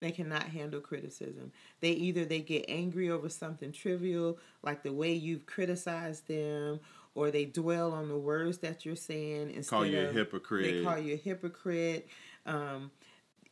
They 0.00 0.12
cannot 0.12 0.44
handle 0.44 0.80
criticism. 0.80 1.52
They 1.80 1.90
either 1.90 2.24
they 2.24 2.40
get 2.40 2.64
angry 2.68 3.10
over 3.10 3.28
something 3.28 3.72
trivial, 3.72 4.38
like 4.62 4.82
the 4.82 4.92
way 4.92 5.12
you've 5.12 5.46
criticized 5.46 6.28
them, 6.28 6.80
or 7.14 7.30
they 7.30 7.44
dwell 7.44 7.92
on 7.92 8.08
the 8.08 8.16
words 8.16 8.58
that 8.58 8.84
you're 8.84 8.96
saying 8.96 9.50
instead 9.50 9.70
Call 9.70 9.86
you 9.86 10.08
a 10.08 10.12
hypocrite. 10.12 10.64
They 10.64 10.84
call 10.84 10.98
you 10.98 11.14
a 11.14 11.16
hypocrite. 11.16 12.08
Um, 12.46 12.90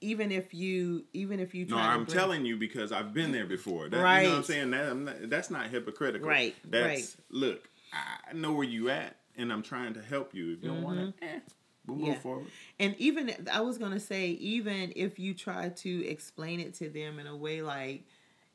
even 0.00 0.30
if 0.30 0.54
you 0.54 1.04
even 1.12 1.40
if 1.40 1.54
you 1.54 1.66
No, 1.66 1.78
I'm 1.78 2.06
telling 2.06 2.44
you 2.44 2.56
because 2.56 2.92
I've 2.92 3.12
been 3.12 3.32
there 3.32 3.46
before. 3.46 3.88
That, 3.88 3.96
You 3.96 4.28
know 4.28 4.30
what 4.30 4.38
I'm 4.38 4.44
saying? 4.44 4.70
That, 4.70 4.88
I'm 4.88 5.04
not, 5.04 5.16
that's 5.30 5.50
not 5.50 5.68
hypocritical. 5.68 6.28
Right, 6.28 6.54
That's, 6.64 6.84
right. 6.84 7.16
Look, 7.30 7.68
I 7.92 8.32
know 8.34 8.52
where 8.52 8.66
you 8.66 8.90
at, 8.90 9.16
and 9.36 9.52
I'm 9.52 9.62
trying 9.62 9.94
to 9.94 10.02
help 10.02 10.34
you. 10.34 10.52
If 10.52 10.62
you 10.62 10.68
don't 10.68 10.82
want 10.82 11.18
to, 11.18 11.26
eh, 11.26 11.40
we'll 11.86 11.96
move. 11.96 12.08
Yeah. 12.08 12.18
forward. 12.18 12.46
And 12.78 12.94
even 12.98 13.32
I 13.52 13.60
was 13.60 13.78
gonna 13.78 14.00
say, 14.00 14.28
even 14.30 14.92
if 14.96 15.18
you 15.18 15.34
try 15.34 15.68
to 15.68 16.06
explain 16.06 16.60
it 16.60 16.74
to 16.74 16.88
them 16.88 17.18
in 17.18 17.26
a 17.26 17.36
way 17.36 17.62
like 17.62 18.04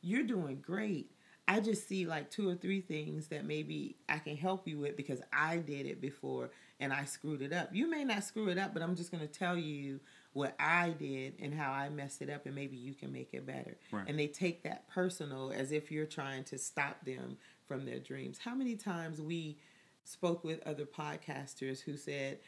you're 0.02 0.24
doing 0.24 0.62
great, 0.62 1.12
I 1.48 1.60
just 1.60 1.88
see 1.88 2.06
like 2.06 2.30
two 2.30 2.48
or 2.48 2.56
three 2.56 2.82
things 2.82 3.28
that 3.28 3.46
maybe 3.46 3.96
I 4.08 4.20
can 4.20 4.38
help 4.38 4.67
you 4.67 4.80
with 4.80 4.96
because 4.96 5.22
I 5.34 5.58
did 5.58 5.86
it 5.86 6.00
before 6.00 6.52
and 6.80 6.94
I 6.94 7.06
screwed 7.06 7.41
it 7.41 7.54
up. 7.54 7.70
You 7.74 7.89
may 7.89 8.04
not 8.04 8.24
screw 8.24 8.50
it 8.50 8.58
up, 8.58 8.74
but 8.74 8.82
I'm 8.82 8.96
just 8.96 9.12
gonna 9.12 9.28
tell 9.28 9.58
you 9.58 10.00
what 10.34 10.56
I 10.60 10.91
did 10.91 11.34
and 11.39 11.54
how 11.54 11.72
I 11.72 11.89
messed 11.89 12.22
it 12.22 12.30
up, 12.30 12.46
and 12.46 12.56
maybe 12.56 12.78
you 12.78 12.94
can 12.94 13.12
make 13.12 13.34
it 13.34 13.46
better. 13.46 13.76
Right. 13.91 14.06
And 14.08 14.17
they 14.17 14.28
take 14.28 14.63
that 14.63 14.88
personal 14.89 15.52
as 15.54 15.72
if 15.72 15.91
you're 15.91 16.06
trying 16.06 16.46
to 16.46 16.58
stop 16.58 17.04
them 17.06 17.38
from 17.67 17.86
their 17.86 18.00
dreams. 18.00 18.39
How 18.44 18.56
many 18.56 18.76
times 18.76 19.22
we 19.22 19.58
spoke 20.04 20.44
with 20.44 20.65
other 20.65 20.86
podcasters 20.86 21.82
who 21.82 21.98
said 21.98 22.39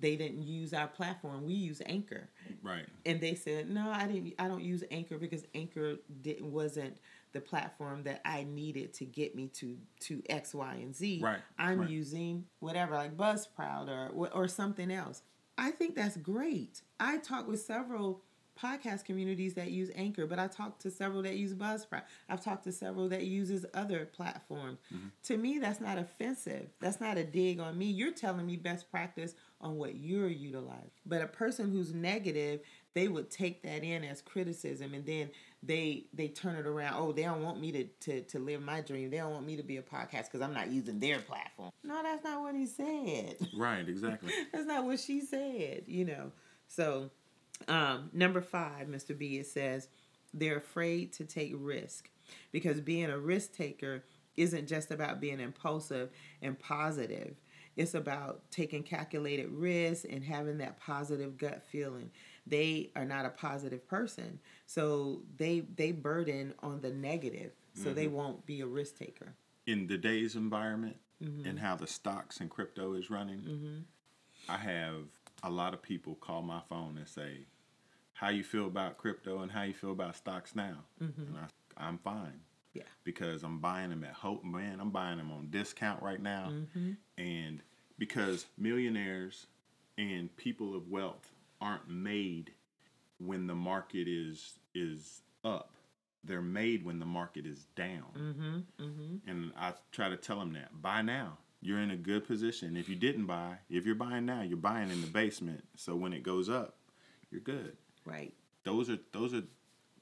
they 0.00 0.16
didn't 0.16 0.42
use 0.42 0.72
our 0.72 0.86
platform. 0.86 1.44
We 1.44 1.54
use 1.54 1.82
Anchor. 1.86 2.28
Right. 2.62 2.86
And 3.06 3.20
they 3.20 3.34
said, 3.34 3.68
"No, 3.70 3.90
I 3.90 4.06
didn't 4.06 4.34
I 4.38 4.48
don't 4.48 4.62
use 4.62 4.84
Anchor 4.90 5.18
because 5.18 5.44
Anchor 5.54 5.96
didn't 6.22 6.50
wasn't 6.52 6.98
the 7.32 7.40
platform 7.40 8.02
that 8.04 8.20
I 8.24 8.44
needed 8.44 8.94
to 8.94 9.04
get 9.04 9.34
me 9.34 9.48
to 9.54 9.76
to 10.00 10.22
X, 10.28 10.54
Y, 10.54 10.74
and 10.74 10.94
Z. 10.94 11.20
Right, 11.22 11.40
I'm 11.58 11.80
right. 11.80 11.90
using 11.90 12.46
whatever 12.60 12.94
like 12.94 13.16
Buzzsprout 13.16 13.88
or 13.88 14.28
or 14.32 14.48
something 14.48 14.90
else. 14.90 15.22
I 15.56 15.72
think 15.72 15.96
that's 15.96 16.16
great. 16.16 16.82
I 17.00 17.18
talked 17.18 17.48
with 17.48 17.60
several 17.60 18.22
podcast 18.60 19.04
communities 19.04 19.54
that 19.54 19.70
use 19.70 19.90
Anchor, 19.94 20.26
but 20.26 20.38
I 20.38 20.46
talked 20.46 20.82
to 20.82 20.90
several 20.90 21.22
that 21.22 21.36
use 21.36 21.54
Buzzsprout. 21.54 22.02
I've 22.28 22.42
talked 22.42 22.64
to 22.64 22.72
several 22.72 23.08
that 23.10 23.24
uses 23.24 23.64
other 23.74 24.06
platforms. 24.06 24.78
Mm-hmm. 24.92 25.08
To 25.24 25.36
me, 25.36 25.58
that's 25.58 25.80
not 25.80 25.98
offensive. 25.98 26.68
That's 26.80 27.00
not 27.00 27.18
a 27.18 27.24
dig 27.24 27.60
on 27.60 27.78
me. 27.78 27.86
You're 27.86 28.12
telling 28.12 28.46
me 28.46 28.56
best 28.56 28.90
practice 28.90 29.34
on 29.60 29.76
what 29.76 29.96
you're 29.96 30.28
utilizing. 30.28 30.90
But 31.06 31.22
a 31.22 31.26
person 31.26 31.70
who's 31.70 31.92
negative, 31.92 32.60
they 32.94 33.08
would 33.08 33.30
take 33.30 33.62
that 33.62 33.84
in 33.84 34.04
as 34.04 34.22
criticism 34.22 34.94
and 34.94 35.04
then 35.04 35.30
they 35.62 36.04
they 36.14 36.28
turn 36.28 36.54
it 36.56 36.66
around. 36.66 36.94
Oh, 36.96 37.12
they 37.12 37.22
don't 37.22 37.42
want 37.42 37.60
me 37.60 37.72
to 37.72 37.84
to, 37.84 38.20
to 38.22 38.38
live 38.38 38.62
my 38.62 38.80
dream. 38.80 39.10
They 39.10 39.16
don't 39.16 39.32
want 39.32 39.46
me 39.46 39.56
to 39.56 39.62
be 39.62 39.76
a 39.76 39.82
podcast 39.82 40.24
because 40.24 40.40
I'm 40.40 40.54
not 40.54 40.70
using 40.70 41.00
their 41.00 41.18
platform. 41.18 41.70
No, 41.82 42.00
that's 42.02 42.22
not 42.22 42.42
what 42.42 42.54
he 42.54 42.66
said. 42.66 43.36
Right. 43.56 43.88
Exactly. 43.88 44.32
That's 44.52 44.66
not 44.66 44.84
what 44.84 45.00
she 45.00 45.20
said, 45.20 45.84
you 45.86 46.04
know. 46.04 46.32
So, 46.66 47.10
um, 47.66 48.10
number 48.12 48.40
five, 48.40 48.86
Mr. 48.86 49.16
B, 49.16 49.38
it 49.38 49.46
says 49.46 49.88
they're 50.32 50.58
afraid 50.58 51.12
to 51.14 51.24
take 51.24 51.52
risk 51.56 52.08
because 52.52 52.80
being 52.80 53.10
a 53.10 53.18
risk 53.18 53.54
taker 53.54 54.04
isn't 54.36 54.68
just 54.68 54.90
about 54.90 55.20
being 55.20 55.40
impulsive 55.40 56.10
and 56.42 56.58
positive. 56.58 57.34
It's 57.76 57.94
about 57.94 58.42
taking 58.50 58.82
calculated 58.82 59.50
risks 59.50 60.04
and 60.08 60.22
having 60.24 60.58
that 60.58 60.78
positive 60.80 61.38
gut 61.38 61.62
feeling. 61.70 62.10
They 62.46 62.90
are 62.96 63.04
not 63.04 63.24
a 63.26 63.30
positive 63.30 63.86
person, 63.86 64.40
so 64.66 65.22
they 65.36 65.60
they 65.76 65.92
burden 65.92 66.54
on 66.62 66.80
the 66.80 66.90
negative, 66.90 67.52
so 67.74 67.92
they 67.92 68.08
won't 68.08 68.44
be 68.46 68.60
a 68.62 68.66
risk 68.66 68.96
taker. 68.98 69.34
in 69.66 69.86
today's 69.88 70.34
environment 70.36 70.96
Mm-hmm. 71.22 71.48
and 71.48 71.58
how 71.58 71.74
the 71.74 71.88
stocks 71.88 72.38
and 72.38 72.48
crypto 72.48 72.92
is 72.94 73.10
running, 73.10 73.84
I 74.48 74.56
have 74.56 75.02
a 75.42 75.50
lot 75.50 75.74
of 75.74 75.82
people 75.82 76.14
call 76.16 76.42
my 76.42 76.60
phone 76.68 76.96
and 76.98 77.08
say, 77.08 77.46
"How 78.14 78.28
you 78.30 78.42
feel 78.44 78.66
about 78.66 78.98
crypto 78.98 79.40
and 79.40 79.52
how 79.52 79.62
you 79.62 79.74
feel 79.74 79.92
about 79.92 80.16
stocks 80.16 80.54
now?" 80.54 80.84
And 81.00 81.36
I, 81.36 81.86
I'm 81.88 81.98
fine 81.98 82.40
Mm-hmm. 82.74 82.78
Yeah. 82.80 82.82
because 83.04 83.42
I'm 83.42 83.58
buying 83.60 83.90
them 83.90 84.04
at 84.04 84.12
Hope. 84.14 84.44
Man, 84.44 84.78
I'm 84.80 84.90
buying 84.90 85.18
them 85.18 85.30
on 85.32 85.48
discount 85.50 86.02
right 86.02 86.20
now, 86.20 86.50
Mm-hmm. 86.52 86.92
and 87.16 87.62
because 87.98 88.46
millionaires 88.56 89.46
and 89.96 90.34
people 90.36 90.76
of 90.76 90.88
wealth 90.88 91.32
aren't 91.60 91.88
made 91.88 92.52
when 93.18 93.46
the 93.46 93.54
market 93.54 94.06
is 94.06 94.58
is 94.74 95.22
up. 95.44 95.72
They're 96.24 96.42
made 96.42 96.84
when 96.84 96.98
the 96.98 97.06
market 97.06 97.46
is 97.46 97.64
down. 97.74 98.04
Mm-hmm. 98.16 98.84
Mm-hmm. 98.84 99.30
And 99.30 99.52
I 99.56 99.72
try 99.92 100.08
to 100.08 100.16
tell 100.16 100.38
them 100.38 100.52
that 100.52 100.82
buy 100.82 101.00
now. 101.02 101.38
You're 101.60 101.80
in 101.80 101.90
a 101.90 101.96
good 101.96 102.26
position. 102.26 102.76
If 102.76 102.88
you 102.88 102.94
didn't 102.94 103.26
buy, 103.26 103.56
if 103.68 103.84
you're 103.84 103.96
buying 103.96 104.26
now, 104.26 104.42
you're 104.42 104.56
buying 104.56 104.90
in 104.90 105.00
the 105.00 105.08
basement. 105.08 105.64
So 105.76 105.96
when 105.96 106.12
it 106.12 106.22
goes 106.22 106.48
up, 106.48 106.76
you're 107.30 107.40
good. 107.40 107.76
Right. 108.04 108.32
Those 108.64 108.90
are 108.90 108.98
those 109.12 109.34
are 109.34 109.42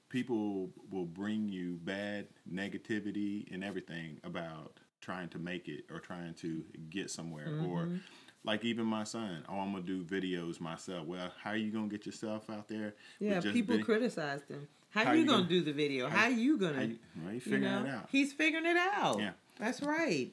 people 0.09 0.71
will 0.90 1.05
bring 1.05 1.49
you 1.49 1.79
bad 1.83 2.27
negativity 2.51 3.53
and 3.53 3.64
everything 3.64 4.21
about 4.25 4.79
trying 5.01 5.29
to 5.29 5.38
make 5.38 5.69
it 5.69 5.85
or 5.90 5.99
trying 5.99 6.35
to 6.35 6.64
get 6.90 7.11
somewhere 7.11 7.49
or 7.69 7.83
mm-hmm. 7.83 7.97
like 8.45 8.64
even 8.64 8.87
my 8.87 9.05
son, 9.05 9.45
oh, 9.49 9.59
I'm 9.59 9.73
gonna 9.73 9.85
do 9.85 10.03
videos 10.03 10.61
myself. 10.61 11.07
Well, 11.07 11.31
how 11.42 11.51
are 11.51 11.57
you 11.57 11.71
gonna 11.71 11.88
get 11.88 12.07
yourself 12.07 12.49
out 12.51 12.69
there? 12.69 12.95
Yeah, 13.21 13.40
people 13.40 13.79
criticize 13.83 14.42
them. 14.45 14.69
How, 14.90 15.05
How 15.05 15.12
you, 15.12 15.21
you 15.21 15.27
gonna, 15.27 15.38
gonna- 15.38 15.49
do 15.49 15.62
the 15.62 15.73
video? 15.73 16.09
How, 16.09 16.25
are 16.25 16.31
you 16.31 16.59
gonna? 16.59 16.75
how 16.75 16.83
you, 16.83 16.99
well, 17.23 17.29
you 17.29 17.35
you 17.35 17.40
figuring 17.40 17.62
know? 17.64 17.85
it 17.85 17.90
out. 17.90 18.09
He's 18.11 18.33
figuring 18.33 18.66
it 18.66 18.77
out. 18.77 19.19
Yeah. 19.19 19.33
That's 19.59 19.83
right. 19.83 20.33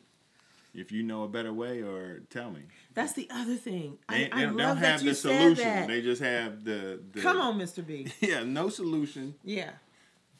If 0.73 0.91
you 0.91 1.03
know 1.03 1.23
a 1.23 1.27
better 1.27 1.53
way, 1.53 1.81
or 1.81 2.21
tell 2.31 2.49
me. 2.49 2.61
That's 2.95 3.13
the 3.13 3.27
other 3.31 3.55
thing. 3.55 3.99
They, 4.09 4.15
I, 4.15 4.17
they 4.19 4.31
I 4.31 4.45
don't 4.45 4.57
love 4.57 4.77
have 4.79 4.99
that 4.99 5.03
you 5.03 5.09
the 5.11 5.15
said 5.15 5.39
solution. 5.41 5.63
that. 5.65 5.87
They 5.87 6.01
just 6.01 6.21
have 6.21 6.63
the, 6.63 6.99
the 7.11 7.21
Come 7.21 7.39
on, 7.39 7.59
Mr. 7.59 7.85
B. 7.85 8.07
Yeah, 8.21 8.43
no 8.43 8.69
solution, 8.69 9.35
Yeah, 9.43 9.69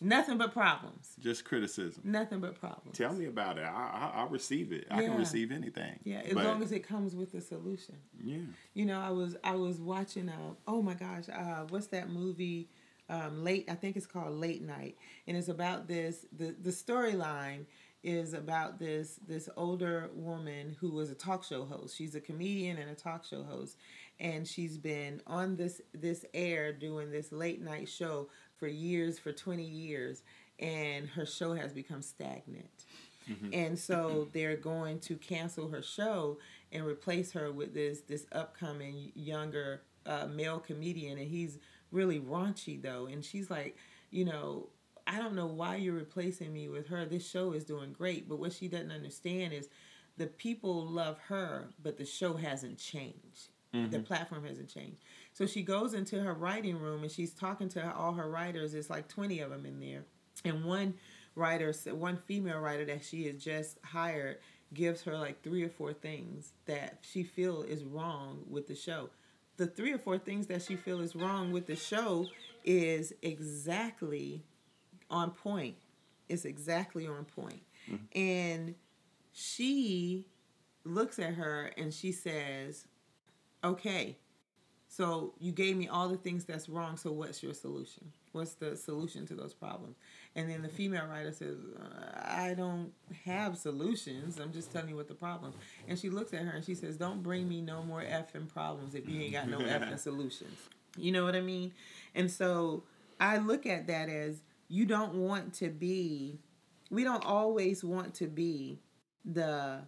nothing 0.02 0.38
but 0.40 0.52
problems. 0.52 1.12
just 1.20 1.46
criticism. 1.46 2.02
Nothing 2.04 2.40
but 2.40 2.60
problems. 2.60 2.98
Tell 2.98 3.14
me 3.14 3.26
about 3.26 3.58
it. 3.60 3.64
I, 3.64 3.68
I, 3.70 4.12
I'll 4.22 4.28
receive 4.30 4.72
it. 4.72 4.88
I 4.90 5.04
can 5.04 5.18
receive 5.18 5.52
anything. 5.52 6.00
Yeah, 6.04 6.22
as 6.26 6.34
But, 6.34 6.46
long 6.46 6.64
as 6.64 6.72
it 6.72 6.80
comes 6.88 7.16
with 7.16 7.34
a 7.36 7.42
solution. 7.42 7.96
yeah, 8.24 8.38
You 8.74 8.86
know, 8.88 9.00
I 9.00 9.12
was 9.12 9.36
I 9.44 9.56
was 9.56 9.78
watching. 9.80 10.30
Uh, 10.30 10.56
oh 10.68 10.82
my 10.82 10.96
gosh, 10.96 11.30
uh, 11.30 11.66
what's 11.70 11.88
that 11.88 12.10
movie? 12.10 12.70
Um, 13.10 13.44
late, 13.44 13.66
I 13.70 13.76
think 13.76 13.98
it's 13.98 14.06
called 14.08 14.34
Late 14.34 14.64
Night, 14.64 14.96
and 15.28 15.36
it's 15.38 15.50
about 15.50 15.88
this. 15.88 16.26
the 16.36 16.56
The 16.60 16.72
storyline 16.72 17.66
is 18.04 18.34
about 18.34 18.80
this 18.80 19.20
this 19.28 19.48
older 19.56 20.10
woman 20.14 20.76
who 20.80 20.92
was 20.92 21.10
a 21.10 21.16
talk 21.16 21.44
show 21.44 21.66
host. 21.66 21.96
She's 21.96 22.16
a 22.16 22.22
comedian 22.22 22.78
and 22.78 22.92
a 22.92 22.96
talk 22.96 23.24
show 23.26 23.44
host, 23.44 23.78
and 24.20 24.48
she's 24.48 24.78
been 24.78 25.22
on 25.26 25.56
this 25.56 25.82
this 25.94 26.26
air 26.34 26.74
doing 26.74 27.12
this 27.12 27.32
late 27.32 27.62
night 27.62 27.88
show 27.88 28.30
for 28.58 28.68
years, 28.68 29.20
for 29.20 29.32
twenty 29.32 29.66
years, 29.66 30.24
and 30.60 31.08
her 31.10 31.26
show 31.26 31.54
has 31.54 31.74
become 31.74 32.02
stagnant. 32.02 32.86
And 33.54 33.80
so 33.80 34.28
they're 34.34 34.58
going 34.58 35.00
to 35.00 35.16
cancel 35.16 35.70
her 35.70 35.82
show 35.82 36.40
and 36.74 36.86
replace 36.86 37.32
her 37.32 37.54
with 37.54 37.74
this 37.74 38.02
this 38.02 38.26
upcoming 38.34 39.14
younger 39.16 39.84
uh, 40.06 40.28
male 40.28 40.60
comedian, 40.60 41.18
and 41.18 41.30
he's 41.30 41.58
really 41.92 42.20
raunchy 42.20 42.82
though. 42.82 43.06
And 43.06 43.24
she's 43.24 43.50
like, 43.50 43.78
you 44.12 44.26
know, 44.26 44.68
I 45.06 45.18
don't 45.18 45.36
know 45.36 45.48
why 45.48 45.76
you're 45.76 45.94
replacing 45.94 46.54
me 46.54 46.70
with 46.70 46.88
her. 46.88 47.06
This 47.06 47.28
show 47.28 47.52
is 47.52 47.66
doing 47.66 47.94
great, 47.94 48.30
but 48.30 48.40
what 48.40 48.54
she 48.54 48.68
doesn't 48.68 48.92
understand 48.92 49.54
is 49.54 49.70
the 50.18 50.28
people 50.28 50.86
love 50.86 51.18
her, 51.28 51.70
but 51.82 51.98
the 51.98 52.06
show 52.06 52.36
hasn't 52.36 52.78
changed. 52.78 53.50
The 53.74 53.80
mm-hmm. 53.80 54.02
platform 54.04 54.46
hasn't 54.46 54.70
changed. 54.70 54.98
So 55.34 55.48
she 55.48 55.64
goes 55.64 55.96
into 55.96 56.22
her 56.22 56.36
writing 56.36 56.80
room 56.80 57.02
and 57.02 57.12
she's 57.12 57.34
talking 57.34 57.70
to 57.70 57.96
all 57.96 58.14
her 58.14 58.30
writers. 58.30 58.76
It's 58.76 58.90
like 58.90 59.08
20 59.08 59.40
of 59.40 59.50
them 59.50 59.66
in 59.66 59.80
there. 59.80 60.04
And 60.46 60.64
one 60.64 60.94
writer, 61.36 61.74
one 61.92 62.18
female 62.18 62.60
writer 62.60 62.86
that 62.86 63.04
she 63.04 63.26
has 63.26 63.44
just 63.44 63.80
hired, 63.84 64.38
gives 64.76 65.02
her 65.04 65.18
like 65.18 65.42
three 65.42 65.64
or 65.64 65.70
four 65.70 65.92
things 65.92 66.54
that 66.66 67.00
she 67.02 67.24
feel 67.24 67.64
is 67.64 67.84
wrong 67.84 68.44
with 68.48 68.68
the 68.68 68.76
show. 68.76 69.10
The 69.58 69.66
three 69.66 69.92
or 69.92 70.00
four 70.00 70.20
things 70.20 70.48
that 70.48 70.62
she 70.62 70.76
feel 70.76 71.00
is 71.00 71.16
wrong 71.16 71.52
with 71.52 71.66
the 71.66 71.76
show 71.76 72.28
is 72.64 73.14
exactly 73.24 74.44
on 75.14 75.32
point. 75.32 75.76
It's 76.28 76.46
exactly 76.46 77.08
on 77.08 77.26
point. 77.26 77.62
Mm-hmm. 77.90 78.20
And 78.20 78.76
she 79.32 80.26
looks 80.84 81.20
at 81.20 81.36
her 81.36 81.72
and 81.78 81.94
she 81.94 82.12
says, 82.12 82.86
"Okay, 83.64 84.18
so 84.96 85.34
you 85.40 85.52
gave 85.52 85.76
me 85.76 85.88
all 85.88 86.08
the 86.08 86.18
things 86.18 86.46
that's 86.46 86.70
wrong. 86.70 86.98
So 86.98 87.12
what's 87.12 87.42
your 87.42 87.56
solution? 87.56 88.12
What's 88.32 88.54
the 88.54 88.78
solution 88.78 89.26
to 89.26 89.34
those 89.34 89.52
problems? 89.52 89.96
And 90.36 90.48
then 90.48 90.62
the 90.62 90.70
female 90.70 91.08
writer 91.08 91.32
says, 91.32 91.58
I 92.16 92.54
don't 92.54 92.92
have 93.26 93.58
solutions. 93.58 94.40
I'm 94.40 94.54
just 94.54 94.72
telling 94.72 94.90
you 94.90 94.96
what 94.96 95.08
the 95.08 95.16
problem. 95.16 95.54
And 95.88 95.98
she 95.98 96.12
looks 96.12 96.32
at 96.32 96.42
her 96.42 96.52
and 96.52 96.64
she 96.64 96.76
says, 96.76 96.96
Don't 96.96 97.24
bring 97.24 97.50
me 97.50 97.60
no 97.60 97.82
more 97.82 98.04
effing 98.04 98.48
problems 98.48 98.94
if 98.94 99.10
you 99.10 99.20
ain't 99.20 99.34
got 99.34 99.50
no 99.50 99.58
effing 99.58 99.98
solutions. 100.00 100.60
You 100.96 101.12
know 101.12 101.24
what 101.24 101.36
I 101.36 101.42
mean? 101.42 101.74
And 102.14 102.30
so 102.30 102.84
I 103.20 103.40
look 103.40 103.66
at 103.66 103.88
that 103.88 104.10
as 104.10 104.42
you 104.74 104.86
don't 104.86 105.14
want 105.14 105.54
to 105.54 105.70
be, 105.70 106.40
we 106.90 107.04
don't 107.04 107.26
always 107.26 107.84
want 107.84 108.14
to 108.16 108.28
be 108.28 108.80
the, 109.24 109.80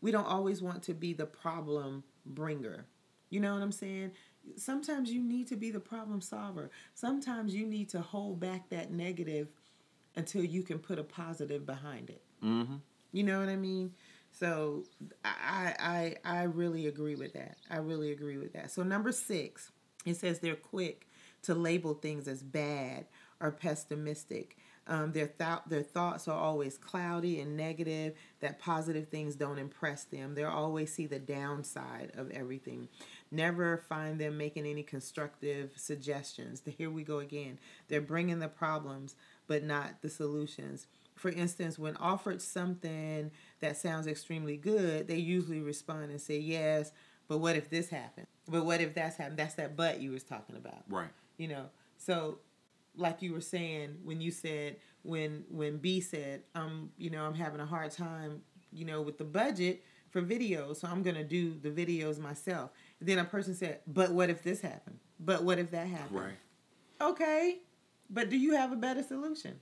we 0.00 0.10
don't 0.10 0.26
always 0.26 0.62
want 0.62 0.82
to 0.84 0.94
be 0.94 1.12
the 1.12 1.26
problem 1.26 2.02
bringer. 2.24 2.86
You 3.28 3.40
know 3.40 3.52
what 3.52 3.62
I'm 3.62 3.72
saying? 3.72 4.12
sometimes 4.56 5.10
you 5.10 5.22
need 5.22 5.46
to 5.48 5.56
be 5.56 5.70
the 5.70 5.80
problem 5.80 6.20
solver. 6.20 6.70
Sometimes 6.94 7.54
you 7.54 7.66
need 7.66 7.88
to 7.90 8.00
hold 8.00 8.40
back 8.40 8.68
that 8.70 8.90
negative 8.90 9.48
until 10.16 10.44
you 10.44 10.62
can 10.62 10.78
put 10.78 10.98
a 10.98 11.04
positive 11.04 11.66
behind 11.66 12.10
it. 12.10 12.22
Mm-hmm. 12.44 12.76
You 13.12 13.22
know 13.22 13.40
what 13.40 13.48
I 13.48 13.56
mean? 13.56 13.92
So 14.32 14.84
I 15.24 15.74
I 16.24 16.38
I 16.38 16.42
really 16.44 16.86
agree 16.86 17.16
with 17.16 17.32
that. 17.34 17.56
I 17.68 17.78
really 17.78 18.12
agree 18.12 18.38
with 18.38 18.52
that. 18.54 18.70
So 18.70 18.82
number 18.82 19.12
six, 19.12 19.70
it 20.06 20.16
says 20.16 20.38
they're 20.38 20.54
quick 20.54 21.08
to 21.42 21.54
label 21.54 21.94
things 21.94 22.28
as 22.28 22.42
bad 22.42 23.06
or 23.40 23.50
pessimistic. 23.50 24.56
Um, 24.86 25.12
their 25.12 25.28
th- 25.28 25.60
their 25.68 25.82
thoughts 25.82 26.26
are 26.26 26.36
always 26.36 26.76
cloudy 26.76 27.40
and 27.40 27.56
negative. 27.56 28.14
That 28.40 28.58
positive 28.58 29.08
things 29.08 29.36
don't 29.36 29.58
impress 29.58 30.04
them. 30.04 30.34
They 30.34 30.42
always 30.42 30.92
see 30.92 31.06
the 31.06 31.18
downside 31.18 32.10
of 32.16 32.30
everything. 32.32 32.88
Never 33.30 33.76
find 33.76 34.20
them 34.20 34.36
making 34.36 34.66
any 34.66 34.82
constructive 34.82 35.72
suggestions. 35.76 36.62
Here 36.66 36.90
we 36.90 37.04
go 37.04 37.20
again. 37.20 37.58
They're 37.88 38.00
bringing 38.00 38.40
the 38.40 38.48
problems, 38.48 39.14
but 39.46 39.62
not 39.62 40.02
the 40.02 40.10
solutions. 40.10 40.86
For 41.14 41.30
instance, 41.30 41.78
when 41.78 41.96
offered 41.98 42.40
something 42.42 43.30
that 43.60 43.76
sounds 43.76 44.06
extremely 44.06 44.56
good, 44.56 45.06
they 45.06 45.18
usually 45.18 45.60
respond 45.60 46.10
and 46.10 46.20
say 46.20 46.38
yes. 46.38 46.90
But 47.28 47.38
what 47.38 47.54
if 47.54 47.70
this 47.70 47.90
happened? 47.90 48.26
But 48.48 48.64
what 48.64 48.80
if 48.80 48.94
that's 48.94 49.16
happened? 49.16 49.38
That's 49.38 49.54
that 49.54 49.76
but 49.76 50.00
you 50.00 50.10
was 50.10 50.24
talking 50.24 50.56
about. 50.56 50.82
Right. 50.88 51.10
You 51.36 51.48
know. 51.48 51.66
So 51.98 52.38
like 52.96 53.22
you 53.22 53.32
were 53.32 53.40
saying 53.40 53.96
when 54.04 54.20
you 54.20 54.30
said 54.30 54.76
when 55.02 55.44
when 55.48 55.78
B 55.78 56.00
said, 56.00 56.42
um, 56.54 56.90
you 56.98 57.10
know, 57.10 57.24
I'm 57.24 57.34
having 57.34 57.60
a 57.60 57.66
hard 57.66 57.90
time, 57.90 58.42
you 58.72 58.84
know, 58.84 59.00
with 59.02 59.18
the 59.18 59.24
budget 59.24 59.82
for 60.10 60.22
videos, 60.22 60.76
so 60.76 60.88
I'm 60.88 61.02
gonna 61.02 61.24
do 61.24 61.54
the 61.58 61.70
videos 61.70 62.18
myself. 62.18 62.70
Then 63.00 63.18
a 63.18 63.24
person 63.24 63.54
said, 63.54 63.80
But 63.86 64.10
what 64.12 64.30
if 64.30 64.42
this 64.42 64.60
happened? 64.60 64.98
But 65.18 65.44
what 65.44 65.58
if 65.58 65.70
that 65.70 65.86
happened? 65.86 66.20
Right. 66.20 66.38
Okay. 67.00 67.58
But 68.10 68.28
do 68.28 68.36
you 68.36 68.54
have 68.56 68.72
a 68.72 68.76
better 68.76 69.02
solution? 69.02 69.60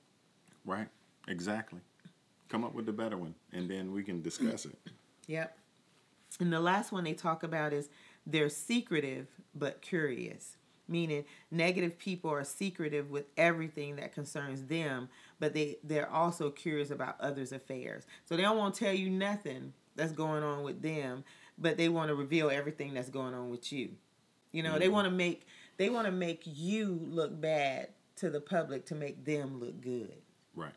Right. 0.64 0.88
Exactly. 1.28 1.80
Come 2.48 2.64
up 2.64 2.74
with 2.74 2.86
the 2.86 2.92
better 2.92 3.16
one 3.16 3.34
and 3.52 3.70
then 3.70 3.92
we 3.92 4.02
can 4.02 4.22
discuss 4.22 4.64
it. 4.64 4.76
Yep. 5.26 5.58
And 6.40 6.50
the 6.50 6.58
last 6.58 6.90
one 6.90 7.04
they 7.04 7.12
talk 7.12 7.42
about 7.42 7.74
is 7.74 7.90
they're 8.24 8.48
secretive 8.48 9.26
but 9.54 9.82
curious 9.82 10.56
meaning 10.88 11.24
negative 11.50 11.98
people 11.98 12.30
are 12.30 12.44
secretive 12.44 13.10
with 13.10 13.26
everything 13.36 13.96
that 13.96 14.12
concerns 14.12 14.64
them 14.64 15.08
but 15.38 15.54
they 15.54 15.78
they're 15.84 16.10
also 16.10 16.50
curious 16.50 16.90
about 16.90 17.20
others 17.20 17.52
affairs. 17.52 18.04
So 18.24 18.36
they 18.36 18.42
don't 18.42 18.58
want 18.58 18.74
to 18.74 18.84
tell 18.84 18.94
you 18.94 19.10
nothing 19.10 19.72
that's 19.96 20.12
going 20.12 20.42
on 20.42 20.62
with 20.62 20.82
them 20.82 21.24
but 21.60 21.76
they 21.76 21.88
want 21.88 22.08
to 22.08 22.14
reveal 22.14 22.50
everything 22.50 22.94
that's 22.94 23.10
going 23.10 23.34
on 23.34 23.50
with 23.50 23.72
you. 23.72 23.90
You 24.52 24.62
know 24.62 24.70
mm-hmm. 24.70 24.80
they 24.80 24.88
want 24.88 25.06
to 25.06 25.10
make 25.10 25.46
they 25.76 25.90
want 25.90 26.06
to 26.06 26.12
make 26.12 26.42
you 26.44 27.00
look 27.02 27.40
bad 27.40 27.88
to 28.16 28.30
the 28.30 28.40
public 28.40 28.86
to 28.86 28.94
make 28.94 29.24
them 29.24 29.60
look 29.60 29.80
good. 29.80 30.14
Right. 30.54 30.72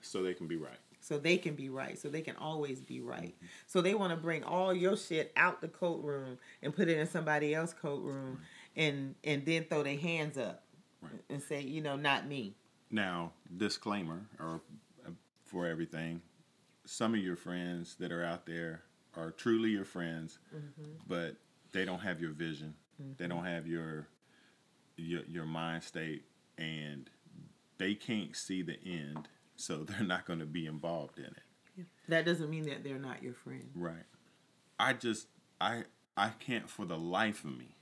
So 0.00 0.22
they 0.22 0.34
can 0.34 0.46
be 0.46 0.56
right. 0.56 0.78
So 1.00 1.18
they 1.18 1.36
can 1.36 1.54
be 1.54 1.68
right. 1.68 1.98
So 1.98 2.08
they 2.08 2.22
can 2.22 2.36
always 2.36 2.80
be 2.80 3.00
right. 3.00 3.34
Mm-hmm. 3.36 3.46
so 3.66 3.80
they 3.80 3.94
want 3.94 4.10
to 4.10 4.16
bring 4.16 4.42
all 4.44 4.72
your 4.72 4.96
shit 4.96 5.32
out 5.36 5.60
the 5.60 5.68
coat 5.68 6.02
room 6.02 6.38
and 6.62 6.74
put 6.74 6.88
it 6.88 6.98
in 6.98 7.06
somebody 7.06 7.54
else's 7.54 7.74
coat 7.74 8.02
room 8.02 8.40
and 8.76 9.14
and 9.24 9.44
then 9.44 9.64
throw 9.64 9.82
their 9.82 9.98
hands 9.98 10.38
up 10.38 10.64
right. 11.00 11.12
and 11.30 11.42
say, 11.42 11.60
you 11.60 11.80
know, 11.80 11.96
not 11.96 12.26
me. 12.26 12.54
Now, 12.90 13.32
disclaimer 13.56 14.26
or 14.38 14.60
uh, 15.06 15.10
for 15.44 15.66
everything, 15.66 16.22
some 16.84 17.14
of 17.14 17.20
your 17.20 17.36
friends 17.36 17.96
that 17.98 18.12
are 18.12 18.24
out 18.24 18.46
there 18.46 18.82
are 19.16 19.30
truly 19.30 19.70
your 19.70 19.84
friends, 19.84 20.38
mm-hmm. 20.54 20.90
but 21.06 21.36
they 21.72 21.84
don't 21.84 22.00
have 22.00 22.20
your 22.20 22.32
vision. 22.32 22.74
Mm-hmm. 23.00 23.12
They 23.18 23.28
don't 23.28 23.44
have 23.44 23.66
your 23.66 24.08
your 24.96 25.22
your 25.26 25.46
mind 25.46 25.82
state 25.82 26.24
and 26.56 27.10
they 27.78 27.94
can't 27.94 28.36
see 28.36 28.62
the 28.62 28.78
end, 28.84 29.28
so 29.56 29.78
they're 29.84 30.06
not 30.06 30.26
going 30.26 30.38
to 30.38 30.46
be 30.46 30.66
involved 30.66 31.18
in 31.18 31.26
it. 31.26 31.42
Yeah. 31.76 31.84
That 32.08 32.24
doesn't 32.24 32.50
mean 32.50 32.66
that 32.66 32.84
they're 32.84 32.98
not 32.98 33.22
your 33.22 33.34
friend. 33.34 33.70
Right. 33.74 34.06
I 34.78 34.92
just 34.92 35.28
I 35.60 35.84
I 36.16 36.30
can't 36.38 36.68
for 36.68 36.84
the 36.84 36.98
life 36.98 37.44
of 37.44 37.56
me 37.56 37.74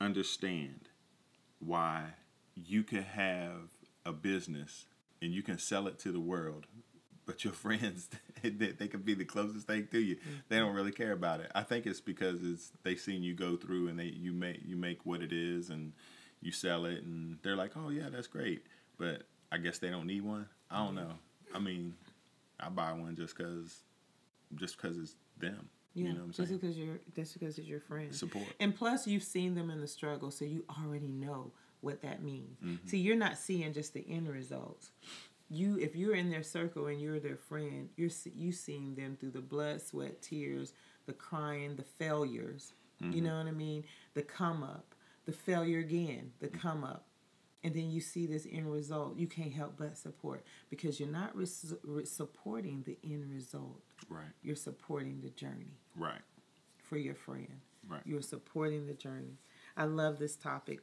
understand 0.00 0.88
why 1.58 2.04
you 2.54 2.82
can 2.82 3.02
have 3.02 3.70
a 4.04 4.12
business 4.12 4.86
and 5.20 5.32
you 5.32 5.42
can 5.42 5.58
sell 5.58 5.86
it 5.86 5.98
to 6.00 6.12
the 6.12 6.20
world, 6.20 6.66
but 7.26 7.44
your 7.44 7.52
friends 7.64 8.08
they, 8.42 8.50
they 8.50 8.88
can 8.88 9.00
be 9.00 9.14
the 9.14 9.24
closest 9.24 9.66
thing 9.66 9.88
to 9.90 9.98
you. 9.98 10.16
Mm-hmm. 10.16 10.34
They 10.48 10.58
don't 10.58 10.74
really 10.74 10.92
care 10.92 11.12
about 11.12 11.40
it. 11.40 11.50
I 11.54 11.62
think 11.62 11.86
it's 11.86 12.00
because 12.00 12.40
it's 12.42 12.72
they've 12.82 13.00
seen 13.00 13.22
you 13.22 13.34
go 13.34 13.56
through 13.56 13.88
and 13.88 13.98
they 13.98 14.04
you 14.04 14.32
make 14.32 14.60
you 14.64 14.76
make 14.76 15.04
what 15.04 15.22
it 15.22 15.32
is 15.32 15.70
and 15.70 15.92
you 16.40 16.52
sell 16.52 16.84
it 16.86 17.02
and 17.02 17.38
they're 17.42 17.56
like, 17.56 17.72
oh 17.76 17.90
yeah, 17.90 18.08
that's 18.10 18.26
great. 18.26 18.62
But 18.98 19.24
I 19.50 19.58
guess 19.58 19.78
they 19.78 19.90
don't 19.90 20.06
need 20.06 20.22
one. 20.22 20.46
I 20.70 20.84
don't 20.84 20.94
know. 20.94 21.12
I 21.54 21.58
mean, 21.58 21.94
I 22.60 22.68
buy 22.68 22.92
one 22.92 23.16
just 23.16 23.36
cause 23.36 23.82
just 24.54 24.78
cause 24.78 24.96
it's 24.96 25.14
them. 25.38 25.68
Yeah, 25.98 26.08
you 26.08 26.14
know 26.14 26.26
just 26.26 26.48
saying? 26.48 26.58
because 26.58 26.78
you're 26.78 27.00
that's 27.14 27.32
because 27.32 27.58
it's 27.58 27.68
your 27.68 27.80
friend. 27.80 28.14
Support. 28.14 28.46
And 28.60 28.74
plus 28.74 29.06
you've 29.06 29.22
seen 29.22 29.54
them 29.54 29.70
in 29.70 29.80
the 29.80 29.88
struggle, 29.88 30.30
so 30.30 30.44
you 30.44 30.64
already 30.82 31.08
know 31.08 31.52
what 31.80 32.02
that 32.02 32.22
means. 32.22 32.58
Mm-hmm. 32.64 32.86
See, 32.88 32.98
you're 32.98 33.16
not 33.16 33.38
seeing 33.38 33.72
just 33.72 33.94
the 33.94 34.04
end 34.08 34.28
results. 34.28 34.90
You 35.50 35.78
if 35.78 35.96
you're 35.96 36.14
in 36.14 36.30
their 36.30 36.42
circle 36.42 36.86
and 36.86 37.00
you're 37.00 37.20
their 37.20 37.36
friend, 37.36 37.88
you're 37.96 38.10
you 38.34 38.52
seeing 38.52 38.94
them 38.94 39.16
through 39.18 39.30
the 39.30 39.40
blood, 39.40 39.82
sweat, 39.82 40.22
tears, 40.22 40.72
the 41.06 41.12
crying, 41.12 41.76
the 41.76 41.84
failures. 41.84 42.72
Mm-hmm. 43.02 43.12
You 43.12 43.22
know 43.22 43.38
what 43.38 43.46
I 43.46 43.52
mean? 43.52 43.84
The 44.14 44.22
come 44.22 44.62
up, 44.62 44.94
the 45.24 45.32
failure 45.32 45.78
again, 45.78 46.32
the 46.40 46.48
come 46.48 46.84
up 46.84 47.08
and 47.64 47.74
then 47.74 47.90
you 47.90 48.00
see 48.00 48.26
this 48.26 48.46
end 48.50 48.70
result, 48.70 49.18
you 49.18 49.26
can't 49.26 49.52
help 49.52 49.74
but 49.76 49.96
support 49.96 50.44
because 50.70 51.00
you're 51.00 51.08
not 51.08 51.36
re- 51.36 52.04
supporting 52.04 52.84
the 52.86 52.96
end 53.04 53.30
result. 53.30 53.80
Right. 54.08 54.30
You're 54.42 54.56
supporting 54.56 55.20
the 55.20 55.30
journey. 55.30 55.76
Right. 55.98 56.20
For 56.82 56.96
your 56.96 57.14
friend. 57.14 57.60
Right. 57.88 58.02
You're 58.04 58.22
supporting 58.22 58.86
the 58.86 58.94
journey. 58.94 59.38
I 59.76 59.84
love 59.84 60.18
this 60.18 60.36
topic. 60.36 60.80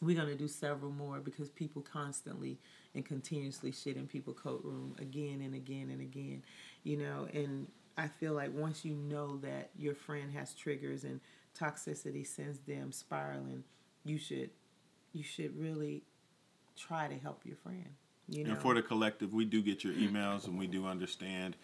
We're 0.00 0.16
going 0.16 0.28
to 0.28 0.36
do 0.36 0.48
several 0.48 0.92
more 0.92 1.18
because 1.18 1.50
people 1.50 1.82
constantly 1.82 2.58
and 2.94 3.04
continuously 3.04 3.72
shit 3.72 3.96
in 3.96 4.06
people 4.06 4.32
coat 4.32 4.60
room 4.64 4.94
again 4.98 5.40
and 5.42 5.54
again 5.54 5.90
and 5.90 6.00
again. 6.00 6.42
You 6.84 6.98
know, 6.98 7.28
and 7.32 7.66
I 7.96 8.06
feel 8.06 8.32
like 8.32 8.54
once 8.54 8.84
you 8.84 8.94
know 8.94 9.38
that 9.38 9.70
your 9.76 9.94
friend 9.94 10.32
has 10.32 10.54
triggers 10.54 11.02
and 11.02 11.20
toxicity 11.58 12.24
sends 12.24 12.60
them 12.60 12.92
spiraling, 12.92 13.64
you 14.04 14.18
should 14.18 14.50
you 15.12 15.24
should 15.24 15.58
really 15.58 16.04
try 16.76 17.08
to 17.08 17.18
help 17.18 17.44
your 17.44 17.56
friend. 17.56 17.88
You 18.28 18.44
know? 18.44 18.50
And 18.52 18.60
for 18.60 18.74
the 18.74 18.82
collective, 18.82 19.32
we 19.32 19.44
do 19.44 19.62
get 19.62 19.82
your 19.82 19.94
emails 19.94 20.46
and 20.46 20.58
we 20.58 20.66
do 20.66 20.86
understand 20.86 21.56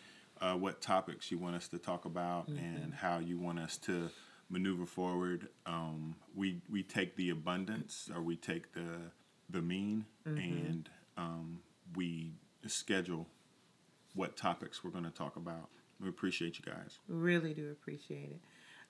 uh, 0.45 0.55
what 0.55 0.81
topics 0.81 1.31
you 1.31 1.39
want 1.39 1.57
us 1.57 1.69
to 1.69 1.79
talk 1.79 2.05
about 2.05 2.51
mm-hmm. 2.51 2.59
and 2.59 2.95
how 2.95 3.19
you 3.19 3.39
want 3.39 3.59
us 3.59 3.77
to 3.79 4.11
maneuver 4.51 4.85
forward. 4.85 5.49
Um, 5.65 6.17
we 6.35 6.61
we 6.71 6.83
take 6.83 7.17
the 7.17 7.31
abundance 7.31 8.11
or 8.15 8.21
we 8.21 8.37
take 8.37 8.73
the 8.75 9.11
the 9.49 9.63
mean 9.63 10.05
mm-hmm. 10.29 10.39
and 10.39 10.91
um, 11.17 11.61
we 11.97 12.33
schedule 12.67 13.27
what 14.15 14.37
topics 14.37 14.85
we're 14.85 14.91
going 14.91 15.05
to 15.05 15.11
talk 15.11 15.37
about. 15.37 15.71
We 16.01 16.09
appreciate 16.09 16.59
you 16.59 16.65
guys. 16.65 16.99
Really 17.09 17.55
do 17.55 17.71
appreciate 17.71 18.31
it. 18.31 18.41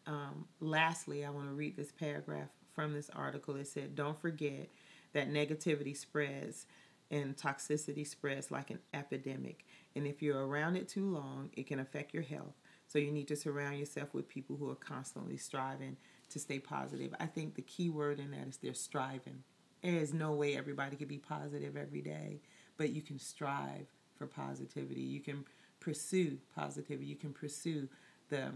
Um, 0.07 0.47
lastly, 0.61 1.25
I 1.25 1.31
want 1.31 1.49
to 1.49 1.55
read 1.55 1.77
this 1.77 1.93
paragraph 1.93 2.49
from 2.75 2.93
this 2.93 3.11
article. 3.15 3.57
It 3.57 3.69
said, 3.69 3.95
Don't 3.95 4.21
forget 4.21 4.69
that 5.13 5.31
negativity 5.31 5.97
spreads 5.97 6.67
and 7.11 7.37
toxicity 7.37 8.07
spreads 8.07 8.51
like 8.51 8.71
an 8.71 8.81
epidemic. 8.93 9.65
And 9.97 10.07
if 10.07 10.23
you're 10.23 10.47
around 10.47 10.77
it 10.77 10.89
too 10.89 11.09
long, 11.09 11.51
it 11.53 11.67
can 11.67 11.81
affect 11.81 12.13
your 12.13 12.23
health. 12.23 12.55
So 12.87 12.99
you 12.99 13.13
need 13.13 13.29
to 13.29 13.37
surround 13.37 13.79
yourself 13.79 14.13
with 14.13 14.29
people 14.29 14.57
who 14.57 14.71
are 14.71 14.77
constantly 14.77 15.37
striving 15.37 15.97
to 16.31 16.39
stay 16.39 16.59
positive. 16.59 17.15
I 17.21 17.27
think 17.27 17.55
the 17.55 17.63
key 17.63 17.91
word 17.91 18.19
in 18.19 18.31
that 18.33 18.49
is 18.49 18.57
they're 18.57 18.75
striving. 18.75 19.43
There 19.83 19.95
is 19.95 20.13
no 20.13 20.33
way 20.33 20.57
everybody 20.57 20.97
can 20.97 21.09
be 21.09 21.19
positive 21.19 21.77
every 21.77 22.01
day, 22.01 22.41
but 22.77 22.91
you 22.91 23.03
can 23.03 23.19
strive 23.19 23.87
for 24.17 24.27
positivity. 24.27 25.03
You 25.03 25.21
can 25.21 25.45
pursue 25.81 26.39
positivity. 26.55 27.07
You 27.07 27.17
can 27.17 27.33
pursue 27.33 27.89
the 28.31 28.53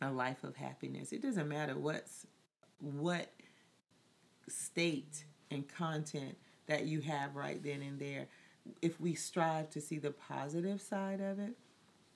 a 0.00 0.10
life 0.10 0.44
of 0.44 0.56
happiness. 0.56 1.12
It 1.12 1.22
doesn't 1.22 1.48
matter 1.48 1.76
what's 1.78 2.26
what 2.80 3.28
state 4.48 5.24
and 5.50 5.66
content 5.68 6.36
that 6.66 6.86
you 6.86 7.00
have 7.00 7.36
right 7.36 7.62
then 7.62 7.82
and 7.82 7.98
there. 7.98 8.28
If 8.80 9.00
we 9.00 9.14
strive 9.14 9.70
to 9.70 9.80
see 9.80 9.98
the 9.98 10.10
positive 10.10 10.80
side 10.80 11.20
of 11.20 11.38
it, 11.38 11.54